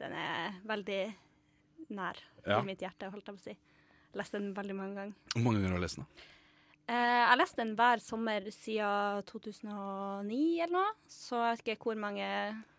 Den 0.01 0.13
er 0.17 0.55
veldig 0.67 1.03
nær 1.91 2.17
Ja. 2.47 2.61
i 2.61 2.65
mitt 2.65 2.81
hjerte, 2.81 3.11
holdt 3.13 3.27
jeg 3.27 3.35
på 3.37 3.41
å 3.41 3.45
si. 3.45 3.57
Leste 4.15 4.39
den 4.41 4.55
veldig 4.55 4.75
mange 4.77 4.95
ganger. 4.97 5.15
Hvor 5.35 5.43
mange 5.45 5.61
ganger 5.61 5.71
har 5.77 5.81
du 5.81 5.83
lest 5.87 5.97
den? 6.01 6.07
Eh, 6.91 6.95
jeg 6.97 7.27
har 7.29 7.37
lest 7.37 7.57
den 7.57 7.77
hver 7.77 8.01
sommer 8.03 8.41
siden 8.51 9.23
2009 9.29 10.63
eller 10.65 10.73
noe, 10.75 10.95
så 11.07 11.39
jeg 11.45 11.59
vet 11.61 11.77
ikke 11.77 11.91
hvor 11.93 12.01
mange 12.03 12.27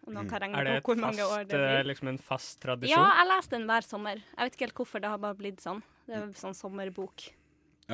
om 0.08 0.14
noen 0.18 0.28
kan 0.30 0.42
regne 0.42 0.58
Mm. 0.58 0.60
Er 0.60 0.64
det 0.74 0.84
på 0.84 0.92
hvor 0.94 1.00
mange 1.00 1.22
år 1.24 1.46
det 1.48 1.56
eh, 1.56 1.84
blir. 1.84 1.94
liksom 1.94 2.08
en 2.10 2.18
fast 2.18 2.60
tradisjon? 2.60 2.98
Ja, 2.98 3.24
jeg 3.24 3.28
leser 3.32 3.50
den 3.56 3.68
hver 3.68 3.82
sommer. 3.88 4.16
Jeg 4.16 4.38
vet 4.50 4.54
ikke 4.58 4.66
helt 4.68 4.76
hvorfor 4.82 5.00
det 5.02 5.10
har 5.10 5.18
bare 5.18 5.36
blitt 5.36 5.62
sånn. 5.62 5.82
Det 6.08 6.16
er 6.18 6.28
sånn 6.36 6.54
sommerbok. 6.58 7.30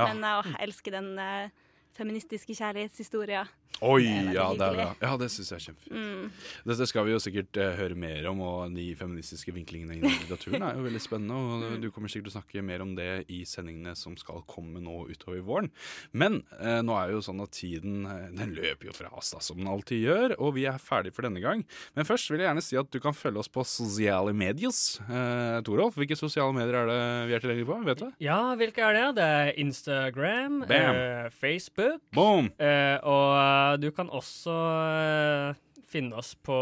Men 0.06 0.22
jeg 0.22 0.56
elsker 0.68 0.92
den 1.00 1.18
eh, 1.20 1.50
feministiske 1.98 2.56
kjærlighetshistoria. 2.58 3.46
Oi, 3.86 4.08
Det 4.10 4.34
ja, 4.34 4.46
det, 4.58 4.66
er, 4.66 4.74
bra. 4.74 4.86
ja, 5.04 5.10
det 5.22 5.28
syns 5.30 5.52
jeg 5.52 5.60
er 5.60 5.64
kjempefint. 5.68 5.98
Mm. 6.02 6.30
Dette 6.66 6.86
skal 6.90 7.06
vi 7.06 7.12
jo 7.12 7.20
sikkert 7.22 7.58
eh, 7.62 7.76
høre 7.78 7.98
mer 8.00 8.26
om, 8.32 8.40
og 8.42 8.74
de 8.74 8.88
feministiske 8.98 9.54
vinklingene 9.54 10.00
i 10.00 10.02
litteraturen 10.02 10.64
er 10.66 10.80
jo 10.80 10.86
veldig 10.88 11.02
spennende. 11.04 11.38
Og 11.38 11.76
du 11.84 11.92
kommer 11.94 12.10
sikkert 12.10 12.32
til 12.32 12.34
å 12.34 12.38
snakke 12.40 12.64
mer 12.66 12.82
om 12.82 12.96
det 12.98 13.28
i 13.30 13.44
sendingene 13.46 13.94
som 14.00 14.16
skal 14.18 14.42
komme 14.50 14.82
nå 14.82 15.04
utover 15.12 15.44
våren. 15.46 15.70
Men 16.10 16.40
eh, 16.58 16.80
nå 16.86 16.96
er 16.98 17.14
jo 17.14 17.22
sånn 17.28 17.44
at 17.46 17.54
tiden 17.54 18.08
eh, 18.10 18.32
den 18.40 18.56
løper 18.58 18.90
jo 18.90 18.96
fra 18.98 19.12
oss, 19.14 19.30
da, 19.36 19.44
som 19.46 19.62
den 19.62 19.70
alltid 19.70 20.02
gjør, 20.08 20.36
og 20.42 20.56
vi 20.58 20.66
er 20.72 20.82
ferdig 20.82 21.14
for 21.14 21.28
denne 21.30 21.44
gang. 21.44 21.62
Men 21.94 22.10
først 22.10 22.34
vil 22.34 22.42
jeg 22.42 22.50
gjerne 22.50 22.66
si 22.66 22.82
at 22.82 22.90
du 22.90 22.98
kan 23.04 23.14
følge 23.14 23.44
oss 23.44 23.52
på 23.54 23.62
sosiale 23.68 24.34
medier. 24.34 24.74
Eh, 25.06 25.60
Torolf, 25.68 26.02
hvilke 26.02 26.18
sosiale 26.18 26.56
medier 26.58 26.82
er 26.82 26.90
det 26.90 27.00
vi 27.30 27.38
er 27.38 27.46
tilgjengelige 27.46 27.70
på? 27.70 27.80
Vet 27.92 28.02
du? 28.02 28.10
Ja, 28.26 28.42
hvilke 28.58 28.90
er 28.90 28.98
det? 28.98 29.06
Det 29.22 29.30
er 29.38 29.54
Instagram, 29.68 30.64
eh, 30.66 31.30
Facebook 31.38 31.87
Boom! 32.16 32.52
eh, 32.60 32.98
Og 33.04 33.28
eh, 33.38 33.78
du 33.82 33.92
kan 33.96 34.10
også 34.10 34.54
eh, 34.54 35.56
finne 35.88 36.16
oss 36.20 36.36
på 36.36 36.58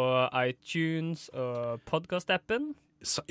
iTunes 0.46 1.30
og 1.34 1.82
podkast-appen. 1.90 2.74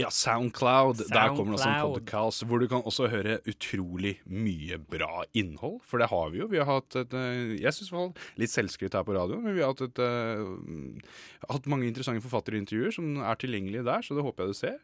Ja, 0.01 0.11
Soundcloud. 0.11 1.03
Der 1.11 1.35
kommer 1.35 1.55
det 1.57 1.61
også 1.61 1.71
en 1.71 1.95
podkast 1.99 2.47
hvor 2.49 2.63
du 2.63 2.67
kan 2.71 2.85
også 2.87 3.09
høre 3.13 3.39
utrolig 3.51 4.17
mye 4.31 4.79
bra 4.79 5.25
innhold. 5.37 5.81
For 5.89 6.03
det 6.03 6.11
har 6.13 6.33
vi 6.33 6.43
jo. 6.43 6.49
Vi 6.53 6.61
har 6.63 6.69
hatt 6.71 6.99
et 7.03 7.15
eh, 7.19 7.55
Jeg 7.61 7.75
syns 7.77 7.93
litt 8.41 8.53
selvskryt 8.53 8.95
her 8.97 9.07
på 9.07 9.17
radioen, 9.17 9.43
men 9.45 9.57
vi 9.57 9.63
har 9.65 9.73
hatt, 9.75 9.85
et, 9.85 10.01
uh, 10.01 11.45
hatt 11.51 11.69
mange 11.71 11.89
interessante 11.89 12.25
forfatterintervjuer 12.25 12.95
som 12.95 13.15
er 13.23 13.39
tilgjengelige 13.41 13.87
der, 13.87 14.05
så 14.05 14.17
det 14.17 14.25
håper 14.27 14.45
jeg 14.47 14.55
du 14.55 14.59
ser. 14.59 14.79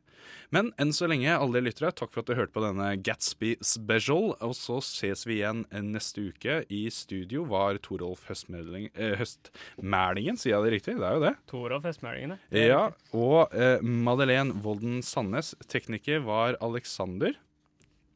Men 0.55 0.73
enn 0.83 0.91
så 0.95 1.07
lenge, 1.11 1.31
alle 1.33 1.63
lyttere, 1.63 1.93
takk 1.97 2.13
for 2.13 2.23
at 2.23 2.31
dere 2.31 2.43
hørte 2.43 2.55
på 2.55 2.63
denne 2.65 2.91
Gatsby 3.07 3.55
special. 3.65 4.35
Og 4.45 4.55
så 4.59 4.81
ses 4.85 5.25
vi 5.29 5.39
igjen 5.39 5.65
neste 5.87 6.27
uke. 6.31 6.61
I 6.69 6.83
studio 6.95 7.45
var 7.49 7.79
Torolf 7.85 8.27
Høstmæling- 8.29 8.91
eh, 8.95 9.15
Høstmælingen, 9.21 10.37
sier 10.41 10.57
jeg 10.57 10.67
det 10.67 10.73
riktig? 10.77 10.97
Det 11.01 11.07
er 11.07 11.17
jo 11.17 11.25
det. 11.25 11.35
Torolf 11.51 11.87
Høstmælingen, 11.89 12.39
Ja, 12.51 12.91
og 13.15 13.55
eh, 13.55 13.81
Madeleine 13.83 14.55
Halden 14.81 15.03
Sandnes. 15.03 15.55
Tekniker 15.69 16.21
var 16.25 16.57
Alexander. 16.61 17.35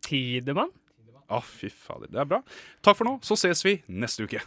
Tidemann. 0.00 0.70
Å, 1.28 1.36
ah, 1.36 1.44
fy 1.44 1.68
fader. 1.68 2.08
Det 2.08 2.20
er 2.20 2.28
bra. 2.28 2.40
Takk 2.80 2.96
for 2.96 3.08
nå, 3.08 3.18
så 3.20 3.36
ses 3.36 3.64
vi 3.64 3.82
neste 3.88 4.24
uke. 4.24 4.40